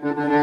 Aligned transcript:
Claro, 0.00 0.37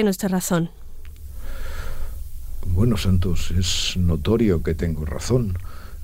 tiene 0.00 0.12
usted 0.12 0.30
razón. 0.30 0.70
Bueno, 2.64 2.96
Santos, 2.96 3.50
es 3.50 3.98
notorio 3.98 4.62
que 4.62 4.74
tengo 4.74 5.04
razón. 5.04 5.58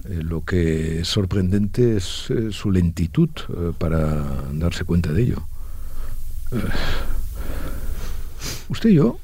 Eh, 0.05 0.21
lo 0.23 0.45
que 0.45 1.01
es 1.01 1.09
sorprendente 1.09 1.97
es 1.97 2.27
eh, 2.29 2.53
su 2.53 2.71
lentitud 2.71 3.31
eh, 3.49 3.73
para 3.79 4.23
darse 4.53 4.85
cuenta 4.85 5.15
de 5.15 5.23
ello. 5.23 5.49
usted 8.69 8.91
y 8.91 8.97
yo, 8.97 9.19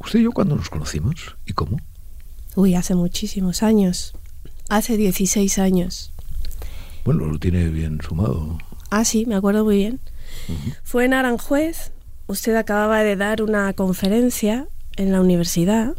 usted 0.00 0.18
y 0.18 0.24
yo 0.24 0.32
cuando 0.32 0.54
nos 0.54 0.68
conocimos 0.68 1.34
y 1.46 1.54
cómo? 1.54 1.78
Uy, 2.56 2.74
hace 2.74 2.94
muchísimos 2.94 3.62
años. 3.62 4.12
Hace 4.68 4.98
16 4.98 5.58
años. 5.58 6.12
Bueno, 7.06 7.24
lo 7.24 7.38
tiene 7.38 7.70
bien 7.70 8.02
sumado. 8.06 8.58
Ah, 8.90 9.06
sí, 9.06 9.24
me 9.24 9.34
acuerdo 9.34 9.64
muy 9.64 9.76
bien. 9.76 9.98
Fue 10.84 11.06
en 11.06 11.14
Aranjuez, 11.14 11.90
usted 12.26 12.54
acababa 12.56 13.02
de 13.02 13.16
dar 13.16 13.42
una 13.42 13.72
conferencia 13.72 14.66
en 14.96 15.12
la 15.12 15.20
universidad. 15.20 15.94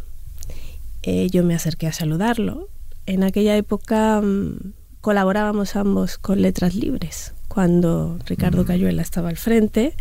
Eh, 1.02 1.28
yo 1.30 1.44
me 1.44 1.54
acerqué 1.54 1.86
a 1.86 1.92
saludarlo. 1.92 2.68
En 3.06 3.22
aquella 3.22 3.56
época 3.56 4.20
mm, 4.20 4.72
colaborábamos 5.00 5.76
ambos 5.76 6.18
con 6.18 6.40
Letras 6.40 6.74
Libres. 6.74 7.34
Cuando 7.48 8.18
Ricardo 8.26 8.64
Cayuela 8.64 9.02
estaba 9.02 9.28
al 9.28 9.36
frente, 9.36 9.94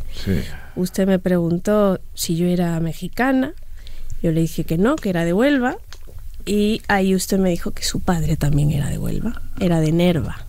usted 0.76 1.06
me 1.06 1.20
preguntó 1.20 2.00
si 2.14 2.36
yo 2.36 2.48
era 2.48 2.80
mexicana. 2.80 3.54
Yo 4.24 4.32
le 4.32 4.42
dije 4.42 4.64
que 4.64 4.78
no, 4.78 4.96
que 4.96 5.10
era 5.10 5.26
de 5.26 5.34
Huelva. 5.34 5.78
Y 6.46 6.82
ahí 6.88 7.14
usted 7.14 7.38
me 7.38 7.50
dijo 7.50 7.72
que 7.72 7.84
su 7.84 8.00
padre 8.00 8.38
también 8.38 8.72
era 8.72 8.90
de 8.90 8.98
Huelva, 8.98 9.42
era 9.60 9.82
de 9.82 9.92
Nerva. 9.92 10.46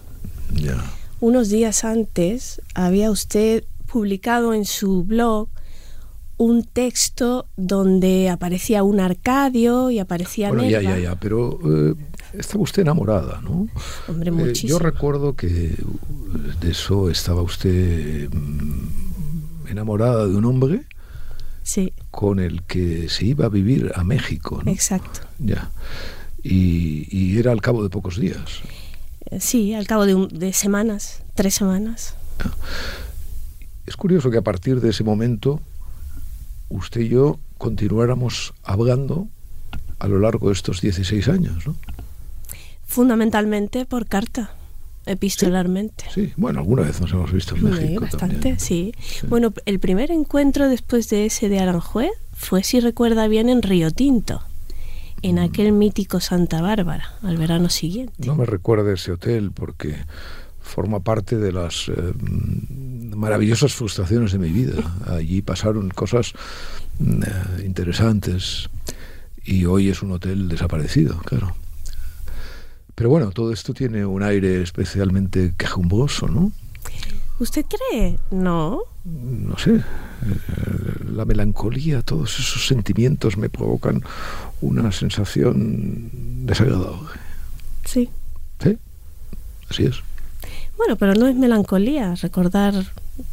Unos 1.20 1.48
días 1.48 1.84
antes 1.84 2.60
había 2.74 3.10
usted 3.10 3.64
publicado 3.86 4.54
en 4.54 4.64
su 4.64 5.04
blog 5.04 5.48
un 6.36 6.64
texto 6.64 7.46
donde 7.56 8.28
aparecía 8.28 8.82
un 8.82 9.00
Arcadio 9.00 9.90
y 9.90 9.98
aparecía 9.98 10.48
bueno, 10.48 10.68
ya, 10.68 10.82
ya, 10.82 10.98
ya, 10.98 11.16
pero 11.16 11.58
eh, 11.64 11.94
estaba 12.32 12.62
usted 12.62 12.82
enamorada, 12.82 13.40
¿no? 13.42 13.68
Hombre, 14.08 14.30
muchísimo. 14.30 14.70
yo 14.70 14.78
recuerdo 14.78 15.36
que 15.36 15.76
de 16.60 16.70
eso 16.70 17.10
estaba 17.10 17.42
usted 17.42 18.28
mm, 18.32 19.68
enamorada 19.68 20.26
de 20.26 20.34
un 20.34 20.44
hombre 20.44 20.82
sí. 21.62 21.92
con 22.10 22.40
el 22.40 22.62
que 22.62 23.08
se 23.08 23.26
iba 23.26 23.46
a 23.46 23.48
vivir 23.48 23.92
a 23.94 24.02
México, 24.02 24.60
¿no? 24.64 24.70
Exacto. 24.70 25.20
Ya. 25.38 25.70
Y, 26.42 27.06
y 27.10 27.38
era 27.38 27.52
al 27.52 27.62
cabo 27.62 27.82
de 27.82 27.90
pocos 27.90 28.18
días. 28.18 28.60
Eh, 29.30 29.40
sí, 29.40 29.74
al 29.74 29.86
cabo 29.86 30.04
de, 30.04 30.28
de 30.32 30.52
semanas, 30.52 31.22
tres 31.34 31.54
semanas. 31.54 32.16
Es 33.86 33.96
curioso 33.96 34.30
que 34.30 34.38
a 34.38 34.42
partir 34.42 34.80
de 34.80 34.90
ese 34.90 35.04
momento 35.04 35.60
usted 36.68 37.02
y 37.02 37.08
yo 37.08 37.38
continuáramos 37.58 38.54
hablando 38.62 39.28
a 39.98 40.08
lo 40.08 40.18
largo 40.18 40.48
de 40.48 40.54
estos 40.54 40.80
16 40.80 41.28
años, 41.28 41.66
¿no? 41.66 41.76
Fundamentalmente 42.86 43.86
por 43.86 44.06
carta, 44.06 44.54
epistolarmente. 45.06 46.04
Sí, 46.14 46.32
bueno, 46.36 46.60
alguna 46.60 46.82
vez 46.82 47.00
nos 47.00 47.12
hemos 47.12 47.32
visto 47.32 47.54
en 47.56 47.60
Sí, 47.62 47.66
México. 47.68 48.00
bastante, 48.02 48.34
también. 48.36 48.60
sí. 48.60 48.94
Bueno, 49.28 49.52
el 49.66 49.78
primer 49.80 50.10
encuentro 50.10 50.68
después 50.68 51.08
de 51.08 51.26
ese 51.26 51.48
de 51.48 51.58
Aranjuez 51.60 52.10
fue, 52.34 52.62
si 52.62 52.80
recuerda 52.80 53.26
bien, 53.28 53.48
en 53.48 53.62
Río 53.62 53.90
Tinto, 53.90 54.42
en 55.22 55.38
aquel 55.38 55.72
mítico 55.72 56.20
Santa 56.20 56.60
Bárbara, 56.60 57.14
al 57.22 57.36
verano 57.38 57.68
siguiente. 57.70 58.12
No 58.26 58.34
me 58.36 58.44
recuerda 58.44 58.92
ese 58.92 59.12
hotel 59.12 59.50
porque 59.52 59.96
forma 60.64 61.00
parte 61.00 61.36
de 61.36 61.52
las 61.52 61.88
eh, 61.88 62.12
maravillosas 63.14 63.74
frustraciones 63.74 64.32
de 64.32 64.38
mi 64.38 64.50
vida. 64.50 64.82
Allí 65.06 65.42
pasaron 65.42 65.90
cosas 65.90 66.32
mm, 66.98 67.22
eh, 67.22 67.64
interesantes 67.64 68.68
y 69.44 69.66
hoy 69.66 69.90
es 69.90 70.02
un 70.02 70.12
hotel 70.12 70.48
desaparecido, 70.48 71.18
claro. 71.18 71.54
Pero 72.94 73.10
bueno, 73.10 73.30
todo 73.30 73.52
esto 73.52 73.74
tiene 73.74 74.06
un 74.06 74.22
aire 74.22 74.62
especialmente 74.62 75.52
quejumbroso, 75.56 76.28
¿no? 76.28 76.50
¿Usted 77.38 77.66
cree? 77.66 78.18
No. 78.30 78.80
No 79.04 79.58
sé, 79.58 79.74
eh, 79.74 79.82
la 81.12 81.24
melancolía, 81.24 82.02
todos 82.02 82.38
esos 82.38 82.66
sentimientos 82.66 83.36
me 83.36 83.50
provocan 83.50 84.02
una 84.60 84.92
sensación 84.92 86.10
desagradable. 86.46 87.10
Sí. 87.84 88.08
¿Sí? 88.62 88.78
Así 89.68 89.84
es. 89.84 90.02
Bueno, 90.76 90.96
pero 90.96 91.14
no 91.14 91.26
es 91.26 91.34
melancolía 91.36 92.14
recordar 92.16 92.74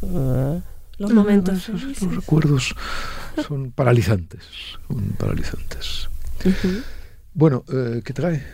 uh, 0.02 0.60
los 0.98 1.12
momentos. 1.12 1.68
Esos-. 1.68 2.02
Los 2.02 2.16
recuerdos 2.16 2.74
son 3.46 3.72
paralizantes, 3.72 4.40
son 4.88 5.02
paralizantes. 5.18 6.08
Bueno, 7.34 7.64
eh, 7.72 8.02
¿qué 8.04 8.12
trae? 8.12 8.44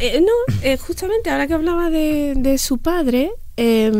Eh, 0.00 0.20
no, 0.20 0.54
eh, 0.62 0.76
justamente 0.76 1.30
ahora 1.30 1.46
que 1.46 1.54
hablaba 1.54 1.90
de, 1.90 2.34
de 2.36 2.58
su 2.58 2.78
padre, 2.78 3.30
eh, 3.56 3.90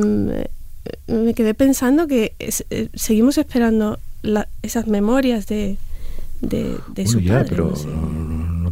me 1.07 1.35
quedé 1.35 1.55
pensando 1.55 2.07
que 2.07 2.35
es- 2.39 2.65
seguimos 2.95 3.39
esperando 3.39 3.99
la- 4.23 4.49
esas 4.63 4.87
memorias 4.87 5.47
de, 5.47 5.77
de, 6.41 6.63
de 6.89 7.05
Bueno, 7.05 7.11
su 7.11 7.21
ya, 7.21 7.35
padre. 7.39 7.49
pero 7.51 7.71
no 7.71 7.77
sé. 7.77 7.89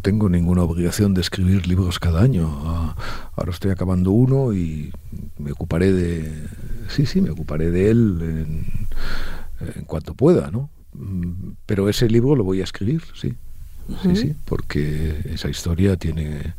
Tengo 0.05 0.29
ninguna 0.29 0.63
obligación 0.63 1.15
de 1.15 1.23
escribir 1.23 1.67
libros 1.67 1.99
cada 1.99 2.21
año. 2.21 2.47
Ah, 2.65 2.95
ahora 3.37 3.51
estoy 3.53 3.71
acabando 3.71 4.11
uno 4.11 4.53
y 4.53 4.93
me 5.39 5.51
ocuparé 5.51 5.93
de... 5.93 6.31
Sí, 6.89 7.07
sí, 7.07 7.23
me 7.23 7.31
ocuparé 7.31 7.71
de 7.71 7.91
él 7.91 8.19
en, 8.21 8.67
en 9.77 9.85
cuanto 9.87 10.13
pueda, 10.15 10.51
¿no? 10.51 10.69
Mm, 10.93 11.53
Pero 11.65 11.89
ese 11.89 12.09
libro 12.11 12.37
lo 12.37 12.45
voy 12.45 12.61
a 12.61 12.65
escribir, 12.65 13.03
sí. 13.15 13.35
Sí, 14.03 14.15
sí, 14.17 14.35
porque 14.45 15.21
esa 15.33 15.49
historia 15.49 15.97
tiene, 15.97 16.55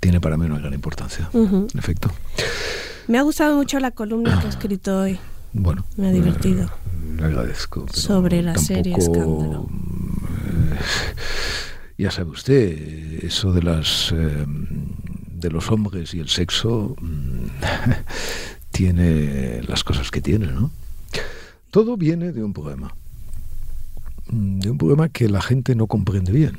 tiene 0.00 0.20
para 0.20 0.36
mí 0.36 0.44
una 0.46 0.58
gran 0.58 0.72
importancia. 0.74 1.28
En 1.32 1.66
efecto. 1.74 2.10
Me 3.08 3.18
ha 3.18 3.22
gustado 3.22 3.56
mucho 3.56 3.80
la 3.80 3.90
columna 3.92 4.40
que 4.40 4.46
ha 4.46 4.50
escrito 4.56 5.00
hoy. 5.00 5.18
Bueno. 5.54 5.84
Me 5.96 6.08
ha 6.08 6.12
divertido. 6.12 6.64
eh, 6.66 7.16
le 7.18 7.24
agradezco. 7.24 7.86
Sobre 7.92 8.42
la 8.42 8.56
serie 8.58 8.94
Escándalo. 8.96 9.68
eh, 9.70 10.78
ya 11.96 12.10
sabe 12.10 12.30
usted, 12.30 13.24
eso 13.24 13.52
de 13.52 13.62
las 13.62 14.12
eh, 14.12 14.44
de 14.46 15.50
los 15.50 15.70
hombres 15.70 16.14
y 16.14 16.20
el 16.20 16.28
sexo 16.28 16.96
mm, 17.00 17.46
tiene 18.70 19.62
las 19.62 19.84
cosas 19.84 20.10
que 20.10 20.20
tiene, 20.20 20.46
¿no? 20.46 20.70
Todo 21.70 21.96
viene 21.96 22.32
de 22.32 22.42
un 22.42 22.52
poema. 22.52 22.94
Mm, 24.28 24.60
De 24.60 24.70
un 24.70 24.78
poema 24.78 25.08
que 25.08 25.28
la 25.28 25.42
gente 25.42 25.74
no 25.74 25.86
comprende 25.86 26.32
bien. 26.32 26.56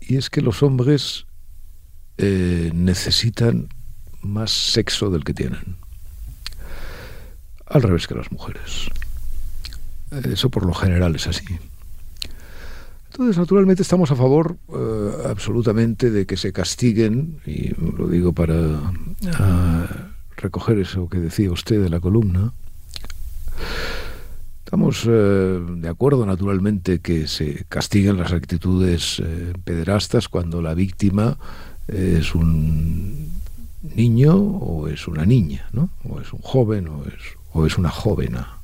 Y 0.00 0.16
es 0.16 0.30
que 0.30 0.42
los 0.42 0.62
hombres 0.62 1.26
eh, 2.18 2.70
necesitan 2.74 3.68
más 4.20 4.50
sexo 4.50 5.10
del 5.10 5.24
que 5.24 5.34
tienen. 5.34 5.76
Al 7.66 7.82
revés 7.82 8.06
que 8.06 8.14
las 8.14 8.30
mujeres. 8.30 8.88
Eso 10.24 10.50
por 10.50 10.66
lo 10.66 10.74
general 10.74 11.16
es 11.16 11.26
así. 11.26 11.44
Entonces, 13.14 13.38
naturalmente, 13.38 13.82
estamos 13.82 14.10
a 14.10 14.16
favor 14.16 14.56
eh, 14.74 15.10
absolutamente 15.30 16.10
de 16.10 16.26
que 16.26 16.36
se 16.36 16.52
castiguen, 16.52 17.38
y 17.46 17.68
lo 17.96 18.08
digo 18.08 18.32
para 18.32 18.92
ah, 19.34 19.86
recoger 20.36 20.80
eso 20.80 21.08
que 21.08 21.18
decía 21.18 21.52
usted 21.52 21.80
de 21.80 21.90
la 21.90 22.00
columna. 22.00 22.52
Estamos 24.64 25.04
eh, 25.06 25.60
de 25.76 25.88
acuerdo, 25.88 26.26
naturalmente, 26.26 26.98
que 26.98 27.28
se 27.28 27.64
castiguen 27.68 28.16
las 28.18 28.32
actitudes 28.32 29.22
eh, 29.24 29.52
pederastas 29.62 30.28
cuando 30.28 30.60
la 30.60 30.74
víctima 30.74 31.38
es 31.86 32.34
un 32.34 33.30
niño 33.94 34.34
o 34.34 34.88
es 34.88 35.06
una 35.06 35.24
niña, 35.24 35.68
¿no? 35.72 35.88
O 36.02 36.20
es 36.20 36.32
un 36.32 36.40
joven 36.40 36.88
o 36.88 37.04
es, 37.04 37.14
o 37.52 37.64
es 37.64 37.78
una 37.78 37.90
jovena. 37.90 38.58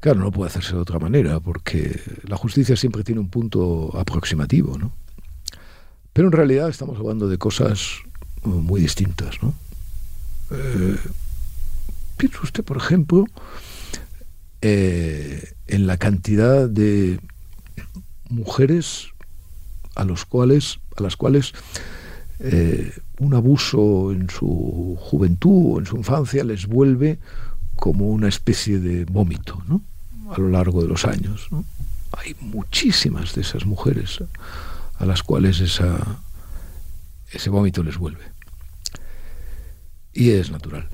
Claro, 0.00 0.20
no 0.20 0.30
puede 0.30 0.48
hacerse 0.50 0.74
de 0.74 0.80
otra 0.80 0.98
manera, 0.98 1.40
porque 1.40 2.00
la 2.22 2.36
justicia 2.36 2.76
siempre 2.76 3.02
tiene 3.02 3.20
un 3.20 3.28
punto 3.28 3.96
aproximativo, 3.98 4.78
¿no? 4.78 4.92
Pero 6.12 6.28
en 6.28 6.32
realidad 6.32 6.68
estamos 6.68 6.98
hablando 6.98 7.28
de 7.28 7.38
cosas 7.38 7.98
uh, 8.44 8.48
muy 8.48 8.80
distintas, 8.80 9.42
¿no? 9.42 9.54
Eh, 10.50 10.96
piensa 12.16 12.40
usted, 12.42 12.64
por 12.64 12.76
ejemplo, 12.76 13.26
eh, 14.62 15.52
en 15.66 15.86
la 15.86 15.96
cantidad 15.96 16.68
de 16.68 17.20
mujeres 18.28 19.08
a 19.94 20.04
los 20.04 20.24
cuales 20.24 20.80
a 20.96 21.02
las 21.02 21.16
cuales 21.16 21.52
eh, 22.40 22.92
un 23.18 23.34
abuso 23.34 24.12
en 24.12 24.28
su 24.30 24.96
juventud 24.98 25.74
o 25.74 25.78
en 25.78 25.86
su 25.86 25.96
infancia 25.96 26.44
les 26.44 26.66
vuelve 26.66 27.18
como 27.78 28.08
una 28.08 28.28
especie 28.28 28.78
de 28.78 29.04
vómito 29.04 29.62
¿no? 29.66 29.82
a 30.30 30.38
lo 30.38 30.48
largo 30.48 30.82
de 30.82 30.88
los 30.88 31.04
años. 31.04 31.48
Hay 32.12 32.34
muchísimas 32.40 33.34
de 33.34 33.42
esas 33.42 33.66
mujeres 33.66 34.22
a 34.96 35.06
las 35.06 35.22
cuales 35.22 35.60
ese 35.60 37.50
vómito 37.50 37.82
les 37.82 37.96
vuelve. 37.96 38.24
Y 40.12 40.30
es 40.30 40.50
natural. 40.50 40.88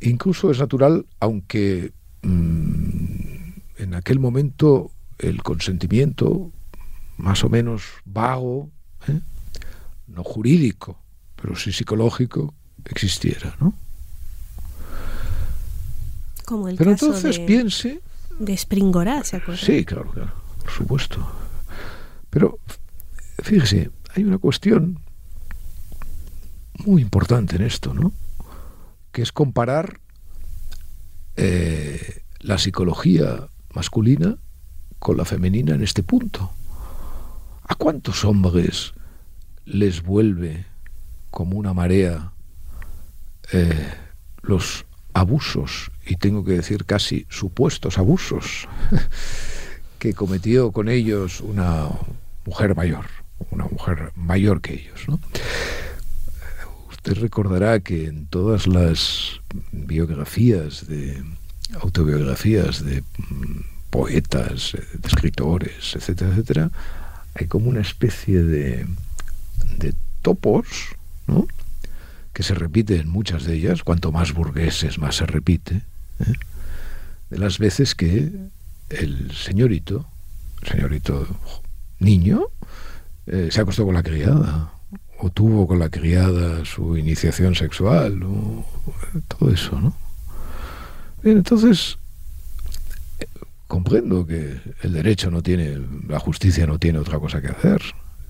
Incluso 0.00 0.50
es 0.50 0.58
natural, 0.58 1.06
aunque 1.20 1.92
mm, 2.22 3.52
en 3.78 3.94
aquel 3.94 4.18
momento 4.18 4.90
el 5.18 5.42
consentimiento, 5.42 6.52
más 7.16 7.44
o 7.44 7.48
menos 7.48 7.82
vago, 8.04 8.70
¿eh? 9.08 9.20
no 10.06 10.24
jurídico, 10.24 11.00
pero 11.36 11.56
sí 11.56 11.72
psicológico, 11.72 12.54
existiera, 12.84 13.56
¿no? 13.60 13.74
Como 16.44 16.68
el 16.68 16.76
pero 16.76 16.92
caso 16.92 17.06
entonces 17.06 17.38
de, 17.38 17.46
piense... 17.46 18.00
de 18.38 18.52
Springora, 18.56 19.24
¿se 19.24 19.36
acuerda? 19.36 19.64
Sí, 19.64 19.84
claro, 19.84 20.10
claro, 20.10 20.32
por 20.60 20.70
supuesto. 20.70 21.26
Pero 22.30 22.58
fíjese, 23.42 23.90
hay 24.14 24.24
una 24.24 24.38
cuestión 24.38 24.98
muy 26.84 27.02
importante 27.02 27.56
en 27.56 27.62
esto, 27.62 27.94
¿no? 27.94 28.12
Que 29.12 29.22
es 29.22 29.32
comparar 29.32 30.00
eh, 31.36 32.22
la 32.40 32.58
psicología 32.58 33.48
masculina 33.74 34.36
con 34.98 35.16
la 35.16 35.24
femenina 35.24 35.74
en 35.74 35.82
este 35.82 36.02
punto. 36.02 36.50
¿A 37.64 37.74
cuántos 37.74 38.24
hombres 38.24 38.92
les 39.64 40.02
vuelve 40.02 40.66
como 41.30 41.56
una 41.56 41.72
marea 41.72 42.32
eh, 43.52 43.94
los 44.42 44.84
abusos, 45.14 45.91
y 46.06 46.16
tengo 46.16 46.44
que 46.44 46.52
decir 46.52 46.84
casi 46.84 47.26
supuestos 47.28 47.98
abusos, 47.98 48.68
que 49.98 50.14
cometió 50.14 50.72
con 50.72 50.88
ellos 50.88 51.40
una 51.40 51.88
mujer 52.44 52.74
mayor, 52.74 53.06
una 53.50 53.64
mujer 53.66 54.12
mayor 54.16 54.60
que 54.60 54.74
ellos. 54.74 55.00
¿no? 55.06 55.20
Usted 56.90 57.14
recordará 57.14 57.80
que 57.80 58.06
en 58.06 58.26
todas 58.26 58.66
las 58.66 59.40
biografías 59.70 60.86
de 60.86 61.22
autobiografías 61.80 62.84
de 62.84 63.02
mm, 63.02 63.60
poetas, 63.90 64.74
eh, 64.74 64.82
de 64.92 65.08
escritores, 65.08 65.94
etcétera, 65.94 66.32
etcétera, 66.32 66.70
hay 67.34 67.46
como 67.46 67.68
una 67.70 67.80
especie 67.80 68.42
de, 68.42 68.86
de 69.78 69.94
topos, 70.20 70.66
¿no? 71.26 71.46
que 72.32 72.42
se 72.42 72.54
repite 72.54 72.96
en 72.96 73.08
muchas 73.08 73.44
de 73.44 73.54
ellas, 73.54 73.82
cuanto 73.82 74.10
más 74.10 74.32
burgueses 74.32 74.98
más 74.98 75.16
se 75.16 75.26
repite, 75.26 75.82
¿eh? 76.20 76.32
de 77.30 77.38
las 77.38 77.58
veces 77.58 77.94
que 77.94 78.30
el 78.90 79.32
señorito, 79.32 80.06
señorito 80.62 81.26
niño, 81.98 82.46
eh, 83.26 83.48
se 83.50 83.60
acostó 83.60 83.84
con 83.84 83.94
la 83.94 84.02
criada, 84.02 84.72
o 85.18 85.30
tuvo 85.30 85.66
con 85.66 85.78
la 85.78 85.88
criada 85.88 86.64
su 86.64 86.96
iniciación 86.96 87.54
sexual, 87.54 88.22
o 88.22 88.64
todo 89.28 89.50
eso, 89.50 89.80
¿no? 89.80 89.94
Bien, 91.22 91.38
entonces, 91.38 91.98
eh, 93.20 93.26
comprendo 93.68 94.26
que 94.26 94.60
el 94.82 94.92
derecho 94.92 95.30
no 95.30 95.42
tiene, 95.42 95.80
la 96.08 96.18
justicia 96.18 96.66
no 96.66 96.78
tiene 96.78 96.98
otra 96.98 97.18
cosa 97.20 97.40
que 97.40 97.48
hacer 97.48 97.80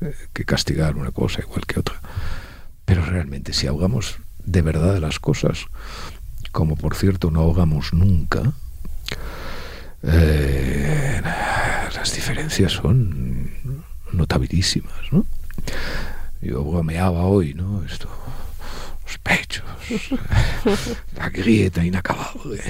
eh, 0.02 0.14
que 0.32 0.44
castigar 0.44 0.96
una 0.96 1.12
cosa 1.12 1.40
igual 1.40 1.64
que 1.66 1.78
otra. 1.78 2.00
Pero 2.84 3.04
realmente, 3.04 3.52
si 3.52 3.66
ahogamos 3.66 4.16
de 4.44 4.62
verdad 4.62 4.98
las 4.98 5.20
cosas, 5.20 5.66
como 6.52 6.76
por 6.76 6.94
cierto 6.94 7.30
no 7.30 7.40
ahogamos 7.40 7.92
nunca, 7.92 8.52
eh, 10.02 11.20
las 11.94 12.14
diferencias 12.14 12.72
son 12.72 13.50
notabilísimas, 14.12 15.12
¿no? 15.12 15.24
Yo 16.40 16.64
bromeaba 16.64 17.24
hoy, 17.24 17.54
¿no? 17.54 17.84
Esto, 17.84 18.08
los 19.06 19.18
pechos, 19.18 19.64
la 21.16 21.30
grieta 21.30 21.84
inacabable. 21.84 22.60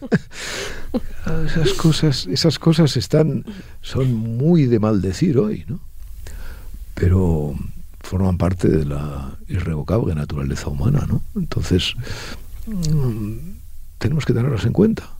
esas 1.46 1.72
cosas, 1.74 2.26
esas 2.26 2.58
cosas 2.58 2.96
están, 2.96 3.44
son 3.80 4.14
muy 4.14 4.66
de 4.66 4.78
maldecir 4.78 5.38
hoy, 5.38 5.64
¿no? 5.68 5.80
Pero 6.94 7.56
forman 8.00 8.38
parte 8.38 8.68
de 8.68 8.84
la 8.84 9.36
irrevocable 9.48 10.14
naturaleza 10.14 10.68
humana, 10.68 11.06
¿no? 11.08 11.22
Entonces, 11.34 11.94
tenemos 13.98 14.24
que 14.24 14.32
tenerlas 14.32 14.64
en 14.64 14.72
cuenta. 14.72 15.10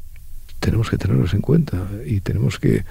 Tenemos 0.60 0.90
que 0.90 0.98
tenerlas 0.98 1.34
en 1.34 1.40
cuenta 1.40 1.88
y 2.06 2.20
tenemos 2.20 2.58
que 2.58 2.84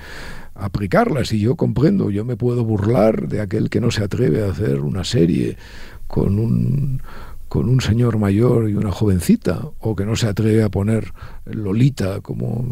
aplicarlas. 0.55 1.31
Y 1.31 1.39
yo 1.39 1.55
comprendo, 1.55 2.09
yo 2.09 2.25
me 2.25 2.35
puedo 2.35 2.63
burlar 2.63 3.27
de 3.27 3.41
aquel 3.41 3.69
que 3.69 3.81
no 3.81 3.91
se 3.91 4.03
atreve 4.03 4.43
a 4.43 4.51
hacer 4.51 4.81
una 4.81 5.03
serie 5.03 5.57
con 6.07 6.39
un 6.39 7.01
con 7.51 7.67
un 7.67 7.81
señor 7.81 8.17
mayor 8.17 8.69
y 8.69 8.75
una 8.75 8.93
jovencita, 8.93 9.59
o 9.79 9.93
que 9.93 10.05
no 10.05 10.15
se 10.15 10.25
atreve 10.27 10.63
a 10.63 10.69
poner 10.69 11.11
Lolita 11.43 12.21
como 12.21 12.65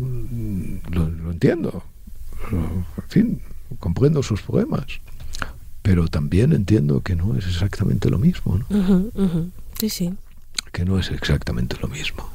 lo, 0.90 1.10
lo 1.10 1.32
entiendo. 1.32 1.84
En 2.50 3.10
fin, 3.10 3.42
comprendo 3.78 4.24
sus 4.24 4.42
poemas. 4.42 4.86
Pero 5.82 6.08
también 6.08 6.54
entiendo 6.54 7.02
que 7.02 7.18
no 7.18 7.36
es 7.36 7.46
exactamente 7.46 8.10
lo 8.10 8.20
mismo. 8.20 8.58
¿no? 8.58 8.66
Sí, 9.78 9.90
sí. 9.90 10.14
Que 10.72 10.86
no 10.86 11.00
es 11.00 11.12
exactamente 11.12 11.78
lo 11.82 11.88
mismo. 11.88 12.30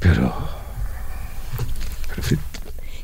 Pero 0.00 0.34
en 2.16 2.22
fin. 2.22 2.38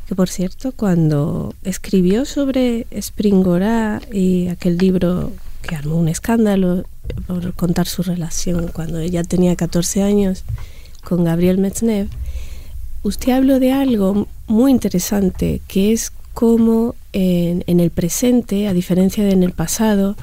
Que 0.07 0.15
por 0.15 0.29
cierto, 0.29 0.73
cuando 0.73 1.55
escribió 1.63 2.25
sobre 2.25 2.87
Springora 2.91 4.01
y 4.13 4.49
aquel 4.49 4.79
libro 4.79 5.33
que 5.63 5.77
armó 5.77 5.97
un 5.97 6.09
escándalo 6.09 6.85
por 7.27 7.53
contar 7.55 7.87
su 7.87 8.03
relación 8.03 8.69
cuando 8.69 9.01
ella 9.01 9.23
tenía 9.23 9.55
14 9.55 10.03
años 10.03 10.45
con 11.05 11.25
Gabriel 11.25 11.59
Metznev, 11.59 12.09
usted 13.03 13.33
habló 13.33 13.61
de 13.61 13.73
algo 13.73 14.29
muy 14.47 14.71
interesante, 14.71 15.61
que 15.69 15.93
es 15.93 16.13
cómo 16.33 16.95
en, 17.13 17.65
en 17.67 17.81
el 17.81 17.91
presente, 17.91 18.67
a 18.67 18.73
diferencia 18.73 19.25
de 19.25 19.33
en 19.33 19.43
el 19.43 19.53
pasado, 19.53 20.17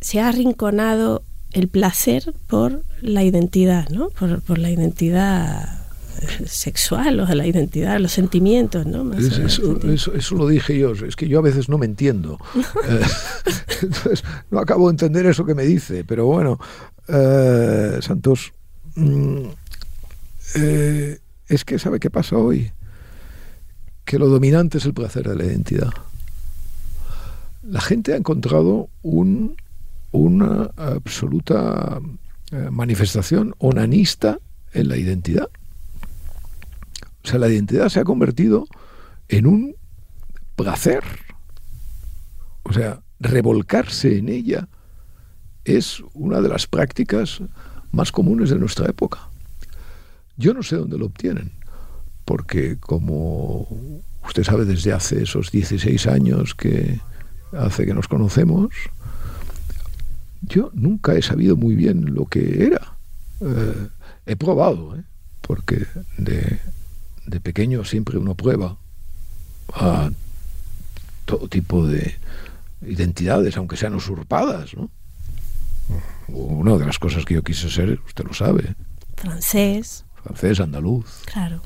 se 0.00 0.20
ha 0.20 0.28
arrinconado 0.28 1.22
el 1.54 1.68
placer 1.68 2.34
por 2.46 2.82
la 3.00 3.22
identidad, 3.22 3.88
¿no? 3.88 4.10
Por, 4.10 4.40
por 4.42 4.58
la 4.58 4.70
identidad 4.70 5.80
eh, 6.20 6.44
sexual 6.46 7.20
o 7.20 7.26
la 7.34 7.46
identidad, 7.46 7.98
los 8.00 8.12
sentimientos, 8.12 8.86
¿no? 8.86 9.04
Más 9.04 9.18
Es- 9.24 9.38
eso, 9.38 9.78
eso- 9.88 10.14
eso 10.14 10.34
lo 10.34 10.46
dije 10.48 10.78
yo, 10.78 10.92
es 10.92 11.16
que 11.16 11.28
yo 11.28 11.38
a 11.38 11.42
veces 11.42 11.68
no 11.68 11.78
me 11.78 11.86
entiendo. 11.86 12.38
Eh, 12.88 13.00
entonces, 13.82 14.24
no 14.50 14.58
acabo 14.60 14.88
de 14.88 14.92
entender 14.92 15.26
eso 15.26 15.44
que 15.44 15.54
me 15.54 15.64
dice, 15.64 16.04
pero 16.04 16.26
bueno, 16.26 16.58
eh, 17.08 17.98
Santos, 18.02 18.52
mm, 18.94 19.38
eh, 20.56 21.18
es 21.48 21.64
que 21.64 21.78
¿sabe 21.78 21.98
qué 22.00 22.10
pasa 22.10 22.36
hoy? 22.36 22.70
Que 24.04 24.18
lo 24.18 24.28
dominante 24.28 24.78
es 24.78 24.84
el 24.86 24.94
placer 24.94 25.28
de 25.28 25.34
la 25.36 25.44
identidad. 25.44 25.90
La 27.62 27.80
gente 27.80 28.12
ha 28.12 28.16
encontrado 28.16 28.88
un, 29.02 29.56
una 30.14 30.70
absoluta 30.76 32.00
eh, 32.52 32.68
manifestación 32.70 33.54
onanista 33.58 34.38
en 34.72 34.88
la 34.88 34.96
identidad. 34.96 35.48
O 37.24 37.28
sea, 37.28 37.40
la 37.40 37.48
identidad 37.48 37.88
se 37.88 37.98
ha 37.98 38.04
convertido 38.04 38.66
en 39.28 39.46
un 39.46 39.76
placer. 40.54 41.02
O 42.62 42.72
sea, 42.72 43.00
revolcarse 43.18 44.18
en 44.18 44.28
ella 44.28 44.68
es 45.64 46.02
una 46.12 46.40
de 46.40 46.48
las 46.48 46.68
prácticas 46.68 47.42
más 47.90 48.12
comunes 48.12 48.50
de 48.50 48.58
nuestra 48.58 48.86
época. 48.86 49.18
Yo 50.36 50.54
no 50.54 50.62
sé 50.62 50.76
dónde 50.76 50.96
lo 50.96 51.06
obtienen, 51.06 51.50
porque 52.24 52.76
como 52.78 53.66
usted 54.24 54.44
sabe 54.44 54.64
desde 54.64 54.92
hace 54.92 55.24
esos 55.24 55.50
16 55.50 56.06
años 56.06 56.54
que 56.54 57.00
hace 57.52 57.84
que 57.84 57.94
nos 57.94 58.06
conocemos, 58.06 58.72
yo 60.46 60.70
nunca 60.74 61.14
he 61.14 61.22
sabido 61.22 61.56
muy 61.56 61.74
bien 61.74 62.14
lo 62.14 62.26
que 62.26 62.64
era. 62.64 62.96
Eh, 63.40 63.88
he 64.26 64.36
probado, 64.36 64.96
¿eh? 64.96 65.02
porque 65.40 65.86
de, 66.18 66.58
de 67.26 67.40
pequeño 67.40 67.84
siempre 67.84 68.18
uno 68.18 68.34
prueba 68.34 68.76
a 69.74 70.10
todo 71.24 71.48
tipo 71.48 71.86
de 71.86 72.14
identidades, 72.82 73.56
aunque 73.56 73.76
sean 73.76 73.94
usurpadas, 73.94 74.74
¿no? 74.76 74.90
Una 76.28 76.76
de 76.76 76.86
las 76.86 76.98
cosas 76.98 77.24
que 77.24 77.34
yo 77.34 77.42
quise 77.42 77.68
ser, 77.70 78.00
usted 78.06 78.24
lo 78.24 78.32
sabe, 78.32 78.74
Francés, 79.16 80.04
francés, 80.22 80.60
andaluz. 80.60 81.22
Claro. 81.26 81.60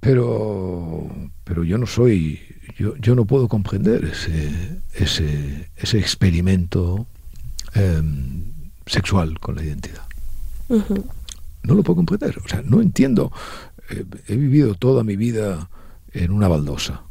Pero, 0.00 1.08
pero 1.44 1.64
yo 1.64 1.78
no 1.78 1.86
soy, 1.86 2.40
yo, 2.82 2.96
yo 2.96 3.14
no 3.14 3.24
puedo 3.24 3.46
comprender 3.46 4.04
ese, 4.04 4.80
ese, 4.94 5.70
ese 5.76 5.98
experimento 6.00 7.06
em, 7.74 8.52
sexual 8.86 9.38
con 9.38 9.54
la 9.54 9.62
identidad. 9.62 10.02
No 10.68 11.74
lo 11.74 11.82
puedo 11.84 11.96
comprender. 11.96 12.38
O 12.44 12.48
sea, 12.48 12.62
no 12.64 12.82
entiendo. 12.82 13.30
Eh, 13.88 14.04
he 14.26 14.36
vivido 14.36 14.74
toda 14.74 15.04
mi 15.04 15.14
vida 15.14 15.70
en 16.12 16.32
una 16.32 16.48
baldosa. 16.48 17.02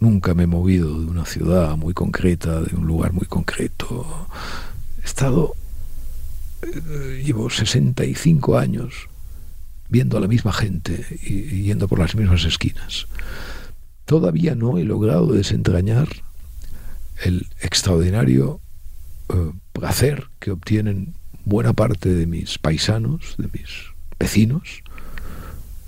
Nunca 0.00 0.34
me 0.34 0.44
he 0.44 0.46
movido 0.48 0.98
de 0.98 1.06
una 1.06 1.24
ciudad 1.24 1.76
muy 1.76 1.94
concreta, 1.94 2.60
de 2.60 2.74
un 2.74 2.86
lugar 2.86 3.12
muy 3.12 3.26
concreto. 3.26 4.26
He 5.00 5.04
estado, 5.04 5.54
eh, 6.62 7.22
llevo 7.24 7.50
65 7.50 8.58
años 8.58 9.08
viendo 9.88 10.16
a 10.16 10.20
la 10.20 10.26
misma 10.26 10.52
gente 10.52 11.06
y, 11.22 11.62
yendo 11.62 11.86
por 11.86 12.00
las 12.00 12.16
mismas 12.16 12.44
esquinas. 12.44 13.06
Todavía 14.04 14.54
no 14.54 14.78
he 14.78 14.84
logrado 14.84 15.28
desentrañar 15.28 16.08
el 17.22 17.46
extraordinario 17.60 18.60
eh, 19.28 19.52
placer 19.72 20.24
que 20.38 20.50
obtienen 20.50 21.14
buena 21.44 21.72
parte 21.72 22.08
de 22.08 22.26
mis 22.26 22.58
paisanos, 22.58 23.36
de 23.38 23.48
mis 23.52 23.68
vecinos, 24.18 24.82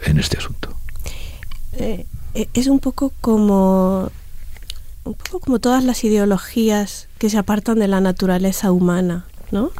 en 0.04 0.18
este 0.18 0.38
asunto. 0.38 0.76
Eh, 1.74 2.06
eh, 2.34 2.48
es 2.54 2.66
un 2.66 2.80
poco 2.80 3.12
como 3.20 4.10
un 5.04 5.14
poco 5.14 5.40
como 5.40 5.58
todas 5.58 5.84
las 5.84 6.04
ideologías 6.04 7.08
que 7.18 7.28
se 7.28 7.38
apartan 7.38 7.78
de 7.78 7.88
la 7.88 8.00
naturaleza 8.00 8.70
humana, 8.70 9.26
¿no? 9.50 9.72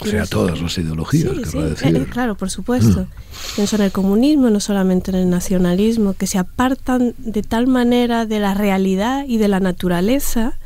O 0.00 0.06
sea, 0.06 0.26
todas 0.26 0.60
las 0.60 0.78
ideologías, 0.78 1.32
sí, 1.50 1.58
decir. 1.58 1.96
Eh, 1.96 2.06
claro, 2.08 2.36
por 2.36 2.50
supuesto. 2.50 3.02
Mm. 3.02 3.54
Pienso 3.56 3.76
en 3.76 3.82
el 3.82 3.92
comunismo, 3.92 4.48
no 4.48 4.60
solamente 4.60 5.10
en 5.10 5.16
el 5.16 5.30
nacionalismo, 5.30 6.14
que 6.14 6.28
se 6.28 6.38
apartan 6.38 7.14
de 7.18 7.42
tal 7.42 7.66
manera 7.66 8.24
de 8.24 8.38
la 8.38 8.54
realidad 8.54 9.24
y 9.26 9.38
de 9.38 9.48
la 9.48 9.58
naturaleza, 9.58 10.58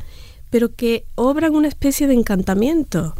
pero 0.51 0.73
que 0.73 1.03
obran 1.15 1.55
una 1.55 1.67
especie 1.67 2.07
de 2.07 2.13
encantamiento. 2.13 3.15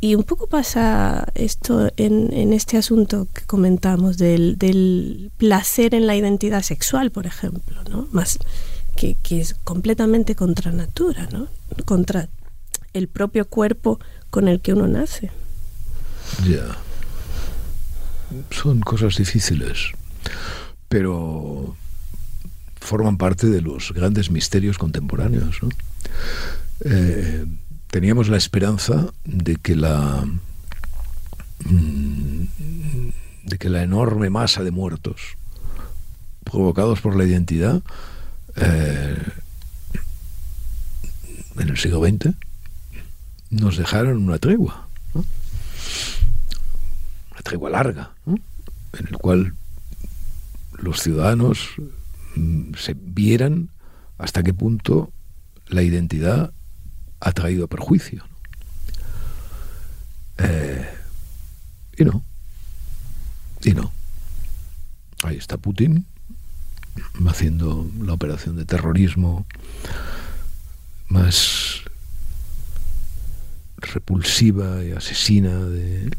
Y 0.00 0.16
un 0.16 0.24
poco 0.24 0.48
pasa 0.48 1.26
esto 1.34 1.90
en, 1.96 2.52
este 2.52 2.76
asunto 2.76 3.28
que 3.32 3.42
comentamos 3.42 4.18
del, 4.18 5.30
placer 5.36 5.94
en 5.94 6.08
la 6.08 6.16
identidad 6.16 6.62
sexual, 6.62 7.12
por 7.12 7.26
ejemplo, 7.26 7.82
¿no? 7.88 8.08
Más 8.10 8.38
que, 8.96 9.16
es 9.30 9.54
completamente 9.62 10.34
contra 10.34 10.72
natura, 10.72 11.28
¿no? 11.32 11.48
Contra 11.84 12.28
el 12.92 13.08
propio 13.08 13.46
cuerpo 13.46 14.00
con 14.32 14.48
el 14.48 14.62
que 14.62 14.72
uno 14.72 14.88
nace. 14.88 15.30
Ya. 16.48 16.78
Son 18.50 18.80
cosas 18.80 19.18
difíciles, 19.18 19.92
pero 20.88 21.76
forman 22.80 23.18
parte 23.18 23.48
de 23.48 23.60
los 23.60 23.92
grandes 23.92 24.30
misterios 24.30 24.78
contemporáneos, 24.78 25.62
¿no? 25.62 25.68
Eh, 26.86 27.44
teníamos 27.88 28.30
la 28.30 28.38
esperanza 28.38 29.12
de 29.26 29.56
que 29.56 29.76
la 29.76 30.24
mm, 31.66 32.44
de 33.44 33.58
que 33.58 33.68
la 33.68 33.82
enorme 33.82 34.30
masa 34.30 34.64
de 34.64 34.70
muertos 34.70 35.36
provocados 36.42 37.02
por 37.02 37.16
la 37.16 37.24
identidad 37.26 37.82
eh, 38.56 39.22
en 41.58 41.68
el 41.68 41.76
siglo 41.76 42.02
XX 42.02 42.34
nos 43.52 43.76
dejaron 43.76 44.16
una 44.24 44.38
tregua, 44.38 44.88
una 45.14 45.24
tregua 47.44 47.70
larga, 47.70 48.12
en 48.26 49.06
el 49.06 49.16
cual 49.18 49.54
los 50.78 51.02
ciudadanos 51.02 51.68
mm, 52.34 52.72
se 52.74 52.94
vieran 52.94 53.68
hasta 54.16 54.42
qué 54.42 54.54
punto 54.54 55.12
la 55.68 55.82
identidad 55.82 56.52
ha 57.20 57.32
traído 57.32 57.68
perjuicio. 57.68 58.24
Eh, 60.38 60.88
y 61.98 62.04
no. 62.04 62.24
Y 63.62 63.74
no. 63.74 63.92
Ahí 65.24 65.36
está 65.36 65.58
Putin 65.58 66.06
haciendo 67.26 67.88
la 68.00 68.14
operación 68.14 68.56
de 68.56 68.64
terrorismo 68.64 69.46
más 71.08 71.82
repulsiva 73.82 74.84
y 74.84 74.92
asesina 74.92 75.58
de 75.58 76.10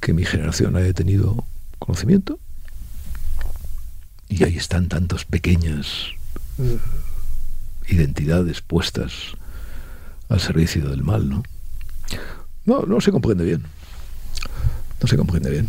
que 0.00 0.12
mi 0.12 0.24
generación 0.24 0.76
haya 0.76 0.92
tenido 0.92 1.44
conocimiento. 1.78 2.38
Y 4.28 4.44
ahí 4.44 4.56
están 4.56 4.88
tantas 4.88 5.24
pequeñas 5.24 6.06
identidades 7.88 8.60
puestas 8.60 9.12
al 10.28 10.40
servicio 10.40 10.88
del 10.88 11.02
mal, 11.02 11.28
¿no? 11.28 11.42
No, 12.64 12.82
no 12.82 13.00
se 13.00 13.10
comprende 13.10 13.44
bien. 13.44 13.64
No 15.00 15.08
se 15.08 15.16
comprende 15.16 15.50
bien. 15.50 15.68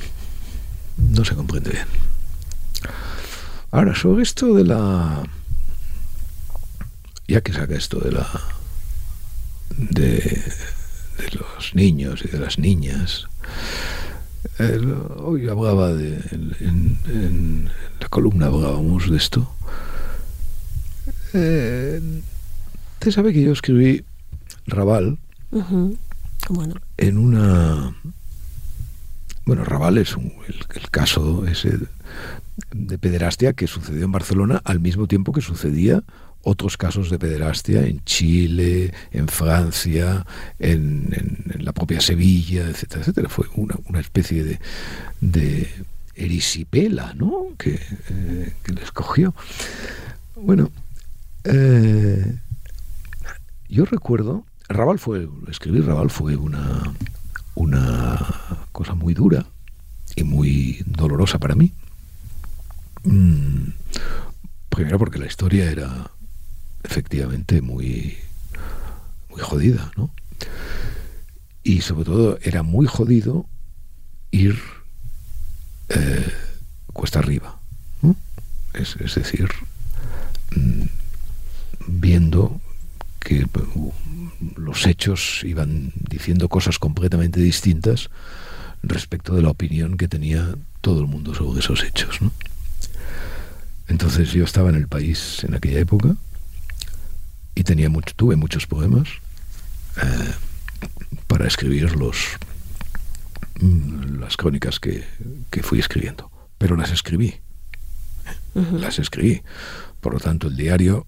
No 0.98 1.26
se 1.26 1.36
comprende 1.36 1.72
bien. 1.72 1.88
Ahora, 3.72 3.96
sobre 3.96 4.24
esto 4.24 4.54
de 4.54 4.66
la... 4.66 5.24
Ya 7.28 7.42
que 7.42 7.54
saca 7.54 7.76
esto 7.76 8.00
de 8.00 8.12
la... 8.12 8.28
de, 9.78 10.20
de 11.18 11.30
los 11.38 11.74
niños 11.76 12.24
y 12.26 12.28
de 12.30 12.40
las 12.40 12.58
niñas. 12.58 13.28
hoy 15.18 15.48
hablaba 15.48 15.94
de... 15.94 16.20
En, 16.60 17.70
la 18.00 18.08
columna 18.10 18.48
hablábamos 18.48 19.10
de 19.10 19.18
esto. 19.18 19.54
Eh, 21.34 22.02
usted 22.94 23.12
sabe 23.12 23.34
que 23.34 23.44
yo 23.44 23.54
escribí 23.54 24.04
Raval 24.68 25.18
en 26.98 27.18
una... 27.18 27.96
Bueno, 29.46 29.64
Raval 29.64 29.98
es 29.98 30.16
el, 30.16 30.90
caso 30.90 31.46
ese 31.48 31.80
de 32.72 32.98
pederastia 32.98 33.54
que 33.54 33.68
sucedió 33.68 34.06
en 34.06 34.12
Barcelona 34.12 34.62
al 34.64 34.80
mismo 34.80 35.08
tiempo 35.08 35.32
que 35.32 35.42
sucedía 35.42 36.04
otros 36.44 36.78
casos 36.78 37.10
de 37.10 37.20
pederastia 37.20 37.86
en 37.86 38.04
Chile, 38.04 38.94
en 39.12 39.28
Francia, 39.28 40.26
en, 40.60 41.56
la 41.60 41.72
propia 41.72 42.02
Sevilla, 42.02 42.68
etcétera, 42.68 43.02
etcétera. 43.02 43.30
Fue 43.30 43.46
una, 43.56 44.00
especie 44.00 44.44
de, 44.44 44.60
de 45.22 45.70
erisipela, 46.16 47.14
¿no? 47.14 47.48
Que, 47.58 47.80
eh, 48.10 48.54
que 48.64 48.74
le 48.74 48.82
escogió. 48.82 49.36
Bueno, 50.36 50.72
eh, 51.44 52.38
yo 53.70 53.86
recuerdo 53.86 54.46
Raval 54.70 55.00
fue, 55.00 55.28
escribir 55.50 55.86
Raval 55.86 56.10
fue 56.10 56.36
una, 56.36 56.82
una 57.62 58.20
cosa 58.72 58.96
muy 58.96 59.14
dura 59.14 59.46
y 60.16 60.24
muy 60.24 60.84
dolorosa 60.86 61.38
para 61.38 61.56
mí. 61.56 61.72
Mm, 63.04 63.70
primero 64.70 64.98
porque 64.98 65.20
la 65.20 65.28
historia 65.28 65.70
era 65.70 66.12
efectivamente 66.84 67.62
muy, 67.62 68.18
muy 69.30 69.42
jodida, 69.42 69.92
¿no? 69.96 70.12
Y 71.64 71.82
sobre 71.82 72.06
todo 72.06 72.40
era 72.42 72.64
muy 72.64 72.88
jodido 72.88 73.46
ir 74.32 74.60
eh, 75.90 76.34
cuesta 76.94 77.20
arriba. 77.20 77.60
Es, 78.74 78.96
decir, 79.16 79.50
mm, 80.56 80.84
viendo 81.88 82.62
que 83.22 83.46
los 84.56 84.86
hechos 84.88 85.42
iban 85.44 85.94
diciendo 85.96 86.50
cosas 86.50 86.80
completamente 86.80 87.40
distintas 87.40 88.10
respecto 88.84 89.36
de 89.36 89.44
la 89.44 89.50
opinión 89.50 89.96
que 89.96 90.08
tenía 90.08 90.56
todo 90.82 91.00
el 91.02 91.08
mundo 91.08 91.34
sobre 91.34 91.60
esos 91.60 91.84
hechos. 91.84 92.20
Entonces 93.88 94.32
yo 94.32 94.44
estaba 94.44 94.70
en 94.70 94.76
el 94.76 94.88
país 94.88 95.44
en 95.44 95.54
aquella 95.54 95.80
época 95.80 96.16
y 97.54 97.64
tenía 97.64 97.90
mucho, 97.90 98.14
tuve 98.16 98.36
muchos 98.36 98.66
poemas 98.66 99.08
eh, 100.02 100.32
para 101.28 101.46
escribir 101.48 101.96
los, 101.96 102.18
mm, 103.60 104.20
las 104.20 104.36
crónicas 104.36 104.80
que, 104.80 105.04
fui 105.62 105.80
escribiendo. 105.80 106.32
Pero 106.58 106.76
las 106.76 106.92
escribí. 106.92 107.36
Las 108.54 109.00
escribí. 109.00 109.42
Por 110.00 110.14
lo 110.14 110.20
tanto, 110.20 110.48
el 110.48 110.58
diario 110.58 111.06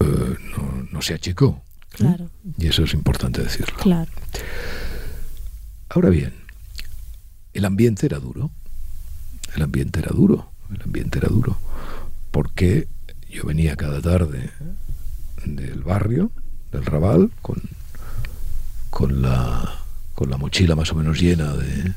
eh, 0.00 0.36
no, 0.56 0.88
no 0.90 1.02
se 1.02 1.14
achicó. 1.14 1.62
Claro. 1.90 2.30
Y 2.58 2.66
eso 2.66 2.84
es 2.84 2.94
importante 2.94 3.42
decirlo. 3.42 3.76
Claro. 3.78 4.10
Ahora 5.88 6.10
bien, 6.10 6.34
el 7.54 7.64
ambiente 7.64 8.06
era 8.06 8.18
duro. 8.18 8.50
El 9.56 9.62
ambiente 9.62 10.00
era 10.00 10.10
duro. 10.14 10.52
El 10.70 10.82
ambiente 10.82 11.18
era 11.18 11.28
duro. 11.28 11.58
Porque 12.30 12.88
yo 13.30 13.44
venía 13.44 13.74
cada 13.76 14.00
tarde 14.00 14.50
del 15.44 15.82
barrio, 15.82 16.30
del 16.72 16.84
Raval, 16.84 17.30
con, 17.42 17.62
con, 18.90 19.22
la, 19.22 19.82
con 20.14 20.30
la 20.30 20.36
mochila 20.36 20.76
más 20.76 20.92
o 20.92 20.94
menos 20.94 21.20
llena 21.20 21.54
de, 21.54 21.94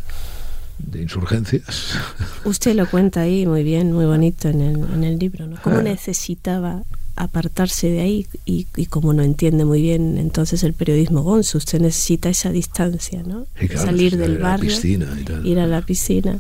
de 0.80 1.02
insurgencias. 1.02 1.98
Usted 2.46 2.76
lo 2.76 2.90
cuenta 2.90 3.22
ahí 3.22 3.46
muy 3.46 3.64
bien, 3.64 3.92
muy 3.92 4.06
bonito 4.06 4.48
en 4.48 4.62
el, 4.62 4.78
en 4.94 5.04
el 5.04 5.20
libro, 5.20 5.48
¿no? 5.48 5.62
Cómo 5.62 5.82
necesitaba 5.82 6.84
apartarse 7.16 7.90
de 7.90 8.02
ahí 8.02 8.28
y, 8.46 8.68
y, 8.76 8.86
como 8.88 9.14
no 9.14 9.24
entiende 9.24 9.66
muy 9.66 9.82
bien 9.82 10.18
entonces 10.18 10.64
el 10.64 10.74
periodismo 10.74 11.22
gonzo, 11.22 11.58
usted 11.58 11.80
necesita 11.82 12.30
esa 12.30 12.52
distancia, 12.52 13.24
¿no? 13.24 13.46
claro, 13.56 13.78
Salir 13.86 14.18
del 14.18 14.38
barrio, 14.38 14.70
piscina 14.70 15.08
y 15.20 15.24
tal. 15.24 15.46
ir 15.46 15.60
a 15.60 15.68
la 15.68 15.82
piscina. 15.82 16.38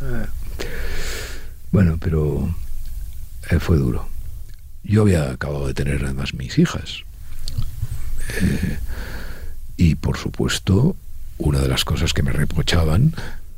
Bueno, 1.71 1.97
pero 1.99 2.53
eh, 3.49 3.59
fue 3.59 3.77
duro. 3.77 4.07
Yo 4.83 5.03
había 5.03 5.31
acabado 5.31 5.67
de 5.67 5.73
tener 5.73 6.03
además 6.03 6.33
mis 6.33 6.57
hijas. 6.57 7.03
Eh, 8.41 8.77
y 9.77 9.95
por 9.95 10.17
supuesto, 10.17 10.95
una 11.37 11.59
de 11.59 11.67
las 11.67 11.85
cosas 11.85 12.13
que 12.13 12.23
me 12.23 12.31
reprochaban, 12.31 13.13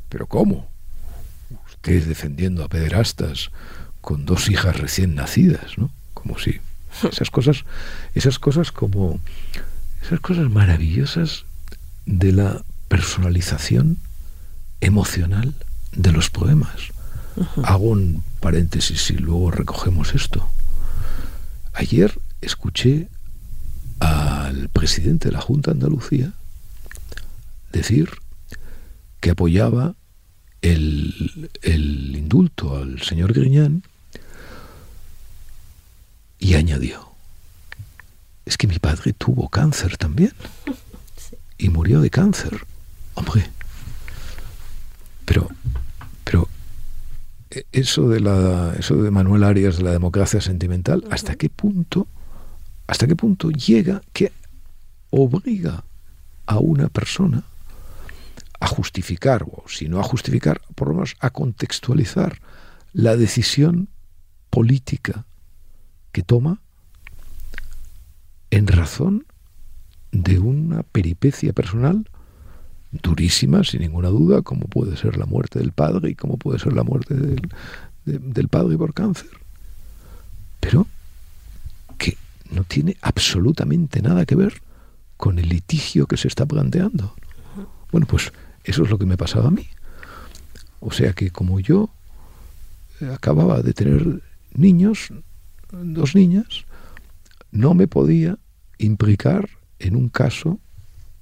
pero 0.08 0.26
¿cómo? 0.26 0.70
Usted 1.66 2.04
defendiendo 2.06 2.64
a 2.64 2.68
pederastas 2.68 3.50
con 4.00 4.24
dos 4.24 4.48
hijas 4.48 4.78
recién 4.78 5.14
nacidas, 5.14 5.76
¿no? 5.76 5.90
Como 6.12 6.38
si 6.38 6.60
esas 7.10 7.30
cosas, 7.30 7.64
esas 8.14 8.38
cosas 8.38 8.72
como 8.72 9.20
esas 10.02 10.20
cosas 10.20 10.50
maravillosas 10.50 11.44
de 12.06 12.32
la 12.32 12.62
personalización 12.88 13.98
emocional 14.80 15.54
de 15.92 16.12
los 16.12 16.30
poemas. 16.30 16.90
Uh 17.36 17.44
-huh. 17.44 17.64
Hago 17.64 17.88
un 17.88 18.22
paréntesis 18.40 19.10
y 19.10 19.14
luego 19.14 19.50
recogemos 19.50 20.14
esto. 20.14 20.48
Ayer 21.72 22.18
escuché 22.40 23.08
al 24.00 24.68
presidente 24.68 25.28
de 25.28 25.32
la 25.32 25.40
Junta 25.40 25.70
de 25.70 25.76
Andalucía 25.76 26.32
decir 27.72 28.10
que 29.20 29.30
apoyaba 29.30 29.94
el, 30.60 31.50
el 31.62 32.14
indulto 32.14 32.76
al 32.76 33.00
señor 33.02 33.32
Griñán 33.32 33.82
y 36.44 36.56
añadió, 36.56 37.08
es 38.44 38.58
que 38.58 38.66
mi 38.66 38.78
padre 38.78 39.14
tuvo 39.14 39.48
cáncer 39.48 39.96
también 39.96 40.32
sí. 41.16 41.36
y 41.56 41.70
murió 41.70 42.02
de 42.02 42.10
cáncer. 42.10 42.66
Hombre, 43.14 43.50
pero, 45.24 45.48
pero 46.22 46.46
eso 47.72 48.10
de 48.10 48.20
la, 48.20 48.74
eso 48.78 49.02
de 49.02 49.10
Manuel 49.10 49.42
Arias 49.42 49.78
de 49.78 49.84
la 49.84 49.92
democracia 49.92 50.42
sentimental, 50.42 50.98
uh 50.98 51.08
-huh. 51.08 51.14
¿hasta 51.14 51.34
qué 51.34 51.48
punto, 51.48 52.08
hasta 52.86 53.06
qué 53.06 53.16
punto 53.16 53.50
llega 53.50 54.02
que 54.12 54.30
obliga 55.08 55.82
a 56.44 56.58
una 56.58 56.88
persona 56.90 57.42
a 58.60 58.66
justificar, 58.66 59.44
o 59.44 59.64
si 59.66 59.88
no 59.88 59.98
a 59.98 60.02
justificar, 60.02 60.60
por 60.74 60.88
lo 60.88 60.94
menos 60.94 61.16
a 61.20 61.30
contextualizar 61.30 62.38
la 62.92 63.16
decisión 63.16 63.88
política 64.50 65.24
que 66.14 66.22
toma 66.22 66.60
en 68.50 68.68
razón 68.68 69.26
de 70.12 70.38
una 70.38 70.84
peripecia 70.84 71.52
personal 71.52 72.08
durísima, 72.92 73.64
sin 73.64 73.80
ninguna 73.80 74.10
duda, 74.10 74.42
como 74.42 74.68
puede 74.68 74.96
ser 74.96 75.16
la 75.16 75.26
muerte 75.26 75.58
del 75.58 75.72
padre 75.72 76.10
y 76.10 76.14
como 76.14 76.36
puede 76.36 76.60
ser 76.60 76.72
la 76.72 76.84
muerte 76.84 77.14
del, 77.14 77.42
de, 78.04 78.18
del 78.20 78.48
padre 78.48 78.78
por 78.78 78.94
cáncer. 78.94 79.28
Pero 80.60 80.86
que 81.98 82.16
no 82.52 82.62
tiene 82.62 82.96
absolutamente 83.02 84.00
nada 84.00 84.24
que 84.24 84.36
ver 84.36 84.62
con 85.16 85.40
el 85.40 85.48
litigio 85.48 86.06
que 86.06 86.16
se 86.16 86.28
está 86.28 86.46
planteando. 86.46 87.12
Bueno, 87.90 88.06
pues 88.06 88.32
eso 88.62 88.84
es 88.84 88.90
lo 88.90 88.98
que 88.98 89.06
me 89.06 89.16
pasaba 89.16 89.48
a 89.48 89.50
mí. 89.50 89.66
O 90.78 90.92
sea 90.92 91.12
que 91.12 91.32
como 91.32 91.58
yo 91.58 91.90
acababa 93.12 93.62
de 93.62 93.74
tener 93.74 94.22
niños, 94.52 95.10
dos 95.74 96.14
niñas, 96.14 96.64
no 97.50 97.74
me 97.74 97.86
podía 97.86 98.38
implicar 98.78 99.48
en 99.78 99.96
un 99.96 100.08
caso 100.08 100.58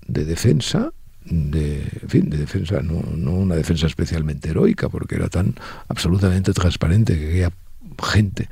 de 0.07 0.25
defensa, 0.25 0.93
de, 1.25 1.83
en 2.03 2.09
fin, 2.09 2.31
de 2.31 2.39
defensa, 2.39 2.81
no, 2.83 3.03
no 3.17 3.33
una 3.33 3.55
defensa 3.55 3.87
especialmente 3.87 4.51
heroica, 4.51 4.89
porque 4.89 5.15
era 5.15 5.29
tan 5.29 5.55
absolutamente 5.89 6.53
transparente 6.53 7.19
que 7.19 7.27
aquella 7.27 7.53
gente 8.03 8.49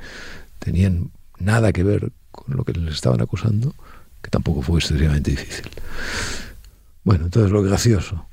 tenían 0.59 1.11
nada 1.39 1.73
que 1.73 1.83
ver 1.83 2.11
con 2.31 2.55
lo 2.55 2.63
que 2.63 2.73
les 2.73 2.93
estaban 2.93 3.21
acusando, 3.21 3.75
que 4.21 4.29
tampoco 4.29 4.61
fue 4.61 4.79
excesivamente 4.79 5.31
difícil. 5.31 5.65
Bueno, 7.03 7.25
entonces 7.25 7.51
lo 7.51 7.63
gracioso, 7.63 8.25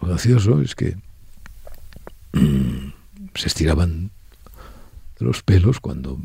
lo 0.00 0.08
gracioso 0.08 0.60
es 0.60 0.74
que 0.74 0.96
se 3.34 3.46
estiraban 3.46 4.10
los 5.18 5.42
pelos 5.42 5.80
cuando 5.80 6.18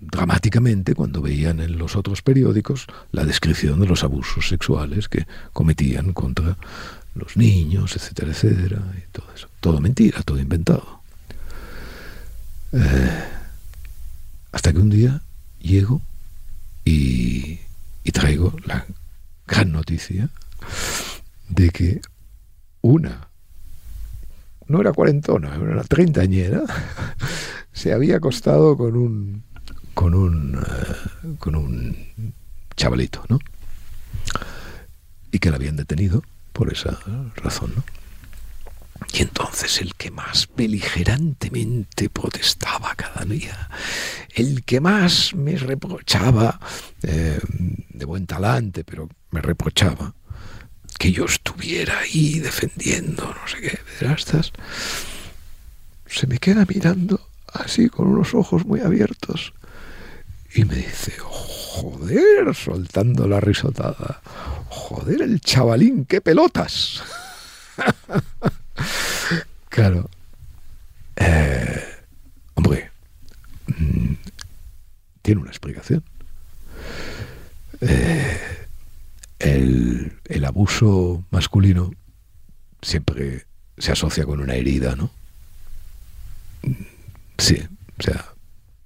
dramáticamente 0.00 0.94
cuando 0.94 1.22
veían 1.22 1.60
en 1.60 1.78
los 1.78 1.96
otros 1.96 2.22
periódicos 2.22 2.86
la 3.12 3.24
descripción 3.24 3.80
de 3.80 3.86
los 3.86 4.04
abusos 4.04 4.48
sexuales 4.48 5.08
que 5.08 5.26
cometían 5.52 6.12
contra 6.12 6.56
los 7.14 7.36
niños, 7.36 7.96
etcétera, 7.96 8.32
etcétera, 8.32 8.82
y 8.96 9.10
todo 9.10 9.26
eso. 9.34 9.48
Todo 9.60 9.80
mentira, 9.80 10.22
todo 10.22 10.38
inventado. 10.38 11.00
Eh, 12.72 13.24
hasta 14.52 14.72
que 14.72 14.78
un 14.78 14.90
día 14.90 15.22
llego 15.60 16.02
y, 16.84 17.58
y 18.04 18.12
traigo 18.12 18.54
la 18.66 18.86
gran 19.46 19.72
noticia 19.72 20.28
de 21.48 21.70
que 21.70 22.00
una, 22.82 23.28
no 24.68 24.80
era 24.80 24.92
cuarentona, 24.92 25.54
era 25.54 25.58
una 25.58 25.84
treintañera, 25.84 26.62
se 27.76 27.92
había 27.92 28.16
acostado 28.16 28.76
con 28.76 28.96
un 28.96 29.42
con 29.92 30.14
un 30.14 30.56
uh, 30.56 31.36
con 31.36 31.54
un 31.54 31.94
chavalito, 32.74 33.22
¿no? 33.28 33.38
Y 35.30 35.38
que 35.38 35.50
la 35.50 35.56
habían 35.56 35.76
detenido 35.76 36.24
por 36.54 36.72
esa 36.72 36.98
razón, 37.36 37.74
¿no? 37.76 37.84
Y 39.12 39.22
entonces 39.22 39.82
el 39.82 39.94
que 39.94 40.10
más 40.10 40.48
beligerantemente 40.56 42.08
protestaba 42.08 42.94
cada 42.94 43.26
día, 43.26 43.68
el 44.34 44.64
que 44.64 44.80
más 44.80 45.34
me 45.34 45.56
reprochaba, 45.56 46.58
eh, 47.02 47.38
de 47.90 48.04
buen 48.06 48.26
talante, 48.26 48.84
pero 48.84 49.08
me 49.30 49.42
reprochaba, 49.42 50.14
que 50.98 51.12
yo 51.12 51.26
estuviera 51.26 51.98
ahí 51.98 52.38
defendiendo 52.40 53.26
no 53.26 53.48
sé 53.48 53.60
qué 53.60 53.78
pedrastas, 53.98 54.52
se 56.06 56.26
me 56.26 56.38
queda 56.38 56.64
mirando 56.66 57.20
así 57.56 57.88
con 57.88 58.08
unos 58.08 58.34
ojos 58.34 58.64
muy 58.64 58.80
abiertos 58.80 59.52
y 60.56 60.64
me 60.64 60.76
dice, 60.76 61.12
joder, 61.18 62.54
soltando 62.54 63.28
la 63.28 63.40
risotada, 63.40 64.22
joder, 64.68 65.20
el 65.22 65.40
chavalín, 65.40 66.06
qué 66.06 66.22
pelotas. 66.22 67.02
claro. 69.68 70.08
Eh, 71.16 71.84
hombre, 72.54 72.90
mmm, 73.66 74.14
tiene 75.20 75.42
una 75.42 75.50
explicación. 75.50 76.02
Eh, 77.82 78.66
el, 79.38 80.18
el, 80.24 80.44
abuso 80.46 81.22
masculino 81.30 81.92
siempre 82.80 83.44
se 83.76 83.92
asocia 83.92 84.24
con 84.24 84.40
una 84.40 84.54
herida, 84.54 84.96
¿no? 84.96 85.10
Sí, 87.38 87.62
o 87.98 88.02
sea, 88.02 88.24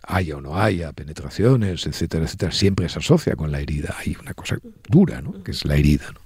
haya 0.03 0.37
o 0.37 0.41
no 0.41 0.59
haya 0.59 0.93
penetraciones, 0.93 1.87
etcétera, 1.87 2.25
etcétera, 2.25 2.53
siempre 2.53 2.89
se 2.89 2.99
asocia 2.99 3.37
con 3.37 3.53
la 3.53 3.61
herida. 3.61 3.97
Hay 3.99 4.17
una 4.21 4.35
cosa 4.35 4.59
dura, 4.89 5.23
¿no? 5.23 5.43
Que 5.43 5.53
es 5.53 5.65
la 5.65 5.77
herida, 5.77 6.07
¿no? 6.13 6.21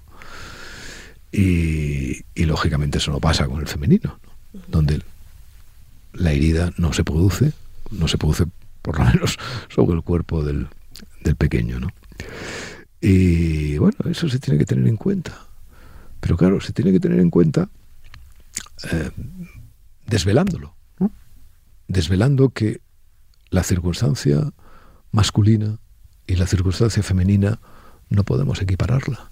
Y, 1.33 2.25
lógicamente 2.37 2.99
eso 2.99 3.11
no 3.11 3.21
pasa 3.21 3.47
con 3.49 3.61
el 3.61 3.67
femenino, 3.67 4.21
¿no? 4.23 4.61
donde 4.69 5.03
la 6.13 6.31
herida 6.31 6.73
no 6.77 6.93
se 6.93 7.03
produce, 7.03 7.53
no 7.91 8.07
se 8.07 8.19
produce 8.19 8.45
por 8.83 8.99
lo 8.99 9.05
menos 9.07 9.37
sobre 9.69 9.97
el 9.97 10.03
cuerpo 10.03 10.45
del, 10.45 10.69
del 11.25 11.35
pequeño, 11.35 11.81
¿no? 11.81 11.89
Y 13.01 13.77
bueno, 13.79 13.97
eso 14.09 14.29
se 14.29 14.39
tiene 14.39 14.59
que 14.59 14.65
tener 14.65 14.87
en 14.87 14.97
cuenta. 14.97 15.47
Pero 16.21 16.37
claro, 16.37 16.61
se 16.61 16.73
tiene 16.73 16.93
que 16.93 17.01
tener 17.01 17.21
en 17.21 17.31
cuenta 17.31 17.69
eh, 18.91 19.11
desvelándolo. 20.07 20.75
Desvelando 21.95 22.51
que 22.51 22.81
la 23.51 23.63
circunstancia 23.63 24.53
masculina 25.13 25.79
y 26.27 26.35
la 26.35 26.47
circunstancia 26.47 27.03
femenina 27.03 27.61
no 28.11 28.25
podemos 28.25 28.61
equipararla, 28.61 29.31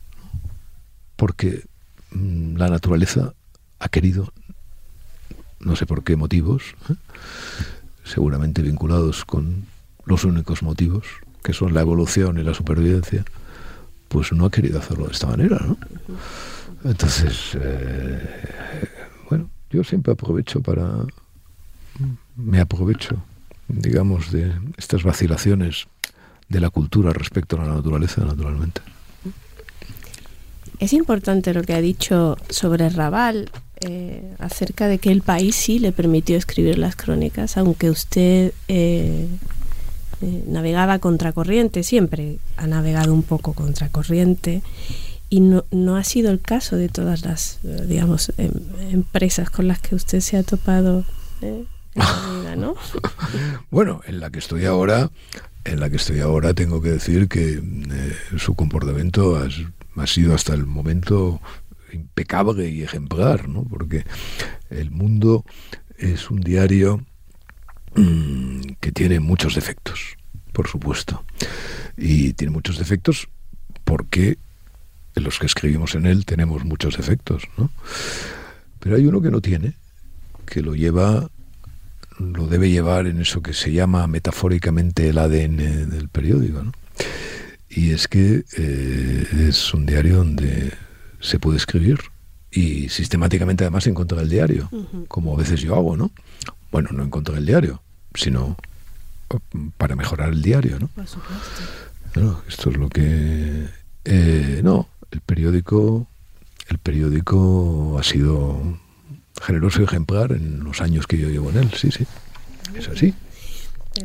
porque 1.16 1.64
mmm, 2.12 2.56
la 2.56 2.68
naturaleza 2.68 3.34
ha 3.80 3.88
querido, 3.88 4.32
no 5.58 5.74
sé 5.76 5.86
por 5.86 6.04
qué 6.04 6.16
motivos, 6.16 6.62
¿eh? 6.88 6.94
seguramente 8.04 8.62
vinculados 8.62 9.24
con 9.24 9.66
los 10.04 10.24
únicos 10.24 10.62
motivos, 10.62 11.04
que 11.42 11.52
son 11.52 11.74
la 11.74 11.80
evolución 11.80 12.38
y 12.38 12.44
la 12.44 12.54
supervivencia, 12.54 13.24
pues 14.08 14.32
no 14.32 14.46
ha 14.46 14.50
querido 14.50 14.78
hacerlo 14.78 15.06
de 15.06 15.12
esta 15.12 15.26
manera, 15.26 15.58
¿no? 15.66 15.76
Entonces, 16.84 17.56
eh, 17.60 18.88
bueno, 19.28 19.50
yo 19.70 19.82
siempre 19.82 20.12
aprovecho 20.12 20.60
para, 20.60 21.06
me 22.36 22.60
aprovecho, 22.60 23.16
digamos, 23.68 24.32
de 24.32 24.52
estas 24.76 25.02
vacilaciones 25.02 25.86
de 26.48 26.60
la 26.60 26.70
cultura 26.70 27.12
respecto 27.12 27.60
a 27.60 27.64
la 27.64 27.74
naturaleza, 27.74 28.24
naturalmente. 28.24 28.80
Es 30.78 30.92
importante 30.92 31.54
lo 31.54 31.62
que 31.62 31.74
ha 31.74 31.80
dicho 31.80 32.36
sobre 32.50 32.88
Raval, 32.88 33.50
eh, 33.80 34.34
acerca 34.38 34.86
de 34.86 34.98
que 34.98 35.10
el 35.10 35.22
país 35.22 35.56
sí 35.56 35.78
le 35.78 35.92
permitió 35.92 36.36
escribir 36.36 36.78
las 36.78 36.96
crónicas, 36.96 37.56
aunque 37.56 37.90
usted 37.90 38.52
eh, 38.68 39.26
eh, 40.20 40.44
navegaba 40.46 40.98
contracorriente, 40.98 41.82
siempre 41.82 42.38
ha 42.56 42.66
navegado 42.66 43.12
un 43.12 43.22
poco 43.22 43.54
contracorriente, 43.54 44.62
y 45.30 45.40
no, 45.40 45.64
no 45.70 45.96
ha 45.96 46.04
sido 46.04 46.30
el 46.30 46.40
caso 46.40 46.76
de 46.76 46.88
todas 46.88 47.24
las, 47.24 47.58
digamos, 47.62 48.32
em, 48.36 48.52
empresas 48.90 49.50
con 49.50 49.66
las 49.66 49.80
que 49.80 49.94
usted 49.94 50.20
se 50.20 50.36
ha 50.36 50.42
topado 50.42 51.04
la 51.40 51.48
¿no? 52.56 52.74
bueno, 53.70 54.00
en 54.06 54.20
la 54.20 54.30
que 54.30 54.38
estoy 54.38 54.64
ahora, 54.64 55.10
en 55.64 55.80
la 55.80 55.90
que 55.90 55.96
estoy 55.96 56.20
ahora 56.20 56.54
tengo 56.54 56.80
que 56.80 56.90
decir 56.90 57.28
que 57.28 57.62
su 58.36 58.54
comportamiento 58.54 59.36
ha, 59.36 59.48
ha 60.02 60.06
sido 60.06 60.34
hasta 60.34 60.54
el 60.54 60.66
momento 60.66 61.40
impecable 61.92 62.68
y 62.68 62.82
ejemplar, 62.82 63.48
¿no? 63.48 63.64
porque 63.64 64.04
El 64.70 64.90
Mundo 64.90 65.44
es 65.98 66.30
un 66.30 66.40
diario 66.40 67.04
mm, 67.94 68.60
que 68.80 68.92
tiene 68.92 69.20
muchos 69.20 69.54
defectos, 69.54 70.16
por 70.52 70.68
supuesto. 70.68 71.24
Y 71.96 72.32
tiene 72.32 72.52
muchos 72.52 72.78
defectos 72.78 73.28
porque 73.84 74.38
los 75.14 75.38
que 75.38 75.46
escribimos 75.46 75.94
en 75.94 76.06
él 76.06 76.24
tenemos 76.24 76.64
muchos 76.64 76.96
defectos, 76.96 77.44
¿no? 77.56 77.70
Pero 78.80 78.96
hay 78.96 79.06
uno 79.06 79.20
que 79.20 79.30
no 79.30 79.40
tiene, 79.40 79.74
que 80.46 80.62
lo 80.62 80.74
lleva, 80.74 81.28
lo 82.18 82.46
debe 82.46 82.70
llevar 82.70 83.06
en 83.06 83.20
eso 83.20 83.42
que 83.42 83.54
se 83.54 83.72
llama 83.72 84.06
metafóricamente 84.06 85.08
el 85.08 85.18
ADN 85.18 85.90
del 85.90 86.08
periódico, 86.08 86.62
¿no? 86.62 86.72
Y 87.68 87.90
es 87.90 88.06
que 88.06 88.44
eh, 88.56 89.26
es 89.48 89.72
un 89.72 89.86
diario 89.86 90.18
donde 90.18 90.72
se 91.20 91.38
puede 91.38 91.56
escribir 91.56 92.00
y 92.50 92.90
sistemáticamente 92.90 93.64
además 93.64 93.86
encontrar 93.86 94.22
el 94.22 94.28
diario, 94.28 94.68
como 95.08 95.34
a 95.34 95.38
veces 95.38 95.60
yo 95.60 95.74
hago, 95.74 95.96
¿no? 95.96 96.10
Bueno, 96.70 96.90
no 96.92 97.02
encontrar 97.02 97.38
el 97.38 97.46
diario, 97.46 97.82
sino 98.14 98.56
para 99.78 99.96
mejorar 99.96 100.30
el 100.30 100.42
diario, 100.42 100.78
¿no? 100.78 100.88
Por 100.88 101.06
supuesto. 101.06 101.62
Bueno, 102.14 102.42
esto 102.46 102.70
es 102.70 102.76
lo 102.76 102.90
que... 102.90 103.66
Eh, 104.04 104.60
no, 104.62 104.88
el 105.10 105.20
periódico, 105.20 106.06
el 106.68 106.78
periódico 106.78 107.96
ha 107.98 108.02
sido 108.02 108.78
generoso 109.42 109.80
y 109.80 109.84
ejemplar 109.84 110.32
en 110.32 110.64
los 110.64 110.80
años 110.80 111.06
que 111.06 111.18
yo 111.18 111.28
llevo 111.28 111.50
en 111.50 111.58
él, 111.58 111.70
sí, 111.74 111.90
sí. 111.90 112.06
Es 112.74 112.88
así. 112.88 113.14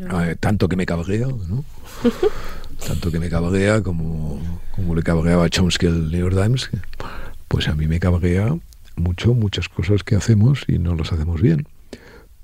Ah, 0.10 0.34
tanto 0.40 0.68
que 0.68 0.76
me 0.76 0.86
cabrea, 0.86 1.28
¿no? 1.28 1.64
tanto 2.88 3.12
que 3.12 3.20
me 3.20 3.30
cabrea 3.30 3.82
como, 3.82 4.42
como 4.76 4.96
le 4.96 5.04
cabreaba 5.04 5.46
a 5.46 5.50
Chomsky 5.50 5.86
el 5.86 6.12
New 6.12 6.30
York 6.30 6.36
Times, 6.36 6.70
pues 7.48 7.68
a 7.68 7.76
mí 7.76 7.88
me 7.88 8.00
cabrea 8.00 8.56
mucho 8.96 9.34
muchas 9.34 9.70
cosas 9.70 10.04
que 10.04 10.16
hacemos 10.16 10.64
y 10.68 10.80
no 10.80 10.96
las 10.96 11.14
hacemos 11.14 11.42
bien. 11.42 11.68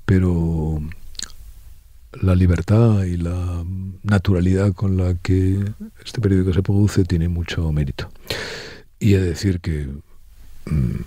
Pero 0.06 0.80
la 2.12 2.34
libertad 2.34 3.04
y 3.04 3.16
la 3.16 3.64
naturalidad 4.02 4.72
con 4.72 4.96
la 4.96 5.14
que 5.14 5.64
este 6.04 6.20
periódico 6.20 6.52
se 6.52 6.62
produce 6.62 7.04
tiene 7.04 7.28
mucho 7.28 7.70
mérito. 7.72 8.10
Y 8.98 9.14
he 9.14 9.20
de 9.20 9.28
decir 9.28 9.60
que 9.60 9.88
mm, 10.66 11.00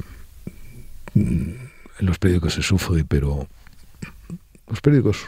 en 1.99 2.05
los 2.05 2.19
periódicos 2.19 2.53
se 2.53 2.61
sufre, 2.61 3.05
pero 3.05 3.47
los 4.67 4.81
periódicos, 4.81 5.25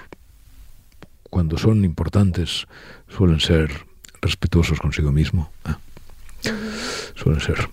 cuando 1.29 1.57
son 1.57 1.83
importantes, 1.85 2.67
suelen 3.07 3.39
ser 3.39 3.71
respetuosos 4.21 4.79
consigo 4.79 5.11
mismo. 5.11 5.49
¿eh? 5.65 6.51
Suelen 7.15 7.41
ser. 7.41 7.69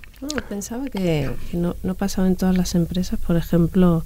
pensaba 0.48 0.88
que, 0.88 1.30
no, 1.52 1.76
no, 1.82 1.94
pasaba 1.94 2.26
en 2.28 2.37
todas 2.37 2.56
las 2.56 2.74
empresas, 2.74 3.18
por 3.18 3.37
ejemplo, 3.37 4.04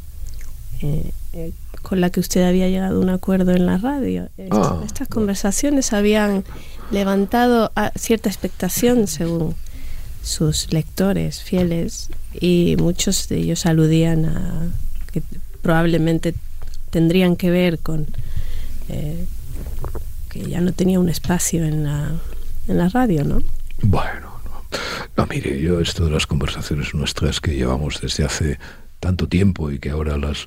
eh, 0.82 1.12
eh, 1.32 1.52
con 1.82 2.00
la 2.00 2.10
que 2.10 2.20
usted 2.20 2.42
había 2.42 2.68
llegado 2.68 2.96
a 2.96 3.00
un 3.00 3.10
acuerdo 3.10 3.52
en 3.52 3.66
la 3.66 3.78
radio. 3.78 4.28
Ah, 4.50 4.80
estas 4.84 5.08
conversaciones 5.08 5.92
habían 5.92 6.44
levantado 6.90 7.70
cierta 7.96 8.28
expectación 8.28 9.06
según 9.06 9.54
sus 10.22 10.72
lectores 10.72 11.42
fieles 11.42 12.08
y 12.38 12.76
muchos 12.78 13.28
de 13.28 13.38
ellos 13.38 13.66
aludían 13.66 14.26
a 14.26 14.68
que 15.12 15.22
probablemente 15.62 16.34
tendrían 16.90 17.36
que 17.36 17.50
ver 17.50 17.78
con 17.78 18.06
que 20.30 20.48
ya 20.48 20.60
no 20.60 20.72
tenía 20.72 21.00
un 21.00 21.08
espacio 21.08 21.64
en 21.64 21.84
la, 21.84 22.12
en 22.68 22.78
la 22.78 22.88
radio, 22.88 23.24
¿no? 23.24 23.42
Bueno, 23.82 24.40
no. 25.16 25.26
mire, 25.26 25.60
yo 25.60 25.80
esto 25.80 26.04
de 26.04 26.12
las 26.12 26.26
conversaciones 26.26 26.94
nuestras 26.94 27.40
que 27.40 27.54
llevamos 27.54 28.00
desde 28.00 28.24
hace 28.24 28.58
tanto 29.00 29.26
tiempo 29.28 29.70
y 29.70 29.78
que 29.78 29.90
ahora 29.90 30.16
las, 30.16 30.46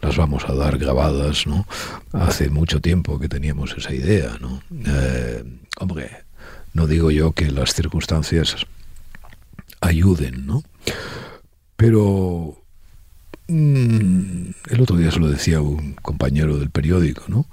las 0.00 0.16
vamos 0.16 0.44
a 0.46 0.54
dar 0.54 0.78
grabadas, 0.78 1.46
¿no? 1.46 1.66
Hace 2.12 2.50
mucho 2.50 2.80
tiempo 2.80 3.18
que 3.18 3.28
teníamos 3.28 3.74
esa 3.76 3.94
idea, 3.94 4.36
¿no? 4.40 4.62
Eh, 4.86 5.44
hombre, 5.78 6.10
no 6.74 6.86
digo 6.86 7.10
yo 7.10 7.32
que 7.32 7.50
las 7.50 7.74
circunstancias 7.74 8.66
ayuden, 9.82 10.46
¿no? 10.46 10.62
Pero 11.76 12.56
mm, 13.48 14.50
el 14.70 14.80
otro 14.80 14.96
día 14.96 15.10
se 15.10 15.18
lo 15.18 15.28
decía 15.28 15.60
un 15.60 15.94
compañero 15.94 16.56
del 16.56 16.70
periódico, 16.70 17.24
¿no? 17.28 17.46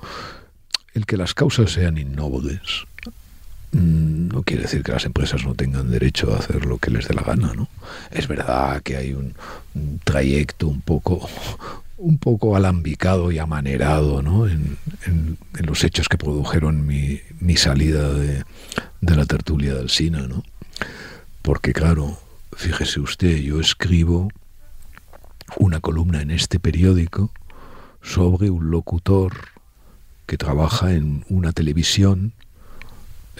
El 0.93 1.05
que 1.05 1.17
las 1.17 1.33
causas 1.33 1.71
sean 1.71 1.97
innobles 1.97 2.61
mm, 3.71 4.27
no 4.29 4.43
quiere 4.43 4.63
decir 4.63 4.83
que 4.83 4.91
las 4.91 5.05
empresas 5.05 5.43
no 5.43 5.55
tengan 5.55 5.91
derecho 5.91 6.33
a 6.33 6.39
hacer 6.39 6.65
lo 6.65 6.77
que 6.77 6.91
les 6.91 7.07
dé 7.07 7.15
la 7.15 7.23
gana, 7.23 7.53
¿no? 7.53 7.67
Es 8.11 8.27
verdad 8.27 8.81
que 8.83 8.97
hay 8.97 9.13
un, 9.13 9.33
trayecto 10.03 10.67
un 10.67 10.81
poco 10.81 11.27
un 11.97 12.17
poco 12.17 12.55
alambicado 12.55 13.29
y 13.31 13.39
amanerado 13.39 14.21
¿no? 14.21 14.47
en, 14.47 14.77
los 15.53 15.83
hechos 15.83 16.07
que 16.07 16.17
produjeron 16.17 16.87
mi, 16.87 17.19
salida 17.57 18.13
de, 18.13 18.45
la 19.01 19.25
tertulia 19.25 19.73
del 19.73 19.89
SINA, 19.89 20.27
¿no? 20.27 20.43
Porque 21.49 21.73
claro, 21.73 22.15
fíjese 22.55 22.99
usted, 22.99 23.37
yo 23.37 23.59
escribo 23.59 24.29
una 25.57 25.79
columna 25.79 26.21
en 26.21 26.29
este 26.29 26.59
periódico 26.59 27.31
sobre 28.03 28.51
un 28.51 28.69
locutor 28.69 29.33
que 30.27 30.37
trabaja 30.37 30.93
en 30.93 31.25
una 31.27 31.51
televisión 31.51 32.33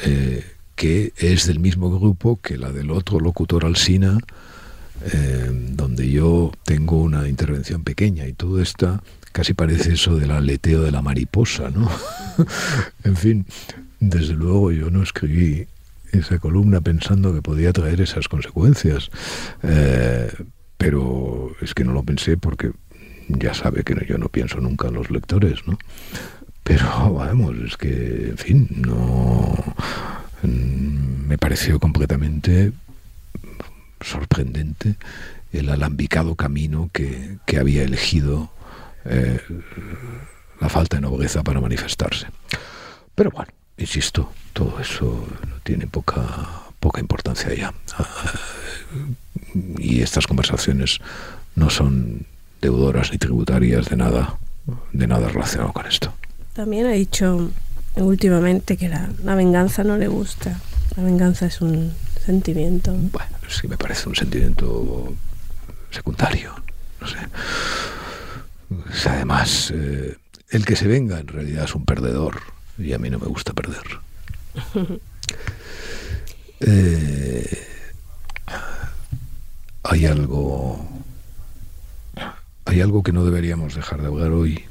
eh, 0.04 0.44
que 0.76 1.14
es 1.18 1.46
del 1.46 1.60
mismo 1.60 2.00
grupo 2.00 2.40
que 2.42 2.58
la 2.58 2.72
del 2.72 2.90
otro 2.90 3.20
locutor 3.20 3.64
Alsina, 3.64 4.18
eh, 5.14 5.52
donde 5.74 6.10
yo 6.10 6.52
tengo 6.64 6.98
una 7.04 7.28
intervención 7.28 7.84
pequeña 7.84 8.26
y 8.26 8.34
todo 8.34 8.60
esto 8.60 9.04
casi 9.34 9.54
parece 9.54 9.94
eso 9.94 10.16
del 10.16 10.32
aleteo 10.32 10.82
de 10.82 10.92
la 10.92 11.04
mariposa, 11.04 11.70
¿no? 11.70 11.88
en 13.04 13.16
fin, 13.16 13.46
desde 14.00 14.34
luego 14.34 14.72
yo 14.72 14.90
no 14.90 15.04
escribí 15.04 15.68
esa 16.12 16.40
columna 16.40 16.82
pensando 16.82 17.34
que 17.34 17.42
podía 17.42 17.74
traer 17.74 18.02
esas 18.02 18.28
consecuencias, 18.28 19.10
eh, 19.64 20.32
pero 20.78 21.56
es 21.62 21.74
que 21.74 21.84
no 21.84 21.94
lo 21.94 22.04
pensé 22.04 22.38
porque 22.38 22.72
ya 23.28 23.54
sabe 23.54 23.84
que 23.84 23.96
yo 24.08 24.18
no 24.18 24.30
pienso 24.30 24.60
nunca 24.60 24.88
en 24.88 24.96
los 24.96 25.12
lectores, 25.12 25.68
¿no? 25.68 25.78
Pero 26.64 27.14
vamos, 27.14 27.56
es 27.66 27.78
que, 27.78 28.30
en 28.30 28.38
fin, 28.38 28.68
no. 28.78 29.56
Mm, 30.44 31.28
me 31.28 31.38
pareció 31.38 31.80
completamente 31.80 32.72
sorprendente 34.02 34.96
el 35.52 35.70
alambicado 35.70 36.36
camino 36.36 36.90
que, 36.94 37.38
había 37.60 37.84
elegido 37.84 38.52
eh, 39.06 39.40
la 40.62 40.70
falta 40.70 40.98
de 40.98 41.02
nobleza 41.02 41.44
para 41.44 41.60
manifestarse. 41.60 42.28
Pero 43.16 43.32
bueno, 43.32 43.52
insisto, 43.80 44.32
todo 44.54 44.80
eso 44.80 45.26
tiene 45.64 45.88
poca, 45.88 46.22
poca 46.80 47.00
importancia 47.00 47.54
ya. 47.54 47.74
Ah, 47.98 48.08
y 49.78 50.02
estas 50.02 50.28
conversaciones 50.28 51.00
no 51.56 51.70
son 51.70 52.26
deudoras 52.62 53.12
ni 53.12 53.18
tributarias 53.18 53.90
de 53.90 53.96
nada, 53.96 54.38
de 54.92 55.08
nada 55.08 55.30
relacionado 55.30 55.74
con 55.74 55.86
esto. 55.86 56.14
También 56.54 56.86
ha 56.88 56.92
dicho 56.92 57.52
últimamente 57.96 58.78
que 58.78 58.90
la, 58.90 59.10
venganza 59.36 59.84
no 59.84 59.98
le 59.98 60.08
gusta. 60.08 60.60
La 60.96 61.04
venganza 61.04 61.46
es 61.46 61.62
un 61.62 61.94
sentimiento. 62.26 62.94
Bueno, 62.94 63.38
sí 63.48 63.68
me 63.68 63.78
parece 63.78 64.10
un 64.10 64.16
sentimiento 64.16 65.14
secundario. 65.92 66.54
No 67.00 67.08
sé. 67.08 67.18
Además, 69.10 69.72
eh, 69.74 70.18
el 70.50 70.66
que 70.66 70.76
se 70.76 70.88
venga 70.88 71.20
en 71.20 71.28
realidad 71.28 71.64
es 71.64 71.76
un 71.76 71.86
perdedor 71.86 72.42
y 72.80 72.94
a 72.94 72.98
mí 72.98 73.10
no 73.10 73.20
me 73.20 73.28
gusta 73.28 73.54
perder. 73.54 73.84
eh, 76.60 77.68
hay 79.84 80.06
algo 80.06 80.88
hay 82.66 82.82
algo 82.82 83.04
que 83.04 83.12
no 83.12 83.26
deberíamos 83.26 83.76
dejar 83.76 84.02
de 84.02 84.08
hablar 84.08 84.32
hoy. 84.32 84.66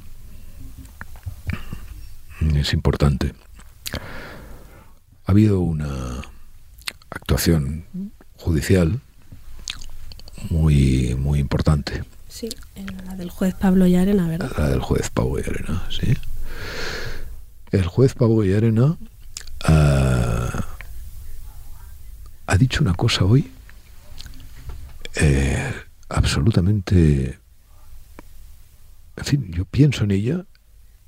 Es 2.55 2.73
importante. 2.73 3.35
Ha 5.27 5.33
habido 5.33 5.61
una 5.61 6.23
actuación 7.11 7.85
judicial 8.37 9.01
muy 10.51 11.17
muy 11.17 11.41
importante. 11.41 12.05
Sí, 12.29 12.49
la 13.07 13.17
del 13.17 13.31
juez 13.31 13.55
Pablo 13.55 13.87
Yarena, 13.87 14.29
¿verdad? 14.29 14.53
La 14.57 14.69
del 14.69 14.81
juez 14.81 15.11
Pablo 15.11 15.41
Yarena, 15.41 15.89
sí. 15.91 16.17
El 17.71 17.87
juez 17.87 18.15
Pablo 18.15 18.45
Yarena 18.45 18.97
ha, 19.65 20.65
ha 22.47 22.57
dicho 22.57 22.83
una 22.83 22.95
cosa 22.95 23.25
hoy 23.25 23.51
eh, 25.21 25.75
absolutamente... 26.09 27.39
En 29.17 29.25
fin, 29.25 29.53
yo 29.53 29.65
pienso 29.65 30.05
en 30.05 30.13
ella 30.13 30.45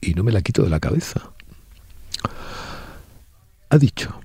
y 0.00 0.14
no 0.14 0.24
me 0.24 0.32
la 0.32 0.42
quito 0.42 0.64
de 0.64 0.70
la 0.70 0.80
cabeza. 0.80 1.30
Ha 3.68 3.78
dicho 3.78 4.20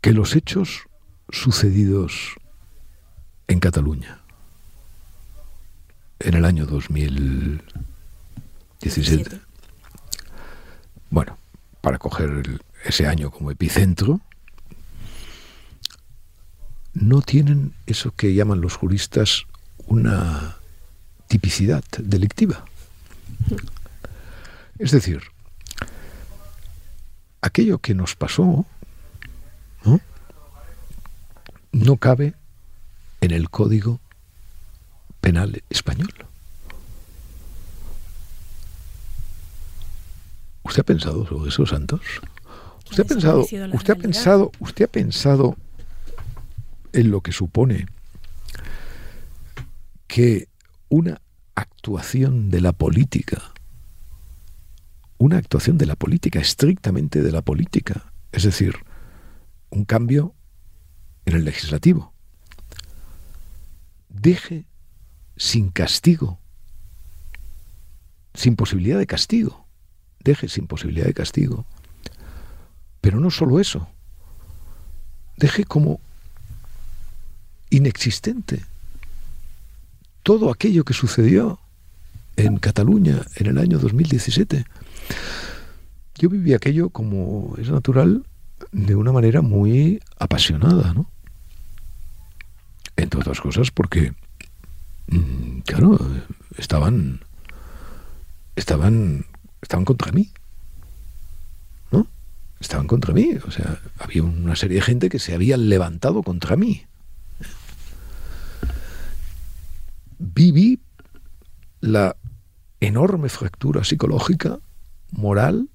que 0.00 0.12
los 0.12 0.34
hechos 0.34 0.80
sucedidos 1.30 2.34
en 3.46 3.60
Cataluña 3.60 4.18
en 6.18 6.34
el 6.34 6.44
año 6.44 6.66
2017, 6.66 9.40
bueno, 11.10 11.38
para 11.80 11.98
coger 11.98 12.60
ese 12.84 13.06
año 13.06 13.30
como 13.30 13.50
epicentro, 13.50 14.20
no 16.94 17.22
tienen 17.22 17.74
eso 17.86 18.12
que 18.12 18.34
llaman 18.34 18.60
los 18.60 18.76
juristas 18.76 19.46
una 19.86 20.56
tipicidad 21.28 21.84
delictiva. 21.98 22.64
Es 24.78 24.90
decir, 24.90 25.22
aquello 27.40 27.78
que 27.78 27.94
nos 27.94 28.16
pasó 28.16 28.66
no, 31.72 31.96
cabe 31.96 32.34
en 33.20 33.30
el 33.30 33.50
Código 33.50 34.00
Penal 35.20 35.62
español. 35.70 36.12
¿Usted 40.68 40.82
ha 40.82 40.84
pensado 40.84 41.26
sobre 41.26 41.48
eso, 41.48 41.64
Santos? 41.64 42.02
¿Usted 42.90 43.04
ha 43.04 43.06
pensado, 43.06 43.40
usted 43.40 43.90
ha 43.90 43.96
pensado, 43.96 44.52
usted 44.60 44.84
ha 44.84 44.88
pensado 44.88 45.56
en 46.92 47.10
lo 47.10 47.22
que 47.22 47.32
supone 47.32 47.86
que 50.06 50.48
una 50.90 51.22
actuación 51.54 52.50
de 52.50 52.60
la 52.60 52.72
política, 52.72 53.54
una 55.16 55.38
actuación 55.38 55.78
de 55.78 55.86
la 55.86 55.96
política, 55.96 56.38
estrictamente 56.38 57.22
de 57.22 57.32
la 57.32 57.40
política, 57.40 58.12
es 58.30 58.42
decir, 58.42 58.74
un 59.70 59.86
cambio 59.86 60.34
en 61.24 61.34
el 61.34 61.44
legislativo, 61.46 62.12
deje 64.10 64.66
sin 65.38 65.70
castigo, 65.70 66.38
sin 68.34 68.54
posibilidad 68.54 68.98
de 68.98 69.06
castigo, 69.06 69.67
deje 70.28 70.48
sin 70.48 70.66
posibilidad 70.66 71.06
de 71.06 71.14
castigo. 71.14 71.64
Pero 73.00 73.20
no 73.20 73.30
solo 73.30 73.60
eso, 73.60 73.88
deje 75.36 75.64
como 75.64 76.00
inexistente 77.70 78.64
todo 80.22 80.50
aquello 80.50 80.84
que 80.84 80.94
sucedió 80.94 81.58
en 82.36 82.58
Cataluña 82.58 83.22
en 83.36 83.46
el 83.46 83.58
año 83.58 83.78
2017. 83.78 84.64
Yo 86.16 86.28
viví 86.28 86.54
aquello 86.54 86.90
como 86.90 87.54
es 87.58 87.70
natural 87.70 88.24
de 88.72 88.94
una 88.94 89.12
manera 89.12 89.40
muy 89.42 90.00
apasionada, 90.18 90.92
¿no? 90.92 91.10
Entre 92.96 93.20
otras 93.20 93.40
cosas 93.40 93.70
porque 93.70 94.12
Mm, 95.10 95.60
claro, 95.60 95.98
estaban, 96.58 97.20
estaban, 98.56 99.24
estaban 99.62 99.84
contra 99.84 100.12
mí. 100.12 100.30
¿No? 101.90 102.06
Estaban 102.60 102.86
contra 102.86 103.12
mí. 103.12 103.36
O 103.46 103.50
sea, 103.50 103.80
había 103.98 104.22
una 104.22 104.56
serie 104.56 104.76
de 104.76 104.82
gente 104.82 105.08
que 105.08 105.18
se 105.18 105.34
había 105.34 105.56
levantado 105.56 106.22
contra 106.22 106.56
mí. 106.56 106.86
Viví 110.18 110.80
la 111.80 112.16
enorme 112.80 113.28
fractura 113.28 113.84
psicológica, 113.84 114.58
moral 115.12 115.68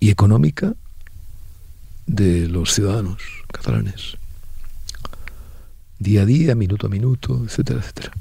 y 0.00 0.10
económica 0.10 0.74
de 2.06 2.48
los 2.48 2.72
ciudadanos 2.72 3.22
catalanes 3.52 4.16
día 5.98 6.22
a 6.22 6.24
día, 6.26 6.54
minuto 6.54 6.86
a 6.86 6.90
minuto, 6.90 7.42
etcétera, 7.44 7.80
etcétera. 7.80 8.12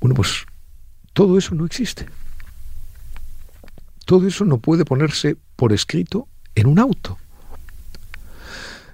Bueno, 0.00 0.14
pues 0.14 0.46
todo 1.12 1.38
eso 1.38 1.54
no 1.54 1.66
existe. 1.66 2.06
Todo 4.06 4.26
eso 4.28 4.44
no 4.44 4.58
puede 4.58 4.84
ponerse 4.84 5.36
por 5.56 5.72
escrito 5.72 6.28
en 6.54 6.68
un 6.68 6.78
auto. 6.78 7.18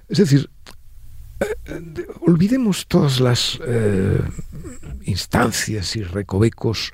Es 0.09 0.17
decir, 0.17 0.49
eh, 1.39 2.07
olvidemos 2.21 2.87
todas 2.87 3.19
las 3.19 3.59
eh, 3.65 4.21
instancias 5.05 5.95
y 5.95 6.03
recovecos 6.03 6.91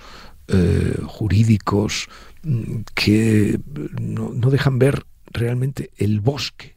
eh, 0.49 0.97
jurídicos 1.05 2.09
mm, 2.43 2.81
que 2.93 3.59
no, 3.99 4.31
no 4.33 4.49
dejan 4.49 4.79
ver 4.79 5.05
realmente 5.27 5.91
el 5.97 6.19
bosque 6.19 6.75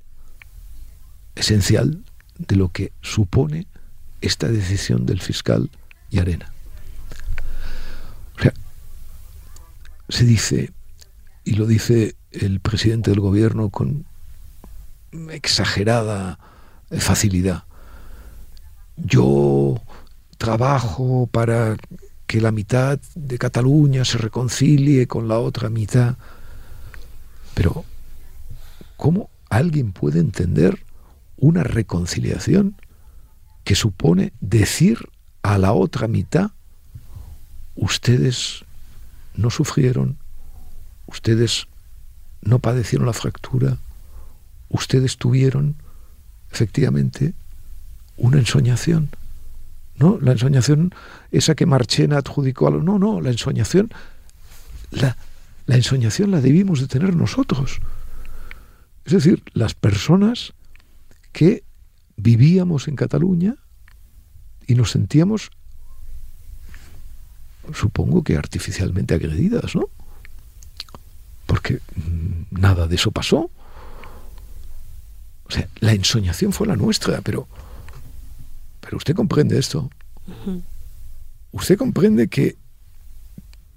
esencial 1.34 2.04
de 2.38 2.56
lo 2.56 2.68
que 2.68 2.92
supone 3.00 3.66
esta 4.20 4.46
decisión 4.46 5.06
del 5.06 5.20
fiscal 5.20 5.70
y 6.08 6.20
Arena. 6.20 6.52
O 8.38 8.42
sea, 8.42 8.52
se 10.08 10.24
dice, 10.24 10.72
y 11.44 11.52
lo 11.54 11.66
dice 11.66 12.14
el 12.30 12.60
presidente 12.60 13.10
del 13.10 13.20
gobierno 13.20 13.70
con 13.70 14.06
exagerada 15.30 16.38
facilidad, 16.90 17.64
yo 18.96 19.80
trabajo 20.38 21.28
para 21.30 21.76
que 22.26 22.40
la 22.40 22.52
mitad 22.52 22.98
de 23.14 23.38
Cataluña 23.38 24.04
se 24.04 24.18
reconcilie 24.18 25.06
con 25.06 25.28
la 25.28 25.38
otra 25.38 25.68
mitad, 25.68 26.16
pero 27.54 27.84
¿cómo 28.96 29.30
alguien 29.50 29.92
puede 29.92 30.20
entender 30.20 30.84
una 31.36 31.62
reconciliación 31.64 32.76
que 33.64 33.74
supone 33.74 34.32
decir 34.40 35.10
a 35.42 35.58
la 35.58 35.72
otra 35.72 36.08
mitad, 36.08 36.52
ustedes 37.74 38.64
no 39.34 39.50
sufrieron, 39.50 40.18
ustedes 41.12 41.68
no 42.40 42.58
padecieron 42.58 43.06
la 43.06 43.12
fractura, 43.12 43.78
ustedes 44.68 45.16
tuvieron 45.16 45.76
efectivamente 46.50 47.34
una 48.16 48.38
ensoñación. 48.38 49.10
¿No? 49.94 50.18
La 50.20 50.32
ensoñación, 50.32 50.92
esa 51.30 51.54
que 51.54 51.66
Marchena 51.66 52.18
adjudicó 52.18 52.66
a 52.66 52.70
lo. 52.70 52.82
No, 52.82 52.98
no, 52.98 53.20
la 53.20 53.30
ensoñación, 53.30 53.90
la, 54.90 55.16
la 55.66 55.76
ensoñación 55.76 56.30
la 56.30 56.40
debimos 56.40 56.80
de 56.80 56.88
tener 56.88 57.14
nosotros. 57.14 57.78
Es 59.04 59.12
decir, 59.12 59.42
las 59.52 59.74
personas 59.74 60.54
que 61.32 61.62
vivíamos 62.16 62.88
en 62.88 62.96
Cataluña 62.96 63.56
y 64.66 64.74
nos 64.74 64.92
sentíamos, 64.92 65.50
supongo 67.74 68.24
que 68.24 68.36
artificialmente 68.36 69.14
agredidas, 69.14 69.74
¿no? 69.74 69.88
Porque 71.52 71.80
nada 72.50 72.86
de 72.86 72.94
eso 72.94 73.10
pasó. 73.10 73.50
O 75.44 75.50
sea, 75.50 75.68
la 75.80 75.92
ensoñación 75.92 76.50
fue 76.50 76.66
la 76.66 76.76
nuestra, 76.76 77.20
pero, 77.20 77.46
pero 78.80 78.96
usted 78.96 79.14
comprende 79.14 79.58
esto. 79.58 79.90
Usted 81.50 81.76
comprende 81.76 82.28
que 82.28 82.56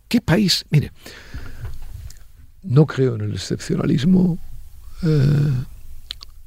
qué 0.07 0.21
país, 0.21 0.63
mire, 0.69 0.93
no 2.63 2.85
creo 2.85 3.15
en 3.15 3.21
el 3.23 3.33
excepcionalismo 3.33 4.39
eh, 5.03 5.51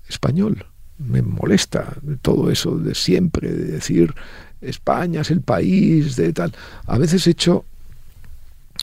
español 0.08 0.64
me 0.96 1.20
molesta 1.20 1.94
todo 2.22 2.50
eso 2.50 2.78
de 2.78 2.94
siempre, 2.94 3.52
de 3.52 3.64
decir 3.72 4.14
España 4.62 5.20
es 5.20 5.30
el 5.30 5.42
país, 5.42 6.16
de 6.16 6.32
tal. 6.32 6.54
A 6.86 6.96
veces 6.96 7.26
he 7.26 7.32
hecho 7.32 7.66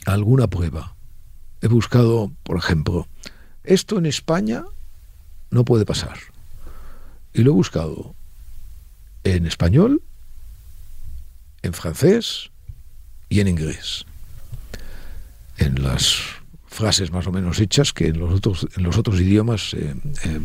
alguna 0.04 0.46
prueba. 0.46 0.95
He 1.62 1.68
buscado, 1.68 2.32
por 2.42 2.58
ejemplo, 2.58 3.08
esto 3.64 3.98
en 3.98 4.06
España 4.06 4.64
no 5.50 5.64
puede 5.64 5.84
pasar. 5.84 6.18
Y 7.32 7.42
lo 7.42 7.50
he 7.50 7.54
buscado 7.54 8.14
en 9.24 9.46
español, 9.46 10.02
en 11.62 11.72
francés 11.72 12.50
y 13.28 13.40
en 13.40 13.48
inglés. 13.48 14.04
En 15.58 15.82
las 15.82 16.20
frases 16.66 17.10
más 17.10 17.26
o 17.26 17.32
menos 17.32 17.58
hechas 17.58 17.92
que 17.92 18.08
en 18.08 18.18
los 18.18 18.32
otros, 18.32 18.68
en 18.76 18.82
los 18.82 18.98
otros 18.98 19.18
idiomas 19.20 19.72
eh, 19.74 19.94
eh, 20.24 20.40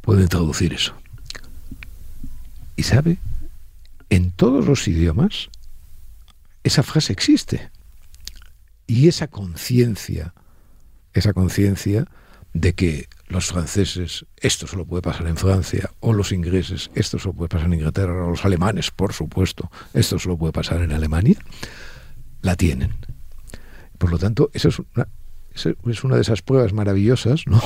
pueden 0.00 0.28
traducir 0.28 0.72
eso. 0.72 0.94
Y 2.76 2.84
sabe, 2.84 3.18
en 4.10 4.30
todos 4.30 4.66
los 4.66 4.86
idiomas 4.88 5.50
esa 6.62 6.82
frase 6.82 7.12
existe. 7.12 7.70
Y 8.86 9.08
esa 9.08 9.28
conciencia, 9.28 10.34
esa 11.12 11.32
conciencia 11.32 12.06
de 12.52 12.74
que 12.74 13.08
los 13.26 13.46
franceses, 13.46 14.26
esto 14.36 14.66
solo 14.66 14.86
puede 14.86 15.02
pasar 15.02 15.26
en 15.26 15.36
Francia, 15.36 15.90
o 16.00 16.12
los 16.12 16.32
ingleses, 16.32 16.90
esto 16.94 17.18
solo 17.18 17.34
puede 17.34 17.48
pasar 17.48 17.66
en 17.66 17.74
Inglaterra, 17.74 18.26
o 18.26 18.30
los 18.30 18.44
alemanes, 18.44 18.90
por 18.90 19.12
supuesto, 19.12 19.70
esto 19.92 20.18
solo 20.18 20.36
puede 20.36 20.52
pasar 20.52 20.82
en 20.82 20.92
Alemania, 20.92 21.36
la 22.42 22.54
tienen. 22.56 22.94
Por 23.98 24.10
lo 24.10 24.18
tanto, 24.18 24.50
eso 24.52 24.68
es 24.68 24.78
una, 24.78 25.08
es 25.90 26.04
una 26.04 26.16
de 26.16 26.22
esas 26.22 26.42
pruebas 26.42 26.72
maravillosas, 26.72 27.44
¿no? 27.46 27.60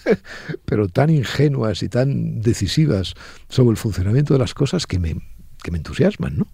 pero 0.64 0.88
tan 0.88 1.10
ingenuas 1.10 1.82
y 1.82 1.88
tan 1.88 2.40
decisivas 2.40 3.14
sobre 3.48 3.72
el 3.72 3.76
funcionamiento 3.76 4.34
de 4.34 4.38
las 4.38 4.54
cosas 4.54 4.86
que 4.86 4.98
me, 4.98 5.16
que 5.62 5.70
me 5.70 5.78
entusiasman, 5.78 6.38
¿no? 6.38 6.46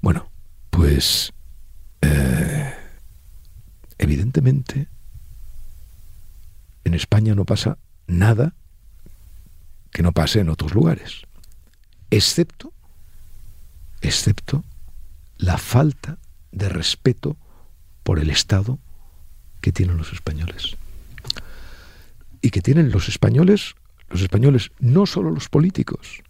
Bueno, 0.00 0.30
pues 0.70 1.32
eh, 2.02 2.74
evidentemente 3.98 4.88
en 6.84 6.94
España 6.94 7.34
no 7.34 7.44
pasa 7.44 7.78
nada 8.06 8.54
que 9.92 10.02
no 10.02 10.12
pase 10.12 10.40
en 10.40 10.48
otros 10.48 10.74
lugares, 10.74 11.22
excepto, 12.10 12.72
excepto 14.00 14.64
la 15.36 15.58
falta 15.58 16.18
de 16.52 16.68
respeto 16.68 17.36
por 18.02 18.18
el 18.18 18.30
Estado 18.30 18.78
que 19.60 19.72
tienen 19.72 19.96
los 19.96 20.12
españoles. 20.12 20.76
Y 22.42 22.50
que 22.50 22.62
tienen 22.62 22.90
los 22.90 23.08
españoles, 23.08 23.74
los 24.08 24.22
españoles, 24.22 24.70
no 24.78 25.06
solo 25.06 25.30
los 25.30 25.48
políticos, 25.48 26.22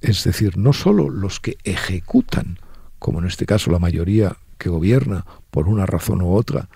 es 0.00 0.24
decir, 0.24 0.56
no 0.56 0.72
solo 0.72 1.08
los 1.08 1.40
que 1.40 1.56
ejecutan, 1.64 2.58
como 2.98 3.20
en 3.20 3.26
este 3.26 3.46
caso 3.46 3.70
la 3.70 3.78
mayoría 3.78 4.36
que 4.60 4.68
gobierna 4.68 5.24
por 5.50 5.66
una 5.66 5.86
razón 5.86 6.22
u 6.22 6.34
otra, 6.34 6.68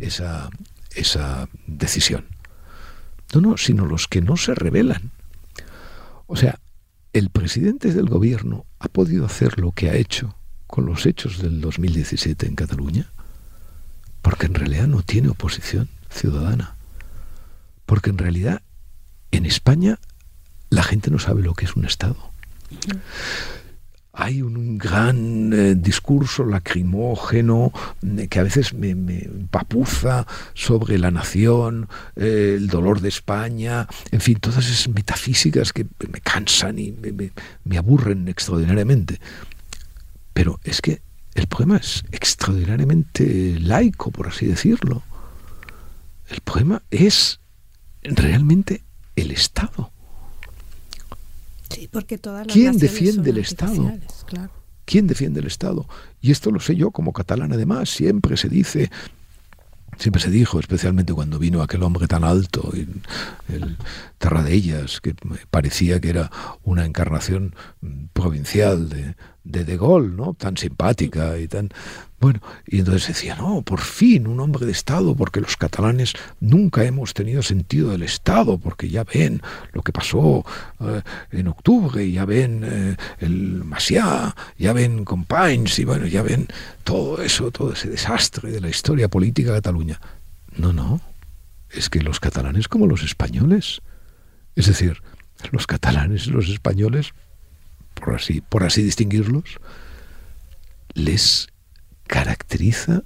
esa, 0.00 0.48
esa 0.90 1.48
decisión. 1.68 2.24
No, 3.34 3.40
no, 3.40 3.56
sino 3.56 3.86
los 3.86 4.08
que 4.08 4.22
no 4.22 4.36
se 4.36 4.54
rebelan. 4.54 5.12
O 6.26 6.34
sea, 6.34 6.58
el 7.12 7.30
presidente 7.30 7.92
del 7.92 8.08
gobierno 8.08 8.64
ha 8.80 8.88
podido 8.88 9.26
hacer 9.26 9.60
lo 9.60 9.70
que 9.72 9.90
ha 9.90 9.94
hecho 9.94 10.34
con 10.66 10.86
los 10.86 11.06
hechos 11.06 11.38
del 11.40 11.60
2017 11.60 12.46
en 12.46 12.56
Cataluña, 12.56 13.12
porque 14.22 14.46
en 14.46 14.54
realidad 14.54 14.88
no 14.88 15.02
tiene 15.02 15.28
oposición 15.28 15.88
ciudadana. 16.10 16.74
Porque 17.84 18.10
en 18.10 18.18
realidad 18.18 18.62
en 19.30 19.46
España 19.46 19.98
la 20.70 20.82
gente 20.82 21.10
no 21.10 21.18
sabe 21.18 21.42
lo 21.42 21.54
que 21.54 21.66
es 21.66 21.76
un 21.76 21.84
Estado. 21.84 22.16
Hay 24.18 24.40
un, 24.40 24.78
gran 24.78 25.52
eh, 25.52 25.74
discurso 25.74 26.44
lacrimógeno 26.44 27.70
eh, 28.02 28.28
que 28.28 28.40
a 28.40 28.44
veces 28.44 28.72
me, 28.72 28.96
papuza 29.50 30.26
sobre 30.54 30.98
la 30.98 31.10
nación, 31.10 31.88
eh, 32.16 32.54
el 32.56 32.68
dolor 32.68 33.02
de 33.02 33.10
España, 33.10 33.86
en 34.10 34.22
fin, 34.22 34.38
todas 34.40 34.64
esas 34.66 34.88
metafísicas 34.88 35.74
que 35.74 35.86
me 36.10 36.22
cansan 36.22 36.78
y 36.78 36.94
me 37.64 37.78
aburren 37.78 38.26
extraordinariamente. 38.28 39.20
Pero 40.32 40.60
es 40.64 40.80
que 40.80 41.02
el 41.34 41.46
poema 41.46 41.76
es 41.76 42.02
extraordinariamente 42.10 43.58
laico, 43.60 44.10
por 44.10 44.28
así 44.28 44.46
decirlo. 44.46 45.02
El 46.28 46.40
poema 46.40 46.82
es 46.90 47.40
realmente 48.02 48.82
el 49.14 49.30
Estado. 49.30 49.92
Sí, 51.70 51.88
porque 51.90 52.18
todas 52.18 52.46
¿Quién 52.46 52.78
defiende 52.78 53.30
el 53.30 53.38
Estado? 53.38 53.92
¿Quién 54.84 55.06
defiende 55.06 55.40
el 55.40 55.46
Estado? 55.46 55.88
Y 56.20 56.30
esto 56.30 56.50
lo 56.50 56.60
sé 56.60 56.76
yo 56.76 56.90
como 56.90 57.12
catalán 57.12 57.52
además, 57.52 57.90
siempre 57.90 58.36
se 58.36 58.48
dice, 58.48 58.90
siempre 59.98 60.22
se 60.22 60.30
dijo, 60.30 60.60
especialmente 60.60 61.12
cuando 61.12 61.38
vino 61.38 61.62
aquel 61.62 61.82
hombre 61.82 62.06
tan 62.06 62.22
alto, 62.22 62.72
el 63.48 63.76
Terradellas, 64.18 65.00
que 65.00 65.14
parecía 65.50 66.00
que 66.00 66.10
era 66.10 66.30
una 66.62 66.84
encarnación 66.84 67.54
provincial 68.12 68.88
de, 68.88 69.16
de 69.46 69.64
De 69.64 69.76
Gaulle, 69.76 70.14
¿no? 70.14 70.34
Tan 70.34 70.56
simpática 70.56 71.38
y 71.38 71.48
tan... 71.48 71.70
Bueno, 72.18 72.40
y 72.66 72.78
entonces 72.78 73.08
decía, 73.08 73.36
no, 73.36 73.60
por 73.60 73.80
fin 73.80 74.26
un 74.26 74.40
hombre 74.40 74.64
de 74.64 74.72
Estado, 74.72 75.14
porque 75.14 75.40
los 75.40 75.56
catalanes 75.56 76.14
nunca 76.40 76.82
hemos 76.84 77.12
tenido 77.12 77.42
sentido 77.42 77.90
del 77.90 78.02
Estado, 78.02 78.56
porque 78.56 78.88
ya 78.88 79.04
ven 79.04 79.42
lo 79.72 79.82
que 79.82 79.92
pasó 79.92 80.44
eh, 80.80 81.02
en 81.30 81.48
octubre, 81.48 82.10
ya 82.10 82.24
ven 82.24 82.62
eh, 82.64 82.96
el 83.18 83.64
Maciá, 83.64 84.34
ya 84.58 84.72
ven 84.72 85.04
Companys, 85.04 85.78
y 85.78 85.84
bueno, 85.84 86.06
ya 86.06 86.22
ven 86.22 86.48
todo 86.84 87.20
eso, 87.20 87.50
todo 87.50 87.74
ese 87.74 87.90
desastre 87.90 88.50
de 88.50 88.60
la 88.62 88.70
historia 88.70 89.08
política 89.08 89.52
de 89.52 89.58
Cataluña. 89.58 90.00
No, 90.56 90.72
no, 90.72 91.02
es 91.70 91.90
que 91.90 92.00
los 92.00 92.18
catalanes 92.18 92.66
como 92.66 92.86
los 92.86 93.02
españoles, 93.02 93.82
es 94.54 94.66
decir, 94.66 95.02
los 95.52 95.66
catalanes 95.66 96.26
y 96.26 96.30
los 96.30 96.48
españoles 96.48 97.12
por 98.00 98.14
así, 98.14 98.40
por 98.40 98.64
así 98.64 98.82
distinguirlos, 98.82 99.58
les 100.94 101.48
caracteriza 102.06 103.02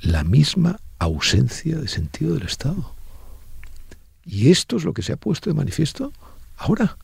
la 0.00 0.24
misma 0.24 0.80
ausencia 0.98 1.76
de 1.78 1.88
sentido 1.88 2.34
del 2.34 2.46
Estado. 2.46 2.94
Y 4.24 4.50
esto 4.50 4.76
es 4.76 4.84
lo 4.84 4.92
que 4.92 5.02
se 5.02 5.12
ha 5.12 5.16
puesto 5.16 5.48
de 5.48 5.54
manifiesto 5.54 6.12
ahora. 6.56 6.96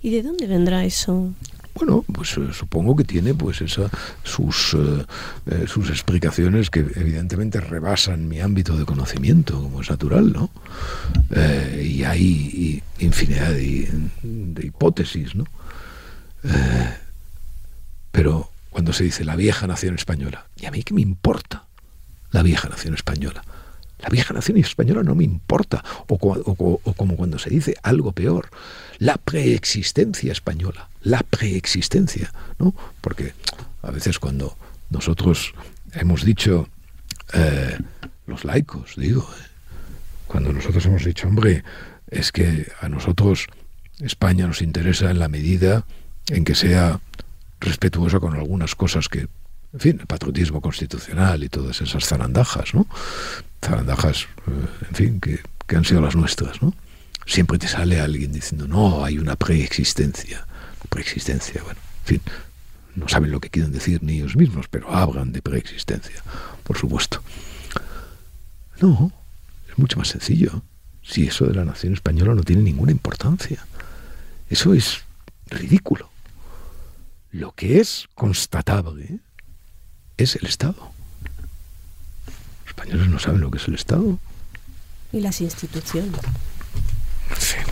¿Y 0.00 0.10
de 0.10 0.22
dónde 0.22 0.46
vendrá 0.46 0.84
eso? 0.84 1.32
Bueno, 1.74 2.04
pues 2.12 2.36
eh, 2.36 2.48
supongo 2.52 2.94
que 2.96 3.04
tiene 3.04 3.34
pues 3.34 3.62
esa, 3.62 3.90
sus, 4.22 4.74
eh, 4.74 5.04
eh, 5.46 5.64
sus 5.66 5.88
explicaciones 5.88 6.68
que 6.68 6.80
evidentemente 6.80 7.60
rebasan 7.60 8.28
mi 8.28 8.40
ámbito 8.40 8.76
de 8.76 8.84
conocimiento, 8.84 9.60
como 9.60 9.80
es 9.80 9.90
natural, 9.90 10.32
¿no? 10.32 10.50
y 11.82 12.04
hay 12.04 12.82
infinidad 12.98 13.50
de, 13.52 13.88
de 14.22 14.66
hipótesis, 14.66 15.34
¿no? 15.34 15.46
Pero 18.12 18.50
cuando 18.70 18.92
se 18.92 19.04
dice 19.04 19.24
la 19.24 19.36
vieja 19.36 19.66
nación 19.66 19.94
española, 19.94 20.46
¿y 20.56 20.66
a 20.66 20.70
mí 20.70 20.82
qué 20.82 20.94
me 20.94 21.00
importa 21.00 21.64
la 22.30 22.42
vieja 22.42 22.68
nación 22.68 22.94
española? 22.94 23.42
La 24.02 24.08
vieja 24.08 24.34
nación 24.34 24.58
española 24.58 25.02
no 25.02 25.14
me 25.14 25.24
importa. 25.24 25.84
O, 26.08 26.18
como 26.96 27.16
cuando 27.16 27.38
se 27.38 27.50
dice 27.50 27.76
algo 27.82 28.12
peor, 28.12 28.50
la 28.98 29.16
preexistencia 29.16 30.32
española, 30.32 30.88
la 31.02 31.20
preexistencia, 31.20 32.32
¿no? 32.58 32.74
Porque 33.00 33.32
a 33.82 33.90
veces 33.92 34.18
cuando 34.18 34.56
nosotros 34.90 35.54
hemos 35.92 36.24
dicho, 36.24 36.68
eh, 37.32 37.78
los 38.26 38.44
laicos, 38.44 38.94
digo, 38.96 39.22
eh, 39.22 39.46
cuando 40.26 40.52
nosotros 40.52 40.84
hemos 40.86 41.04
dicho, 41.04 41.28
hombre, 41.28 41.62
es 42.10 42.32
que 42.32 42.66
a 42.80 42.88
nosotros 42.88 43.46
España 44.00 44.48
nos 44.48 44.62
interesa 44.62 45.10
en 45.10 45.20
la 45.20 45.28
medida 45.28 45.84
en 46.28 46.44
que 46.44 46.54
sea 46.54 47.00
respetuoso 47.60 48.20
con 48.20 48.34
algunas 48.34 48.74
cosas 48.74 49.08
que, 49.08 49.20
en 49.72 49.80
fin, 49.80 49.98
el 50.00 50.06
patriotismo 50.06 50.60
constitucional 50.60 51.44
y 51.44 51.48
todas 51.48 51.80
esas 51.80 52.04
zarandajas, 52.04 52.74
¿no? 52.74 52.86
Zarandajas, 53.64 54.22
eh, 54.46 54.86
en 54.88 54.94
fin, 54.94 55.20
que, 55.20 55.40
que 55.66 55.76
han 55.76 55.84
sido 55.84 56.00
las 56.00 56.16
nuestras, 56.16 56.62
¿no? 56.62 56.74
Siempre 57.26 57.58
te 57.58 57.68
sale 57.68 58.00
alguien 58.00 58.32
diciendo, 58.32 58.66
no, 58.66 59.04
hay 59.04 59.18
una 59.18 59.36
preexistencia. 59.36 60.46
Preexistencia, 60.88 61.62
bueno, 61.62 61.80
en 62.02 62.06
fin, 62.06 62.20
no 62.94 63.08
saben 63.08 63.30
lo 63.30 63.40
que 63.40 63.48
quieren 63.48 63.72
decir 63.72 64.02
ni 64.02 64.16
ellos 64.16 64.36
mismos, 64.36 64.66
pero 64.68 64.92
hablan 64.92 65.32
de 65.32 65.40
preexistencia, 65.40 66.22
por 66.64 66.76
supuesto. 66.76 67.22
No, 68.80 69.12
es 69.70 69.78
mucho 69.78 69.98
más 69.98 70.08
sencillo. 70.08 70.62
Si 71.02 71.26
eso 71.26 71.46
de 71.46 71.54
la 71.54 71.64
nación 71.64 71.94
española 71.94 72.34
no 72.34 72.42
tiene 72.42 72.62
ninguna 72.62 72.92
importancia. 72.92 73.64
Eso 74.50 74.74
es 74.74 75.02
ridículo. 75.46 76.11
Lo 77.32 77.52
que 77.52 77.80
es 77.80 78.08
constatable 78.14 79.18
es 80.18 80.36
el 80.36 80.46
Estado. 80.46 80.92
Los 82.26 82.68
españoles 82.68 83.08
no 83.08 83.18
saben 83.18 83.40
lo 83.40 83.50
que 83.50 83.56
es 83.56 83.66
el 83.68 83.74
Estado. 83.74 84.18
Y 85.12 85.20
las 85.20 85.40
instituciones. 85.40 86.20
Fin. 87.30 87.64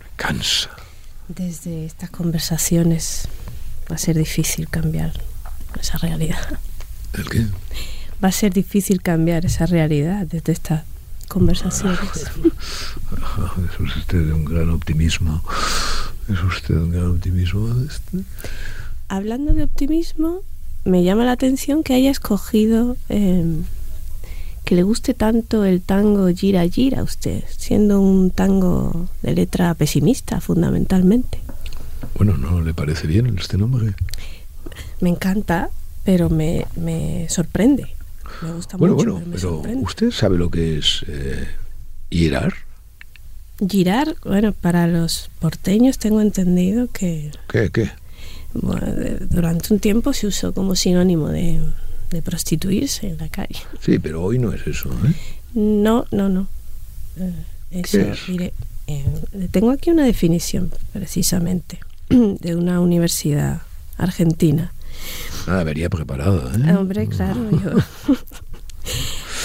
Me 0.00 0.06
cansa. 0.16 0.70
Desde 1.28 1.84
estas 1.84 2.08
conversaciones 2.08 3.28
va 3.90 3.96
a 3.96 3.98
ser 3.98 4.16
difícil 4.16 4.70
cambiar 4.70 5.12
esa 5.78 5.98
realidad. 5.98 6.58
¿El 7.12 7.28
qué? 7.28 7.46
Va 8.24 8.28
a 8.28 8.32
ser 8.32 8.54
difícil 8.54 9.02
cambiar 9.02 9.44
esa 9.44 9.66
realidad 9.66 10.26
desde 10.26 10.52
estas 10.52 10.84
conversaciones. 11.28 12.00
Es 13.36 13.96
usted 13.96 14.26
de 14.26 14.32
un 14.32 14.44
gran 14.44 14.70
optimismo. 14.70 15.42
Es 16.28 16.42
usted 16.42 16.76
un 16.76 16.90
gran 16.90 17.10
optimismo. 17.12 17.74
Este. 17.82 18.24
Hablando 19.08 19.54
de 19.54 19.62
optimismo, 19.62 20.42
me 20.84 21.04
llama 21.04 21.24
la 21.24 21.32
atención 21.32 21.82
que 21.82 21.94
haya 21.94 22.10
escogido 22.10 22.96
em, 23.08 23.64
que 24.64 24.74
le 24.74 24.82
guste 24.82 25.14
tanto 25.14 25.64
el 25.64 25.80
tango 25.80 26.28
Gira 26.28 26.68
Gira 26.68 27.00
a 27.00 27.02
usted, 27.04 27.44
siendo 27.56 28.00
un 28.00 28.30
tango 28.30 29.08
de 29.22 29.34
letra 29.34 29.72
pesimista 29.74 30.40
fundamentalmente. 30.40 31.38
Bueno, 32.16 32.36
¿no 32.36 32.60
le 32.60 32.74
parece 32.74 33.06
bien 33.06 33.36
este 33.38 33.58
nombre? 33.58 33.94
Me 35.00 35.10
encanta, 35.10 35.70
pero 36.04 36.30
me, 36.30 36.66
sorprende. 37.28 37.94
Me 38.42 38.52
gusta 38.52 38.76
bueno, 38.76 38.96
mucho. 38.96 39.12
Bueno, 39.12 39.62
pero, 39.62 39.78
¿usted 39.80 40.10
sabe 40.10 40.36
lo 40.36 40.50
que 40.50 40.78
es 40.78 41.04
eh, 41.06 41.46
girar? 42.10 42.65
Girar, 43.58 44.16
bueno, 44.24 44.52
para 44.52 44.86
los 44.86 45.30
porteños 45.38 45.98
tengo 45.98 46.20
entendido 46.20 46.88
que... 46.92 47.30
¿Qué, 47.48 47.70
qué? 47.70 47.90
durante 49.30 49.72
un 49.74 49.80
tiempo 49.80 50.12
se 50.12 50.26
usó 50.26 50.52
como 50.52 50.74
sinónimo 50.74 51.28
de, 51.28 51.60
prostituirse 52.24 53.08
en 53.08 53.18
la 53.18 53.28
calle. 53.28 53.60
Sí, 53.80 53.98
pero 53.98 54.22
hoy 54.22 54.38
no 54.38 54.52
es 54.52 54.66
eso, 54.66 54.90
¿eh? 54.90 55.14
No, 55.54 56.06
no, 56.10 56.28
no. 56.28 56.48
Eh, 57.18 57.32
eso, 57.70 57.98
mire, 58.28 58.52
eh, 58.86 59.04
tengo 59.50 59.70
aquí 59.70 59.90
una 59.90 60.04
definición 60.04 60.70
precisamente 60.92 61.78
de 62.08 62.56
una 62.56 62.80
universidad 62.80 63.62
argentina. 63.98 64.72
Ah, 65.46 65.62
vería 65.62 65.90
preparada, 65.90 66.52
¿eh? 66.56 66.74
Hombre, 66.74 67.06
claro, 67.06 67.50
yo. 67.64 67.70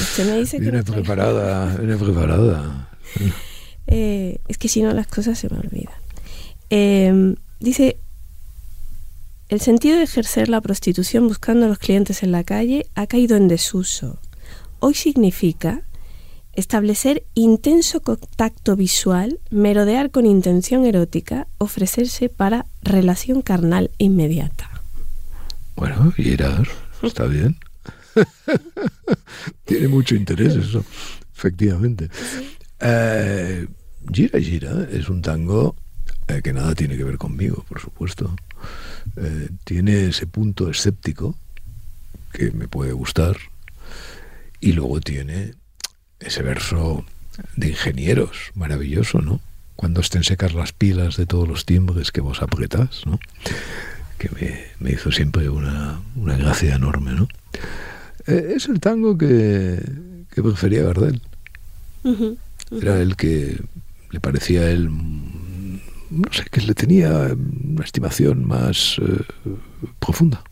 Usted 0.02 0.26
me 0.26 0.40
dice 0.40 0.60
viene 0.60 0.84
que. 0.84 0.92
preparada, 0.92 1.76
viene 1.76 1.98
preparada. 1.98 2.90
Eh, 3.92 4.40
es 4.48 4.58
que 4.58 4.68
si 4.68 4.82
no, 4.82 4.92
las 4.94 5.08
cosas 5.08 5.38
se 5.38 5.50
me 5.50 5.60
olvidan. 5.60 5.94
Eh, 6.70 7.36
dice: 7.60 7.98
el 9.52 9.60
sentido 9.60 9.98
de 9.98 10.04
ejercer 10.04 10.48
la 10.48 10.62
prostitución 10.62 11.28
buscando 11.28 11.66
a 11.66 11.70
los 11.70 11.78
clientes 11.78 12.24
en 12.24 12.32
la 12.32 12.46
calle 12.46 12.88
ha 12.96 13.06
caído 13.06 13.36
en 13.36 13.50
desuso. 13.50 14.18
Hoy 14.80 14.94
significa 14.94 15.82
establecer 16.54 17.24
intenso 17.34 18.02
contacto 18.02 18.78
visual, 18.78 19.42
merodear 19.50 20.10
con 20.10 20.26
intención 20.26 20.86
erótica, 20.86 21.48
ofrecerse 21.58 22.30
para 22.30 22.66
relación 22.82 23.42
carnal 23.42 23.92
inmediata. 23.98 24.70
Bueno, 25.76 26.12
girar, 26.12 26.66
está 27.04 27.26
bien. 27.26 27.58
Tiene 29.66 29.90
mucho 29.90 30.16
interés 30.16 30.56
eso, 30.56 30.86
efectivamente. 31.36 32.10
Eh, 32.80 33.68
gira 34.12 34.40
Gira 34.40 34.88
es 34.92 35.10
un 35.10 35.22
tango 35.22 35.76
eh, 36.28 36.42
que 36.42 36.54
nada 36.54 36.76
tiene 36.76 36.98
que 36.98 37.04
ver 37.04 37.18
conmigo, 37.18 37.66
por 37.68 37.80
supuesto. 37.80 38.36
Eh, 39.18 39.50
tiene 39.64 40.08
ese 40.08 40.28
punto 40.28 40.70
escéptico 40.70 41.36
que 42.32 42.52
me 42.52 42.68
puede 42.68 42.94
gustar 42.94 43.38
y 44.60 44.74
luego 44.74 45.02
tiene 45.02 45.56
ese 46.20 46.44
verso 46.44 47.06
de 47.56 47.70
ingenieros 47.70 48.52
maravilloso, 48.54 49.22
¿no? 49.22 49.42
Cuando 49.76 50.02
estén 50.02 50.24
secas 50.24 50.54
las 50.54 50.74
pilas 50.74 51.18
de 51.18 51.26
todos 51.26 51.48
los 51.48 51.66
timbres 51.66 52.12
que 52.12 52.22
vos 52.22 52.42
apretas, 52.42 53.02
¿no? 53.06 53.20
Que 54.18 54.30
me, 54.80 54.92
hizo 54.92 55.12
siempre 55.12 55.50
una, 55.50 56.00
gracia 56.16 56.76
enorme, 56.76 57.14
¿no? 57.14 57.28
Eh, 58.28 58.54
es 58.56 58.68
el 58.70 58.80
tango 58.80 59.18
que, 59.18 59.82
que 60.34 60.44
prefería 60.44 60.84
Gardel. 60.84 61.22
Era 62.72 63.02
el 63.02 63.16
que 63.16 63.60
le 64.12 64.20
parecía 64.20 64.62
a 64.62 64.70
él 64.70 64.90
no 66.12 66.32
sé, 66.32 66.44
que 66.52 66.62
le 66.62 66.74
tenía 66.74 67.10
una 67.10 67.84
estimación 67.84 68.46
más 68.46 68.98
eh, 69.02 69.24
profunda. 70.00 70.44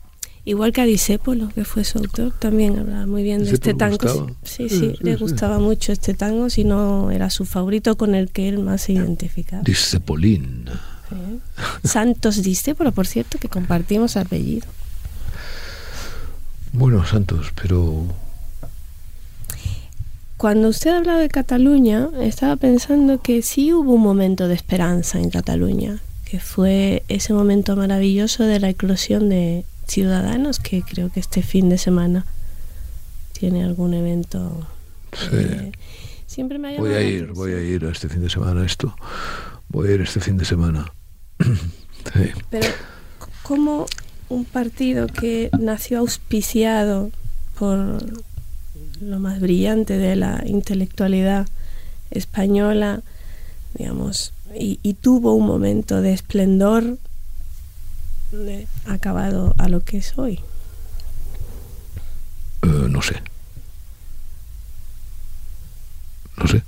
Igual 0.46 0.72
que 0.72 0.80
a 0.80 0.84
Disépolo, 0.86 1.50
que 1.50 1.64
fue 1.64 1.84
su 1.84 1.98
autor, 1.98 2.32
también 2.38 2.78
hablaba 2.78 3.06
muy 3.06 3.22
bien 3.22 3.44
de 3.44 3.52
este 3.52 3.74
tango. 3.74 4.34
Sí, 4.42 4.70
sí, 4.70 4.94
le 5.00 5.16
gustaba 5.16 5.58
mucho 5.58 5.92
este 5.92 6.14
tango, 6.14 6.48
si 6.48 6.64
no 6.64 7.10
era 7.10 7.28
su 7.28 7.44
favorito 7.44 7.96
con 7.96 8.14
el 8.14 8.30
que 8.30 8.48
él 8.48 8.58
más 8.58 8.82
se 8.82 8.94
identificaba. 8.94 9.62
Disépolín. 9.62 10.64
Santos 11.84 12.42
Disépolo, 12.42 12.92
por 12.92 13.06
cierto, 13.06 13.38
que 13.38 13.48
compartimos 13.48 14.16
apellido. 14.16 14.66
Bueno, 16.72 17.04
Santos, 17.04 17.52
pero 17.60 18.06
cuando 20.40 20.68
usted 20.68 20.92
hablaba 20.92 21.18
de 21.18 21.28
Cataluña, 21.28 22.08
estaba 22.18 22.56
pensando 22.56 23.20
que 23.20 23.42
sí 23.42 23.74
hubo 23.74 23.92
un 23.92 24.00
momento 24.00 24.48
de 24.48 24.54
esperanza 24.54 25.18
en 25.20 25.28
Cataluña, 25.28 25.98
que 26.24 26.40
fue 26.40 27.02
ese 27.08 27.34
momento 27.34 27.76
maravilloso 27.76 28.44
de 28.44 28.58
la 28.58 28.70
eclosión 28.70 29.28
de 29.28 29.66
ciudadanos 29.86 30.58
que 30.58 30.80
creo 30.80 31.10
que 31.10 31.20
este 31.20 31.42
fin 31.42 31.68
de 31.68 31.76
semana 31.76 32.24
tiene 33.38 33.64
algún 33.64 33.92
evento. 33.92 34.66
Sí. 35.12 35.28
Eh, 35.32 35.72
siempre 36.26 36.58
me 36.58 36.78
voy 36.78 36.94
a 36.94 37.02
ir, 37.02 37.32
voy 37.34 37.52
a 37.52 37.60
ir 37.60 37.84
a 37.84 37.90
este 37.90 38.08
fin 38.08 38.22
de 38.22 38.30
semana 38.30 38.64
esto. 38.64 38.96
Voy 39.68 39.88
a 39.88 39.94
ir 39.96 40.00
este 40.00 40.20
fin 40.20 40.38
de 40.38 40.46
semana. 40.46 40.90
Pero 42.48 42.68
¿cómo 43.42 43.84
un 44.30 44.46
partido 44.46 45.06
que 45.06 45.50
nació 45.58 45.98
auspiciado 45.98 47.10
por 47.58 48.00
lo 49.00 49.18
más 49.18 49.40
brillante 49.40 49.96
de 49.96 50.16
la 50.16 50.42
intelectualidad 50.46 51.48
española, 52.10 53.02
digamos, 53.74 54.32
y, 54.54 54.94
tuvo 54.94 55.34
un 55.34 55.46
momento 55.46 56.00
de 56.02 56.12
esplendor 56.12 56.98
acabado 58.86 59.54
a 59.58 59.68
lo 59.68 59.80
que 59.80 59.98
es 59.98 60.18
hoy. 60.18 60.40
Eh, 62.62 62.88
no 62.88 63.00
sé. 63.00 63.22
No 66.36 66.46
sé. 66.48 66.62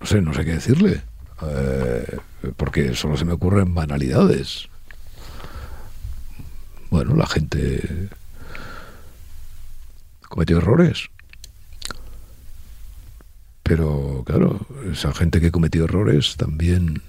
No 0.00 0.06
sé, 0.06 0.20
no 0.20 0.34
sé 0.34 0.44
qué 0.44 0.52
decirle. 0.52 1.02
Eh, 1.42 2.18
porque 2.56 2.94
solo 2.94 3.16
se 3.16 3.24
me 3.24 3.32
ocurren 3.32 3.74
banalidades 3.74 4.68
bueno, 6.94 7.16
la 7.16 7.26
gente 7.26 8.08
cometió 10.28 10.58
errores. 10.58 11.10
Pero 13.64 14.22
claro, 14.24 14.64
esa 14.92 15.12
gente 15.12 15.40
que 15.40 15.50
cometió 15.50 15.86
errores 15.86 16.36
también 16.36 17.02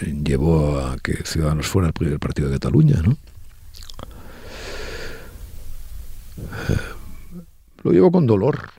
eh, 0.00 0.12
llevó 0.24 0.80
a 0.80 0.96
que 0.98 1.22
Ciudadanos 1.24 1.68
fuera 1.68 1.86
el 1.86 1.94
primer 1.94 2.18
partido 2.18 2.48
de 2.48 2.56
Cataluña, 2.56 3.00
¿no? 3.00 3.12
Eh, 6.68 6.78
lo 7.84 7.92
llevo 7.92 8.10
con 8.10 8.26
dolor. 8.26 8.70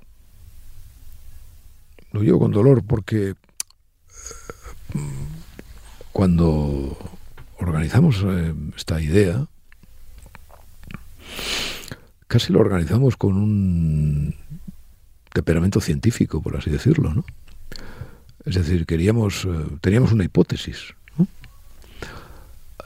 Lo 2.12 2.22
llevo 2.22 2.40
con 2.40 2.52
dolor 2.52 2.84
porque 2.84 3.30
eh, 3.30 3.36
cuando 6.12 6.98
organizamos 7.60 8.26
esta 8.76 9.02
idea, 9.02 9.48
casi 12.30 12.54
lo 12.54 12.60
organizamos 12.60 13.18
con 13.18 13.36
un 13.36 14.36
temperamento 15.34 15.82
científico, 15.82 16.42
por 16.42 16.56
así 16.56 16.70
decirlo, 16.70 17.14
¿no? 17.14 17.26
Es 18.46 18.56
decir, 18.56 18.86
queríamos, 18.86 19.46
eh, 19.46 19.50
teníamos 19.82 20.14
una 20.14 20.24
hipótesis. 20.24 20.94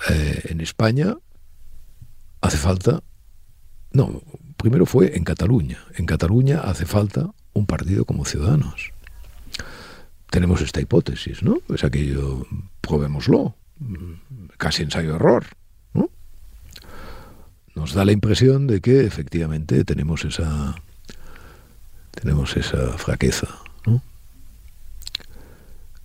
Eh, 0.10 0.42
en 0.46 0.62
España 0.62 1.16
hace 2.42 2.58
falta, 2.58 3.04
no, 3.92 4.22
primero 4.58 4.86
fue 4.86 5.16
en 5.16 5.26
Cataluña. 5.26 5.80
En 5.96 6.06
Cataluña 6.06 6.62
hace 6.62 6.86
falta 6.86 7.30
un 7.52 7.66
partido 7.66 8.06
como 8.06 8.26
Ciudadanos. 8.26 8.92
Tenemos 10.30 10.62
esta 10.62 10.80
hipótesis, 10.80 11.44
¿no? 11.44 11.58
Es 11.74 11.84
aquello, 11.84 12.48
probémoslo, 12.82 13.56
casi 14.58 14.84
ensayo-error 14.84 15.46
nos 17.76 17.94
da 17.94 18.06
la 18.06 18.12
impresión 18.12 18.68
de 18.68 18.82
que 18.82 19.06
efectivamente 19.06 19.84
tenemos 19.84 20.26
esa 20.26 20.76
tenemos 22.12 22.56
esa 22.56 22.98
fraqueza 22.98 23.48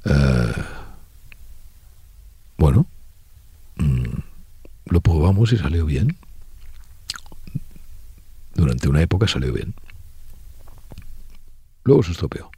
eh, 0.04 0.52
bueno 2.56 2.86
mm, 3.76 4.18
lo 4.86 5.00
probamos 5.02 5.52
y 5.52 5.58
salió 5.58 5.84
bien. 5.84 6.16
Durante 8.54 8.88
una 8.88 9.02
época 9.02 9.28
salió 9.28 9.52
bien. 9.52 9.74
Luego 11.84 12.02
se 12.02 12.12
estropeó. 12.12 12.50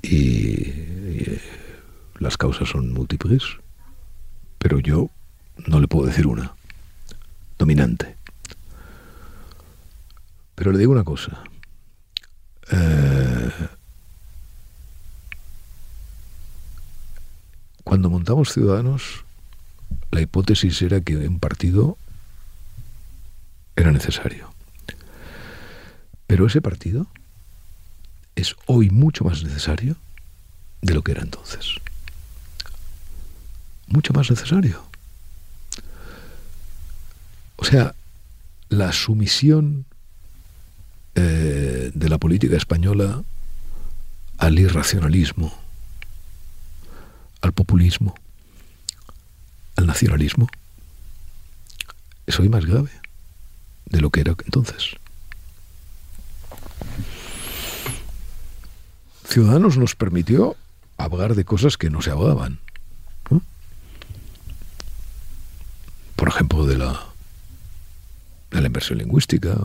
Y, 0.00 0.16
y 0.16 1.40
las 2.18 2.38
causas 2.38 2.70
son 2.70 2.94
múltiples 2.94 3.58
pero 4.60 4.78
yo 4.78 5.10
no 5.66 5.80
le 5.80 5.88
puedo 5.88 6.06
decir 6.06 6.26
una 6.26 6.54
dominante. 7.60 8.16
Pero 10.54 10.72
le 10.72 10.78
digo 10.78 10.92
una 10.92 11.04
cosa. 11.04 11.44
Eh, 12.72 13.68
cuando 17.84 18.08
montamos 18.08 18.52
Ciudadanos, 18.52 19.24
la 20.10 20.22
hipótesis 20.22 20.80
era 20.80 21.02
que 21.02 21.16
un 21.16 21.38
partido 21.38 21.98
era 23.76 23.92
necesario. 23.92 24.52
Pero 26.26 26.46
ese 26.46 26.62
partido 26.62 27.08
es 28.36 28.56
hoy 28.66 28.88
mucho 28.88 29.24
más 29.24 29.42
necesario 29.42 29.96
de 30.80 30.94
lo 30.94 31.02
que 31.02 31.12
era 31.12 31.20
entonces. 31.20 31.74
Mucho 33.86 34.14
más 34.14 34.30
necesario. 34.30 34.89
O 37.60 37.64
sea, 37.64 37.94
la 38.70 38.90
sumisión 38.92 39.84
eh, 41.14 41.90
de 41.92 42.08
la 42.08 42.16
política 42.16 42.56
española 42.56 43.22
al 44.38 44.58
irracionalismo, 44.58 45.54
al 47.42 47.52
populismo, 47.52 48.14
al 49.76 49.86
nacionalismo, 49.86 50.48
es 52.26 52.40
hoy 52.40 52.48
más 52.48 52.64
grave 52.64 52.90
de 53.86 54.00
lo 54.00 54.08
que 54.08 54.20
era 54.20 54.34
entonces. 54.46 54.96
Ciudadanos 59.28 59.76
nos 59.76 59.94
permitió 59.94 60.56
hablar 60.96 61.34
de 61.34 61.44
cosas 61.44 61.76
que 61.76 61.90
no 61.90 62.00
se 62.00 62.10
hablaban. 62.10 62.58
Por 66.16 66.28
ejemplo, 66.28 66.66
de 66.66 66.76
la, 66.78 67.09
la 68.50 68.66
inversión 68.66 68.98
lingüística. 68.98 69.56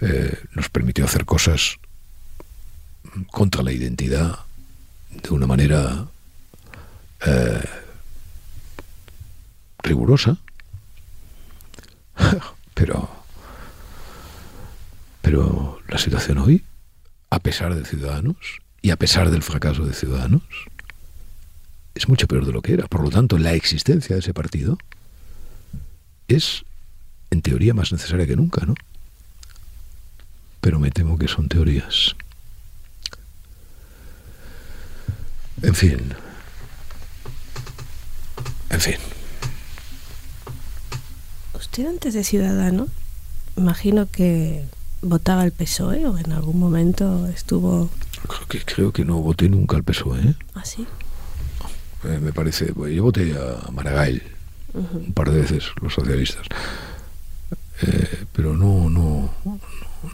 Eh, 0.00 0.38
nos 0.54 0.68
permitió 0.68 1.04
hacer 1.04 1.24
cosas 1.24 1.78
contra 3.30 3.62
la 3.62 3.72
identidad 3.72 4.40
de 5.10 5.30
una 5.30 5.46
manera 5.46 6.06
eh, 7.26 7.64
rigurosa. 9.82 10.36
Pero, 12.74 13.08
pero 15.22 15.78
la 15.86 15.96
situación 15.96 16.38
hoy, 16.38 16.64
a 17.30 17.38
pesar 17.38 17.72
de 17.76 17.84
Ciudadanos 17.84 18.36
y 18.82 18.90
a 18.90 18.96
pesar 18.96 19.30
del 19.30 19.44
fracaso 19.44 19.86
de 19.86 19.94
Ciudadanos, 19.94 20.42
es 21.94 22.08
mucho 22.08 22.26
peor 22.26 22.46
de 22.46 22.52
lo 22.52 22.62
que 22.62 22.72
era. 22.72 22.88
Por 22.88 23.02
lo 23.02 23.10
tanto, 23.10 23.38
la 23.38 23.54
existencia 23.54 24.16
de 24.16 24.20
ese 24.20 24.34
partido 24.34 24.76
es, 26.26 26.64
en 27.34 27.42
teoría, 27.42 27.74
más 27.74 27.92
necesaria 27.92 28.26
que 28.26 28.36
nunca, 28.36 28.64
¿no? 28.64 28.74
Pero 30.60 30.80
me 30.80 30.90
temo 30.90 31.18
que 31.18 31.28
son 31.28 31.48
teorías. 31.48 32.16
En 35.62 35.74
fin. 35.74 36.14
En 38.70 38.80
fin. 38.80 38.96
Usted 41.54 41.86
antes 41.86 42.14
de 42.14 42.24
Ciudadano, 42.24 42.88
imagino 43.56 44.08
que 44.10 44.64
votaba 45.02 45.42
al 45.42 45.52
PSOE 45.52 46.06
o 46.06 46.16
en 46.16 46.32
algún 46.32 46.58
momento 46.58 47.26
estuvo... 47.26 47.90
Creo 48.26 48.48
que, 48.48 48.60
creo 48.60 48.92
que 48.92 49.04
no 49.04 49.18
voté 49.18 49.48
nunca 49.48 49.76
al 49.76 49.84
PSOE. 49.84 50.20
¿eh? 50.20 50.34
¿Ah, 50.54 50.64
sí? 50.64 50.86
Eh, 52.04 52.18
me 52.22 52.32
parece... 52.32 52.72
Yo 52.74 53.02
voté 53.02 53.34
a 53.36 53.70
Maragall 53.70 54.22
un 54.74 55.12
par 55.14 55.30
de 55.30 55.40
veces, 55.40 55.64
los 55.80 55.94
socialistas. 55.94 56.46
Pero 58.34 58.56
no, 58.56 58.90
no, 58.90 59.30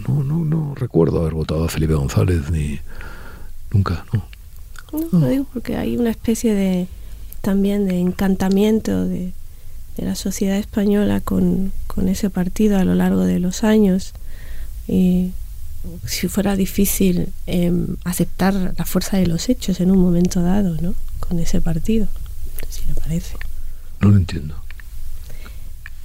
no, 0.07 0.23
no, 0.23 0.45
no 0.45 0.75
recuerdo 0.75 1.21
haber 1.21 1.35
votado 1.35 1.65
a 1.65 1.69
Felipe 1.69 1.95
González 1.95 2.51
ni... 2.51 2.79
Nunca, 3.73 4.05
no. 4.13 4.25
No, 4.93 5.21
lo 5.21 5.29
digo 5.29 5.47
porque 5.53 5.77
hay 5.77 5.97
una 5.97 6.11
especie 6.11 6.55
de 6.55 6.89
también 7.41 7.87
de 7.87 7.99
encantamiento 7.99 9.07
de, 9.07 9.33
de 9.97 10.05
la 10.05 10.15
sociedad 10.15 10.57
española 10.57 11.21
con, 11.21 11.73
con, 11.87 12.09
ese 12.09 12.29
partido 12.29 12.79
a 12.79 12.85
lo 12.85 12.95
largo 12.95 13.25
de 13.25 13.39
los 13.39 13.65
años. 13.65 14.13
Y 14.89 15.33
si 16.07 16.29
fuera 16.29 16.57
difícil 16.57 17.33
eh, 17.47 17.73
aceptar 18.05 18.75
la 18.77 18.85
fuerza 18.85 19.17
de 19.17 19.27
los 19.27 19.49
hechos 19.49 19.81
en 19.81 19.91
un 19.91 19.99
momento 19.99 20.43
dado, 20.43 20.77
¿no? 20.81 20.95
Con 21.21 21.39
ese 21.39 21.61
partido, 21.61 22.09
si 22.69 22.85
le 22.87 22.95
parece. 22.95 23.37
No 24.01 24.11
lo 24.11 24.17
entiendo. 24.17 24.57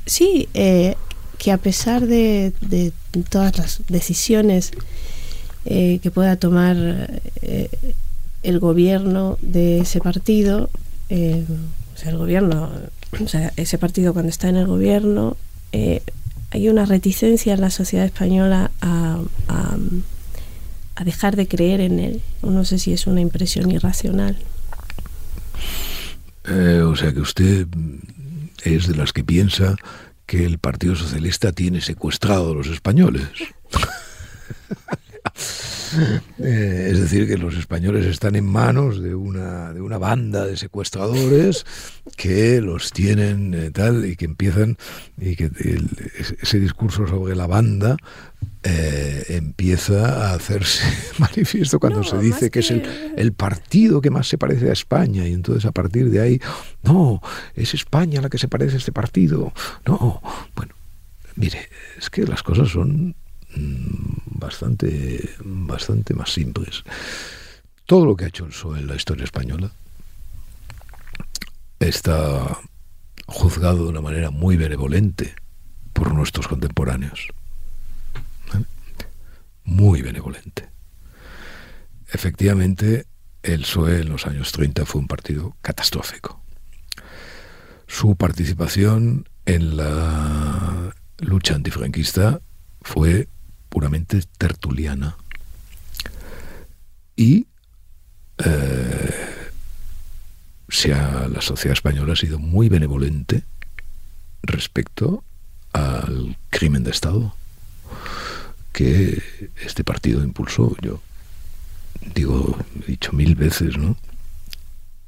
Sí, 0.05 0.47
eh, 0.53 0.95
que 1.37 1.51
a 1.51 1.57
pesar 1.57 2.05
de, 2.05 2.53
todas 3.29 3.57
las 3.57 3.81
decisiones 3.87 4.71
eh, 5.65 5.99
que 6.01 6.11
pueda 6.11 6.35
tomar 6.35 6.75
eh, 7.41 7.69
el 8.43 8.59
gobierno 8.59 9.37
de 9.41 9.79
ese 9.79 9.99
partido, 9.99 10.69
eh, 11.09 11.45
o 11.93 11.97
sea, 11.97 12.11
el 12.11 12.17
gobierno, 12.17 12.69
o 13.23 13.27
sea, 13.27 13.51
ese 13.55 13.77
partido 13.77 14.13
cuando 14.13 14.29
está 14.29 14.49
en 14.49 14.57
el 14.57 14.67
gobierno, 14.67 15.37
hay 16.51 16.69
una 16.69 16.85
reticencia 16.85 17.53
en 17.53 17.61
la 17.61 17.69
sociedad 17.69 18.05
española 18.05 18.71
a, 18.81 19.19
dejar 21.03 21.35
de 21.35 21.47
creer 21.47 21.81
en 21.81 21.99
él. 21.99 22.21
No 22.41 22.65
sé 22.65 22.79
si 22.79 22.91
es 22.91 23.05
una 23.05 23.21
impresión 23.21 23.69
irracional. 23.69 24.37
O 26.47 26.95
sea 26.95 27.13
que 27.13 27.19
usted 27.19 27.67
es 28.63 28.87
de 28.87 28.95
las 28.95 29.13
que 29.13 29.23
piensa 29.23 29.75
que 30.25 30.45
el 30.45 30.59
Partido 30.59 30.95
Socialista 30.95 31.51
tiene 31.51 31.81
secuestrado 31.81 32.51
a 32.51 32.55
los 32.55 32.67
españoles. 32.67 33.27
Eh, 36.39 36.89
es 36.91 36.99
decir, 36.99 37.27
que 37.27 37.37
los 37.37 37.55
españoles 37.55 38.05
están 38.05 38.35
en 38.35 38.45
manos 38.45 39.01
de 39.01 39.15
una, 39.15 39.71
de 39.71 39.81
una 39.81 39.97
banda 39.97 40.45
de 40.45 40.57
secuestradores 40.57 41.65
que 42.17 42.59
los 42.59 42.91
tienen 42.91 43.53
eh, 43.53 43.71
tal 43.71 44.05
y 44.05 44.15
que 44.15 44.25
empiezan 44.25 44.77
y 45.17 45.35
que 45.35 45.45
el, 45.45 45.89
ese 46.41 46.59
discurso 46.59 47.07
sobre 47.07 47.35
la 47.35 47.47
banda 47.47 47.95
eh, 48.67 49.25
empieza 49.29 50.29
a 50.29 50.33
hacerse 50.33 50.83
manifiesto 51.19 51.79
cuando 51.79 51.99
no, 51.99 52.03
se 52.03 52.17
dice 52.17 52.45
que, 52.45 52.49
que, 52.49 52.59
es 52.59 52.71
el, 52.71 53.13
el, 53.15 53.31
partido 53.31 54.01
que 54.01 54.09
más 54.09 54.27
se 54.27 54.39
parece 54.39 54.71
a 54.71 54.73
España 54.73 55.27
y 55.27 55.33
entonces 55.33 55.65
a 55.65 55.71
partir 55.71 56.09
de 56.09 56.19
ahí, 56.19 56.41
no, 56.81 57.21
es 57.53 57.75
España 57.75 58.21
la 58.21 58.29
que 58.29 58.39
se 58.39 58.47
parece 58.47 58.73
a 58.73 58.77
este 58.79 58.91
partido. 58.91 59.53
No, 59.85 60.19
bueno, 60.55 60.73
mire, 61.35 61.69
es 61.95 62.09
que 62.09 62.25
las 62.25 62.41
cosas 62.41 62.69
son 62.69 63.15
bastante, 64.25 65.29
bastante 65.43 66.15
más 66.15 66.33
simples. 66.33 66.83
Todo 67.85 68.05
lo 68.05 68.15
que 68.15 68.25
ha 68.25 68.29
hecho 68.29 68.45
el 68.45 68.49
PSOE 68.49 68.79
en 68.79 68.87
la 68.87 68.95
historia 68.95 69.25
española 69.25 69.71
está 71.79 72.57
juzgado 73.27 73.83
de 73.83 73.89
una 73.89 74.01
manera 74.01 74.31
muy 74.31 74.57
benevolente 74.57 75.35
por 75.93 76.13
nuestros 76.15 76.47
contemporáneos. 76.47 77.27
Muy 79.65 80.01
benevolente. 80.01 80.69
Efectivamente, 82.11 83.05
el 83.43 83.61
PSOE 83.61 84.01
en 84.01 84.09
los 84.09 84.25
años 84.25 84.51
30 84.51 84.85
fue 84.85 85.01
un 85.01 85.07
partido 85.07 85.55
catastrófico. 85.61 86.41
Su 87.87 88.15
participación 88.15 89.27
en 89.45 89.77
la 89.77 90.95
lucha 91.19 91.55
antifranquista 91.55 92.41
fue 92.81 93.27
puramente 93.69 94.21
tertuliana. 94.37 95.17
Y 97.15 97.47
eh, 98.43 99.25
la 101.29 101.41
sociedad 101.41 101.73
española 101.73 102.13
ha 102.13 102.15
sido 102.15 102.39
muy 102.39 102.69
benevolente 102.69 103.43
respecto 104.43 105.23
al 105.73 106.37
crimen 106.49 106.83
de 106.83 106.91
Estado 106.91 107.35
que 108.75 109.23
este 109.65 109.85
partido 109.85 110.21
impulsó. 110.21 110.75
Yo 110.81 111.01
digo, 112.13 112.59
he 112.83 112.91
dicho 112.91 113.13
mil 113.13 113.35
veces, 113.35 113.77
¿no? 113.77 113.95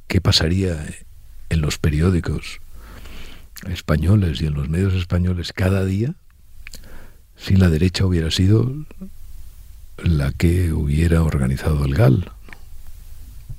¿Qué 0.08 0.22
pasaría 0.22 0.86
en 1.50 1.60
los 1.62 1.78
periódicos 1.78 2.62
españoles 3.70 4.42
y 4.42 4.46
en 4.46 4.54
los 4.54 4.70
medios 4.70 4.94
españoles 4.94 5.52
cada 5.52 5.84
día 5.84 6.16
si 7.36 7.58
la 7.58 7.70
derecha 7.70 8.06
hubiera 8.06 8.32
sido 8.32 8.74
la 9.98 10.32
que 10.32 10.72
hubiera 10.72 11.22
organizado 11.22 11.84
el 11.84 11.94
GAL. 11.94 12.32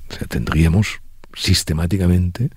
O 0.09 0.13
sea, 0.15 0.27
tendríamos 0.27 1.01
sistemáticamente, 1.35 2.49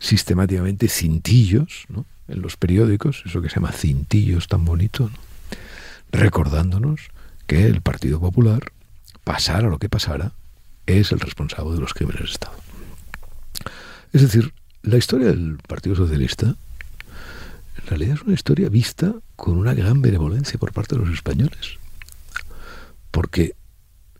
sistemáticamente 0.00 0.88
cintillos 0.88 1.84
¿no? 1.88 2.06
en 2.26 2.42
los 2.42 2.56
periódicos, 2.56 3.22
eso 3.24 3.40
que 3.40 3.48
se 3.48 3.56
llama 3.56 3.70
cintillos 3.70 4.48
tan 4.48 4.64
bonito, 4.64 5.08
¿no? 5.08 5.31
Recordándonos 6.12 7.08
que 7.46 7.66
el 7.66 7.80
Partido 7.80 8.20
Popular, 8.20 8.72
pasara 9.24 9.68
lo 9.68 9.78
que 9.78 9.88
pasara, 9.88 10.32
es 10.86 11.12
el 11.12 11.20
responsable 11.20 11.74
de 11.74 11.80
los 11.80 11.94
crímenes 11.94 12.22
de 12.22 12.30
Estado. 12.30 12.56
Es 14.12 14.22
decir, 14.22 14.52
la 14.82 14.98
historia 14.98 15.28
del 15.28 15.58
Partido 15.66 15.96
Socialista 15.96 16.54
en 17.78 17.86
realidad 17.86 18.14
es 18.14 18.22
una 18.22 18.34
historia 18.34 18.68
vista 18.68 19.14
con 19.36 19.56
una 19.56 19.74
gran 19.74 20.02
benevolencia 20.02 20.58
por 20.58 20.72
parte 20.72 20.94
de 20.94 21.02
los 21.02 21.12
españoles. 21.12 21.78
Porque 23.10 23.54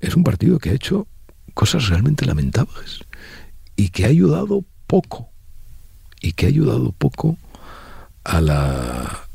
es 0.00 0.16
un 0.16 0.24
partido 0.24 0.58
que 0.58 0.70
ha 0.70 0.74
hecho 0.74 1.06
cosas 1.54 1.88
realmente 1.88 2.26
lamentables 2.26 3.00
y 3.76 3.90
que 3.90 4.04
ha 4.04 4.08
ayudado 4.08 4.64
poco, 4.86 5.28
y 6.20 6.32
que 6.32 6.46
ha 6.46 6.48
ayudado 6.48 6.92
poco 6.92 7.38
a 8.24 8.40
la, 8.40 9.26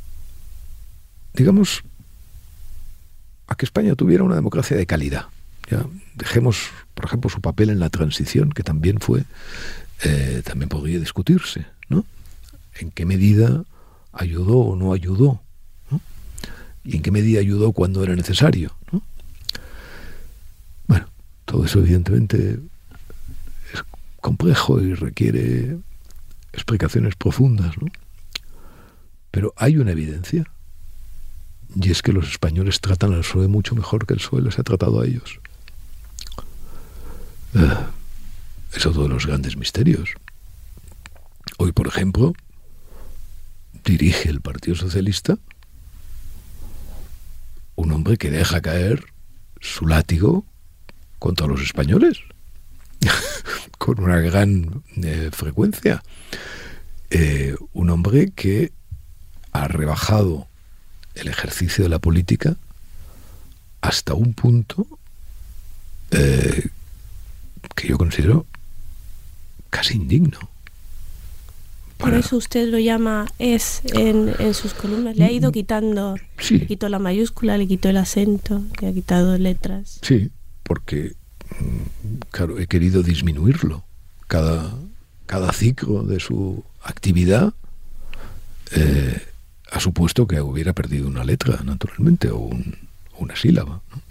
digamos, 1.33 1.83
a 3.47 3.55
que 3.55 3.65
España 3.65 3.95
tuviera 3.95 4.23
una 4.23 4.35
democracia 4.35 4.77
de 4.77 4.85
calidad. 4.85 5.25
¿ya? 5.69 5.85
Dejemos, 6.15 6.69
por 6.93 7.05
ejemplo, 7.05 7.29
su 7.29 7.41
papel 7.41 7.69
en 7.69 7.79
la 7.79 7.89
transición, 7.89 8.51
que 8.51 8.63
también 8.63 8.99
fue, 8.99 9.23
eh, 10.03 10.41
también 10.45 10.69
podría 10.69 10.99
discutirse, 10.99 11.65
¿no? 11.89 12.05
En 12.79 12.91
qué 12.91 13.05
medida 13.05 13.63
ayudó 14.11 14.57
o 14.57 14.75
no 14.75 14.93
ayudó, 14.93 15.41
y 16.83 16.95
en 16.95 17.01
qué 17.01 17.11
medida 17.11 17.41
ayudó 17.41 17.73
cuando 17.73 18.01
era 18.01 18.15
necesario. 18.15 18.73
Bueno, 20.87 21.09
todo 21.43 21.65
eso 21.65 21.79
evidentemente 21.79 22.59
es 23.73 23.83
complejo 24.21 24.81
y 24.81 24.93
requiere 24.93 25.77
explicaciones 26.53 27.15
profundas, 27.15 27.77
¿no? 27.77 27.87
Pero 29.31 29.53
hay 29.57 29.77
una 29.77 29.91
evidencia, 29.91 30.45
y 31.79 31.91
es 31.91 32.01
que 32.01 32.11
los 32.11 32.27
españoles 32.29 32.81
tratan 32.81 33.13
al 33.13 33.21
PSOE 33.21 33.47
mucho 33.47 33.75
mejor 33.75 34.07
que 34.07 34.13
el 34.15 34.19
PSOE 34.19 34.41
les 34.41 34.57
ha 34.57 34.63
tratado 34.63 35.01
a 35.01 35.05
ellos. 35.05 35.39
Eh, 37.53 37.77
es 38.73 38.85
otro 38.85 39.03
de 39.03 39.09
los 39.09 39.27
grandes 39.27 39.57
misterios. 39.57 40.15
Hoy, 41.57 41.71
por 41.71 41.87
ejemplo, 41.87 42.33
dirige 43.85 44.29
el 44.29 44.41
Partido 44.41 44.75
Socialista 44.75 45.37
un 47.75 47.91
hombre 47.91 48.17
que 48.17 48.31
deja 48.31 48.59
caer 48.59 49.05
su 49.61 49.85
látigo 49.85 50.45
contra 51.19 51.45
los 51.45 51.61
españoles 51.61 52.19
con 53.77 53.99
una 54.03 54.19
gran 54.19 54.83
eh, 54.95 55.29
frecuencia. 55.31 56.03
Eh, 57.11 57.55
un 57.73 57.91
hombre 57.91 58.31
que 58.31 58.71
ha 59.51 59.67
rebajado 59.67 60.47
el 61.19 61.27
ejercicio 61.27 61.83
de 61.83 61.89
la 61.89 61.99
política 61.99 62.55
hasta 63.81 64.13
un 64.13 64.33
punto 64.33 64.87
eh, 66.11 66.67
que 67.75 67.87
yo 67.87 67.97
considero 67.97 68.45
casi 69.69 69.95
indigno. 69.95 70.39
Por 71.97 72.13
eso 72.13 72.37
usted 72.37 72.67
lo 72.69 72.77
llama 72.77 73.25
es 73.39 73.81
en, 73.85 74.33
en, 74.37 74.53
sus 74.53 74.73
columnas. 74.75 75.17
Le 75.17 75.25
ha 75.25 75.31
ido 75.31 75.51
quitando, 75.51 76.15
sí. 76.37 76.59
le 76.59 76.67
quitó 76.67 76.89
la 76.89 76.99
mayúscula, 76.99 77.57
le 77.57 77.67
quitó 77.67 77.89
el 77.89 77.97
acento, 77.97 78.61
le 78.79 78.87
ha 78.87 78.93
quitado 78.93 79.35
letras. 79.37 79.99
Sí, 80.03 80.29
porque, 80.61 81.13
mm, 81.59 82.17
claro, 82.29 82.59
he 82.59 82.67
querido 82.67 83.01
disminuirlo. 83.01 83.83
Cada, 84.27 84.75
cada 85.25 85.51
ciclo 85.53 86.03
de 86.03 86.19
su 86.19 86.63
actividad 86.83 87.53
eh, 88.71 89.21
ha 89.71 89.79
supuesto 89.79 90.27
que 90.27 90.41
hubiera 90.41 90.73
perdido 90.73 91.07
una 91.07 91.23
letra, 91.23 91.59
naturalmente, 91.63 92.29
o 92.29 92.37
un, 92.37 92.77
una 93.17 93.35
sílaba. 93.35 93.81
¿no? 93.91 94.01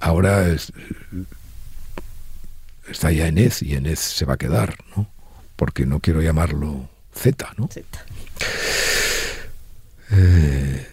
Ahora 0.00 0.48
es, 0.48 0.72
está 2.88 3.12
ya 3.12 3.26
en 3.26 3.38
EZ 3.38 3.62
y 3.62 3.74
en 3.74 3.86
EZ 3.86 4.00
se 4.00 4.24
va 4.24 4.34
a 4.34 4.38
quedar, 4.38 4.76
¿no? 4.96 5.08
porque 5.56 5.86
no 5.86 6.00
quiero 6.00 6.22
llamarlo 6.22 6.88
Z, 7.12 7.54
¿no? 7.56 7.68
Z. 7.68 7.86
Eh, 10.10 10.86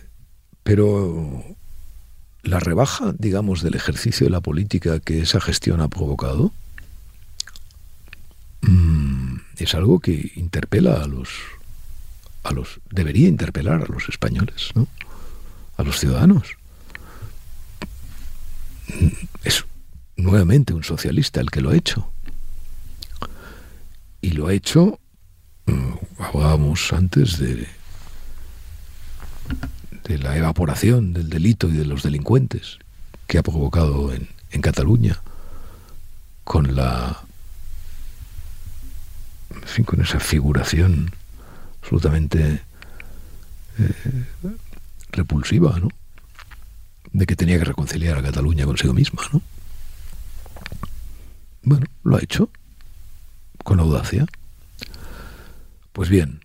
pero 0.64 1.44
la 2.42 2.60
rebaja, 2.60 3.14
digamos, 3.18 3.62
del 3.62 3.76
ejercicio 3.76 4.26
de 4.26 4.32
la 4.32 4.42
política 4.42 5.00
que 5.00 5.22
esa 5.22 5.40
gestión 5.40 5.82
ha 5.82 5.88
provocado 5.88 6.52
mmm, 8.62 9.38
es 9.58 9.76
algo 9.76 10.00
que 10.00 10.32
interpela 10.36 11.02
a 11.02 11.08
los, 11.08 11.30
a 12.46 12.54
los, 12.54 12.80
debería 12.92 13.28
interpelar 13.28 13.82
a 13.82 13.92
los 13.92 14.08
españoles, 14.08 14.70
¿no? 14.76 14.88
A 15.78 15.84
los 15.84 16.00
ciudadanos. 16.00 16.58
Es 19.44 19.66
nuevamente 20.16 20.74
un 20.74 20.84
socialista 20.84 21.42
el 21.42 21.50
que 21.50 21.62
lo 21.62 21.72
ha 21.72 21.76
hecho 21.76 22.12
y 24.22 24.32
lo 24.32 24.48
ha 24.48 24.54
hecho, 24.54 25.00
hablábamos 26.20 26.94
antes 26.94 27.40
de, 27.40 27.68
de 30.04 30.18
la 30.20 30.38
evaporación 30.38 31.14
del 31.14 31.30
delito 31.30 31.68
y 31.68 31.74
de 31.74 31.86
los 31.86 32.04
delincuentes 32.04 32.78
que 33.28 33.40
ha 33.40 33.44
provocado 33.44 34.14
en, 34.14 34.30
en 34.52 34.62
Cataluña 34.62 35.20
con 36.44 36.76
la 36.76 37.24
en 39.78 39.84
con 39.84 40.02
esa 40.02 40.20
figuración 40.20 41.12
absolutamente 41.86 42.64
eh, 43.78 43.94
repulsiva, 45.12 45.80
¿no? 45.80 45.90
De 47.14 47.28
que 47.28 47.36
tenía 47.36 47.60
que 47.60 47.66
reconciliar 47.66 48.18
a 48.18 48.24
Cataluña 48.24 48.66
consigo 48.66 48.94
misma, 48.94 49.22
¿no? 49.32 49.42
Bueno, 51.62 51.86
lo 52.04 52.18
ha 52.18 52.24
hecho 52.24 52.50
con 53.64 53.80
audacia. 53.80 54.26
Pues 55.94 56.10
bien, 56.10 56.42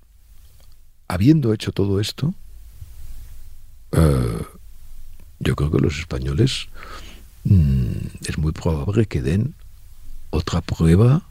habiendo 1.08 1.54
hecho 1.54 1.72
todo 1.72 2.00
esto, 2.00 2.34
eh, 3.92 4.44
yo 5.38 5.56
creo 5.56 5.70
que 5.70 5.78
los 5.78 5.98
españoles 5.98 6.68
mmm, 7.44 7.92
es 8.26 8.36
muy 8.36 8.52
probable 8.52 9.06
que 9.06 9.22
den 9.22 9.54
otra 10.28 10.60
prueba 10.60 11.22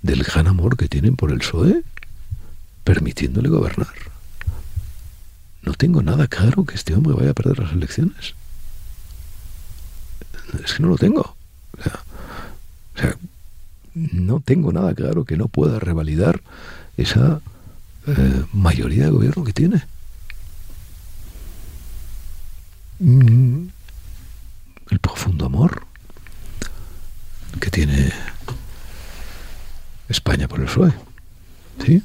del 0.00 0.22
gran 0.22 0.46
amor 0.46 0.78
que 0.78 0.88
tienen 0.88 1.14
por 1.16 1.30
el 1.30 1.38
PSOE, 1.38 1.82
permitiéndole 2.84 3.48
gobernar. 3.48 3.94
No 5.62 5.72
tengo 5.72 6.02
nada 6.02 6.26
claro 6.28 6.64
que 6.64 6.74
este 6.74 6.94
hombre 6.94 7.14
vaya 7.14 7.30
a 7.30 7.34
perder 7.34 7.58
las 7.58 7.72
elecciones. 7.72 8.34
Es 10.62 10.74
que 10.74 10.82
no 10.82 10.90
lo 10.90 10.98
tengo. 10.98 11.36
O 11.72 13.00
sea, 13.00 13.16
no 13.94 14.40
tengo 14.40 14.72
nada 14.72 14.94
claro 14.94 15.24
que 15.24 15.36
no 15.36 15.48
pueda 15.48 15.78
revalidar 15.78 16.42
esa 16.96 17.40
eh, 18.06 18.44
mayoría 18.52 19.04
de 19.04 19.10
gobierno 19.10 19.44
que 19.44 19.52
tiene. 19.52 19.84
Mm, 22.98 23.66
el 24.90 24.98
profundo 24.98 25.46
amor 25.46 25.86
que 27.60 27.70
tiene 27.70 28.12
España 30.08 30.46
por 30.46 30.60
el 30.60 30.66
PSOE. 30.66 30.92
¿Sí? 31.84 32.02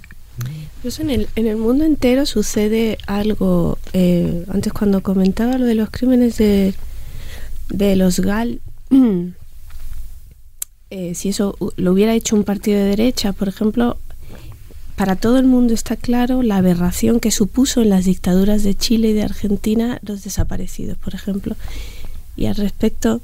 Pues 0.81 0.99
en 0.99 1.09
el, 1.09 1.27
en 1.35 1.47
el 1.47 1.57
mundo 1.57 1.83
entero 1.83 2.25
sucede 2.25 2.97
algo. 3.05 3.77
Eh, 3.93 4.45
antes 4.49 4.71
cuando 4.71 5.03
comentaba 5.03 5.57
lo 5.57 5.65
de 5.65 5.75
los 5.75 5.89
crímenes 5.89 6.37
de, 6.37 6.73
de 7.69 7.95
los 7.95 8.19
GAL, 8.21 8.61
eh, 10.89 11.15
si 11.15 11.29
eso 11.29 11.57
lo 11.75 11.91
hubiera 11.91 12.13
hecho 12.13 12.35
un 12.35 12.43
partido 12.43 12.79
de 12.79 12.85
derecha, 12.85 13.33
por 13.33 13.49
ejemplo, 13.49 13.97
para 14.95 15.15
todo 15.15 15.37
el 15.39 15.45
mundo 15.45 15.73
está 15.73 15.95
claro 15.95 16.43
la 16.43 16.57
aberración 16.57 17.19
que 17.19 17.31
supuso 17.31 17.81
en 17.81 17.89
las 17.89 18.05
dictaduras 18.05 18.63
de 18.63 18.75
Chile 18.75 19.09
y 19.09 19.13
de 19.13 19.23
Argentina 19.23 19.99
los 20.01 20.23
desaparecidos, 20.23 20.97
por 20.97 21.15
ejemplo. 21.15 21.55
Y 22.35 22.47
al 22.47 22.55
respecto, 22.55 23.21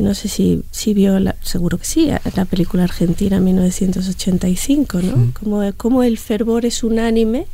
no 0.00 0.14
sé 0.14 0.28
si, 0.28 0.62
si 0.70 0.94
vio, 0.94 1.18
la, 1.20 1.36
seguro 1.42 1.78
que 1.78 1.84
sí, 1.84 2.08
la 2.34 2.44
película 2.46 2.84
argentina 2.84 3.40
1985, 3.40 5.02
¿no? 5.02 5.02
Sí. 5.02 5.32
Como, 5.38 5.72
como 5.76 6.02
el 6.02 6.18
fervor 6.18 6.64
es 6.64 6.82
unánime 6.82 7.46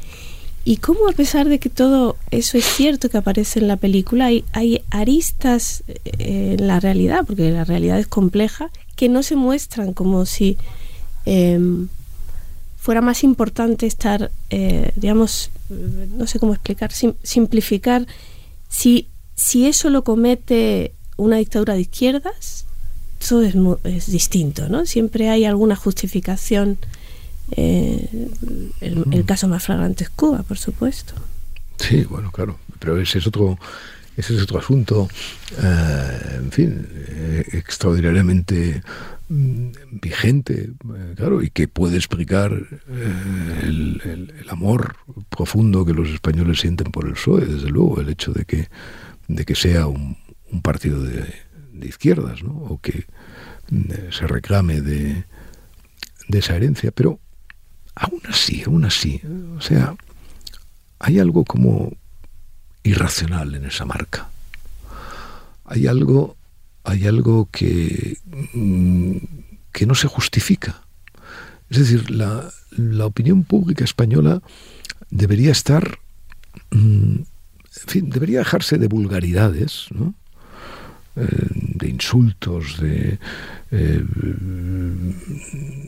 y 0.65 0.77
cómo 0.77 1.09
a 1.09 1.13
pesar 1.13 1.49
de 1.49 1.59
que 1.59 1.71
todo 1.71 2.17
eso 2.31 2.59
es 2.59 2.65
cierto 2.65 3.09
que 3.09 3.17
aparece 3.17 3.59
en 3.59 3.69
la 3.69 3.77
película, 3.77 4.27
hay, 4.27 4.45
hay 4.53 4.83
aristas 4.91 5.83
eh, 6.05 6.57
en 6.59 6.67
la 6.67 6.79
realidad, 6.79 7.25
porque 7.27 7.51
la 7.51 7.65
realidad 7.65 7.99
es 7.99 8.07
compleja, 8.07 8.71
que 8.95 9.09
no 9.09 9.23
se 9.23 9.35
muestran 9.35 9.95
como 9.95 10.27
si 10.27 10.59
eh, 11.25 11.59
fuera 12.77 13.01
más 13.01 13.25
importante 13.25 13.87
estar, 13.87 14.31
eh, 14.51 14.93
digamos, 14.97 15.51
no 15.71 16.27
sé 16.27 16.39
cómo 16.39 16.53
explicar, 16.53 16.93
sim, 16.93 17.15
simplificar, 17.23 18.07
si, 18.69 19.09
si 19.37 19.67
eso 19.67 19.89
lo 19.89 20.05
comete 20.05 20.93
una 21.19 21.37
dictadura 21.37 21.75
de 21.75 21.83
izquierdas, 21.83 22.65
todo 23.27 23.43
es, 23.43 23.55
es 23.85 24.11
distinto, 24.11 24.69
¿no? 24.69 24.87
Siempre 24.87 25.29
hay 25.29 25.45
alguna 25.45 25.77
justificación. 25.77 26.79
Eh, 27.53 28.09
el, 28.81 29.05
el, 29.11 29.25
caso 29.25 29.49
más 29.49 29.65
flagrante 29.65 30.05
es 30.05 30.11
Cuba, 30.11 30.43
por 30.43 30.59
supuesto. 30.59 31.15
Sí, 31.79 32.05
bueno, 32.05 32.31
claro, 32.31 32.59
pero 32.79 33.01
ese 33.01 33.19
es 33.19 33.27
otro, 33.27 33.59
ese 34.19 34.35
es 34.35 34.43
otro 34.43 34.59
asunto, 34.59 35.09
eh, 35.63 36.39
en 36.39 36.51
fin, 36.51 36.89
eh, 37.09 37.45
extraordinariamente 37.53 38.83
mm, 39.29 39.69
vigente, 39.93 40.71
eh, 40.73 41.15
claro, 41.17 41.41
y 41.41 41.51
que 41.51 41.69
puede 41.69 41.97
explicar 41.97 42.53
eh, 42.53 43.61
el, 43.63 44.45
amor 44.49 44.97
profundo 45.29 45.85
que 45.85 45.93
los 45.93 46.09
españoles 46.09 46.59
sienten 46.59 46.91
por 46.91 47.07
el 47.07 47.13
PSOE, 47.13 47.47
desde 47.47 47.71
luego, 47.71 48.01
el 48.01 48.09
hecho 48.09 48.33
de 48.33 48.45
que, 48.45 48.69
de 49.29 49.45
que 49.45 49.55
sea 49.55 49.87
un, 49.87 50.17
partido 50.63 51.03
de, 51.03 51.27
izquierdas, 51.83 52.43
¿no? 52.43 52.53
o 52.53 52.81
que 52.81 53.07
mm, 53.71 54.11
se 54.11 54.27
reclame 54.27 54.81
de, 54.81 55.25
de 56.29 56.39
esa 56.39 56.57
herencia, 56.57 56.91
pero 56.91 57.21
aún 57.95 58.21
así, 58.29 58.63
aún 58.67 58.85
así, 58.85 59.21
o 59.57 59.61
sea, 59.61 59.95
hay 60.99 61.19
algo 61.19 61.45
como 61.45 61.93
irracional 62.83 63.55
en 63.55 63.65
esa 63.65 63.85
marca. 63.85 64.29
Hay 65.65 65.87
algo, 65.87 66.37
hay 66.85 67.07
algo 67.07 67.49
que, 67.53 68.19
mm, 68.55 69.17
que 69.73 69.87
no 69.87 69.95
se 69.95 70.09
justifica. 70.09 70.83
Es 71.71 71.79
decir, 71.79 72.11
la, 72.11 72.51
opinión 73.05 73.45
pública 73.45 73.85
española 73.85 74.43
debería 75.11 75.53
estar, 75.53 75.99
mm, 76.71 77.15
en 77.17 77.87
fin, 77.87 78.11
debería 78.11 78.39
dejarse 78.39 78.79
de 78.79 78.89
vulgaridades, 78.89 79.89
eh, 79.95 80.13
de 81.19 81.89
insultos, 81.89 82.81
de, 82.81 83.19
eh, 83.71 84.05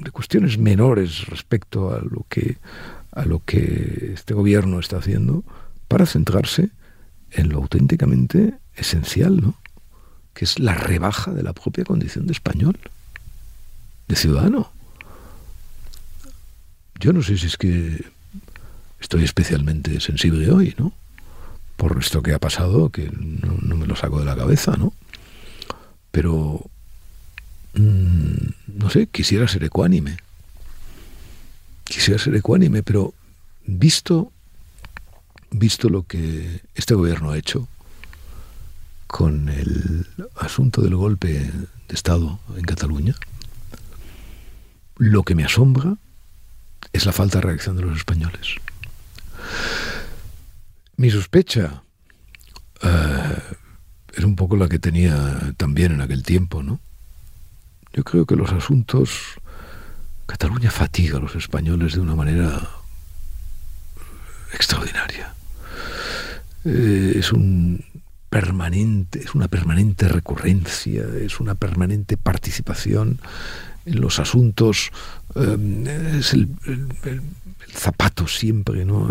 de 0.02 0.10
cuestiones 0.10 0.58
menores 0.58 1.26
respecto 1.26 1.94
a 1.94 2.00
lo 2.00 2.26
que 2.28 2.58
a 3.12 3.24
lo 3.24 3.42
que 3.44 4.12
este 4.14 4.34
gobierno 4.34 4.78
está 4.78 4.98
haciendo 4.98 5.42
para 5.88 6.06
centrarse 6.06 6.70
en 7.32 7.48
lo 7.48 7.58
auténticamente 7.58 8.54
esencial, 8.76 9.40
¿no? 9.40 9.56
que 10.34 10.44
es 10.44 10.58
la 10.58 10.74
rebaja 10.74 11.32
de 11.32 11.42
la 11.42 11.52
propia 11.52 11.84
condición 11.84 12.26
de 12.26 12.32
español, 12.32 12.78
de 14.08 14.16
ciudadano. 14.16 14.70
Yo 16.98 17.12
no 17.12 17.22
sé 17.22 17.36
si 17.36 17.46
es 17.46 17.56
que 17.56 18.04
estoy 19.00 19.24
especialmente 19.24 20.00
sensible 20.00 20.50
hoy, 20.50 20.74
¿no? 20.78 20.92
Por 21.76 21.98
esto 21.98 22.22
que 22.22 22.34
ha 22.34 22.38
pasado, 22.38 22.90
que 22.90 23.10
no, 23.10 23.76
me 23.76 23.86
lo 23.86 23.96
saco 23.96 24.18
de 24.18 24.26
la 24.26 24.36
cabeza, 24.36 24.76
¿no? 24.76 24.92
Pero, 26.10 26.68
mm, 27.74 28.78
no 28.78 28.90
sé, 28.90 29.06
quisiera 29.06 29.46
ser 29.48 29.64
ecuánime 29.64 30.16
quisiera 31.90 32.20
ser 32.20 32.36
ecuánime, 32.36 32.82
pero 32.82 33.12
visto, 33.66 34.32
visto 35.50 35.88
lo 35.88 36.04
que 36.04 36.62
este 36.74 36.94
gobierno 36.94 37.32
ha 37.32 37.38
hecho 37.38 37.68
con 39.08 39.48
el 39.48 40.06
asunto 40.36 40.82
del 40.82 40.94
golpe 40.94 41.28
de 41.88 41.94
Estado 41.94 42.38
en 42.56 42.62
Cataluña, 42.62 43.16
lo 44.96 45.24
que 45.24 45.34
me 45.34 45.44
asombra 45.44 45.96
es 46.92 47.06
la 47.06 47.12
falta 47.12 47.38
de 47.38 47.46
reacción 47.48 47.76
de 47.76 47.82
los 47.82 47.98
españoles. 47.98 48.54
Mi 50.96 51.10
sospecha 51.10 51.82
eh, 52.82 53.42
es 54.16 54.24
un 54.24 54.36
poco 54.36 54.56
la 54.56 54.68
que 54.68 54.78
tenía 54.78 55.52
también 55.56 55.92
en 55.92 56.00
aquel 56.00 56.22
tiempo, 56.22 56.62
¿no? 56.62 56.80
Yo 57.92 58.04
creo 58.04 58.26
que 58.26 58.36
los 58.36 58.52
asuntos 58.52 59.40
Cataluña 60.30 60.70
fatiga 60.70 61.16
a 61.16 61.20
los 61.20 61.34
españoles 61.34 61.94
de 61.94 62.00
una 62.00 62.14
manera 62.14 62.70
extraordinaria. 64.54 65.34
Eh, 66.64 67.14
es 67.16 67.32
un 67.32 67.84
permanente, 68.28 69.18
es 69.18 69.34
una 69.34 69.48
permanente 69.48 70.06
recurrencia, 70.06 71.04
es 71.20 71.40
una 71.40 71.56
permanente 71.56 72.16
participación 72.16 73.18
en 73.84 74.00
los 74.00 74.20
asuntos, 74.20 74.92
eh, 75.34 76.14
es 76.20 76.32
el, 76.32 76.48
zapato 77.72 78.28
siempre, 78.28 78.84
¿no? 78.84 79.10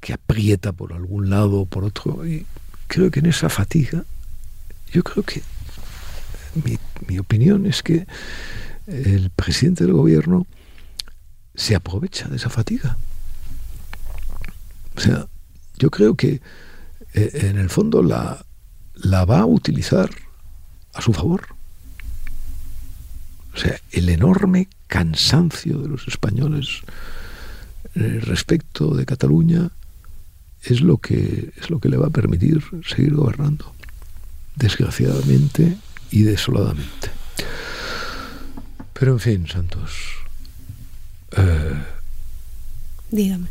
que 0.00 0.14
aprieta 0.14 0.72
por 0.72 0.94
algún 0.94 1.28
lado 1.28 1.60
o 1.60 1.66
por 1.66 1.84
otro. 1.84 2.26
Y 2.26 2.46
creo 2.86 3.10
que 3.10 3.20
en 3.20 3.26
esa 3.26 3.48
fatiga, 3.48 4.04
yo 4.92 5.02
creo 5.02 5.24
que 5.24 5.42
mi, 6.64 6.78
mi 7.08 7.18
opinión 7.18 7.66
es 7.66 7.82
que 7.82 8.06
el 8.86 9.30
presidente 9.30 9.84
del 9.84 9.92
gobierno 9.92 10.46
se 11.54 11.74
aprovecha 11.74 12.28
de 12.28 12.36
esa 12.36 12.50
fatiga. 12.50 12.96
O 14.96 15.00
sea, 15.00 15.26
yo 15.78 15.90
creo 15.90 16.14
que 16.14 16.40
eh, 17.14 17.30
en 17.50 17.58
el 17.58 17.70
fondo 17.70 18.02
la, 18.02 18.44
la 18.94 19.24
va 19.24 19.40
a 19.40 19.46
utilizar 19.46 20.10
a 20.92 21.00
su 21.00 21.12
favor. 21.12 21.46
O 23.54 23.56
sea, 23.56 23.78
el 23.92 24.08
enorme 24.08 24.68
cansancio 24.86 25.78
de 25.78 25.88
los 25.88 26.08
españoles 26.08 26.80
eh, 27.94 28.20
respecto 28.22 28.94
de 28.94 29.06
Cataluña 29.06 29.70
es 30.64 30.80
lo 30.80 30.98
que 30.98 31.52
es 31.56 31.70
lo 31.70 31.78
que 31.78 31.88
le 31.88 31.96
va 31.96 32.08
a 32.08 32.10
permitir 32.10 32.62
seguir 32.86 33.14
gobernando, 33.14 33.72
desgraciadamente 34.56 35.76
y 36.10 36.22
desoladamente. 36.22 37.10
Pero 38.92 39.12
en 39.12 39.20
fin, 39.20 39.48
Santos. 39.48 39.90
Eh, 41.36 41.82
Dígame. 43.10 43.48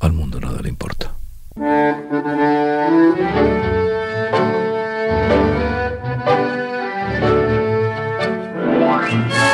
Al 0.00 0.12
mundo 0.12 0.40
nada 0.40 0.60
le 0.60 0.68
importa. 0.68 1.14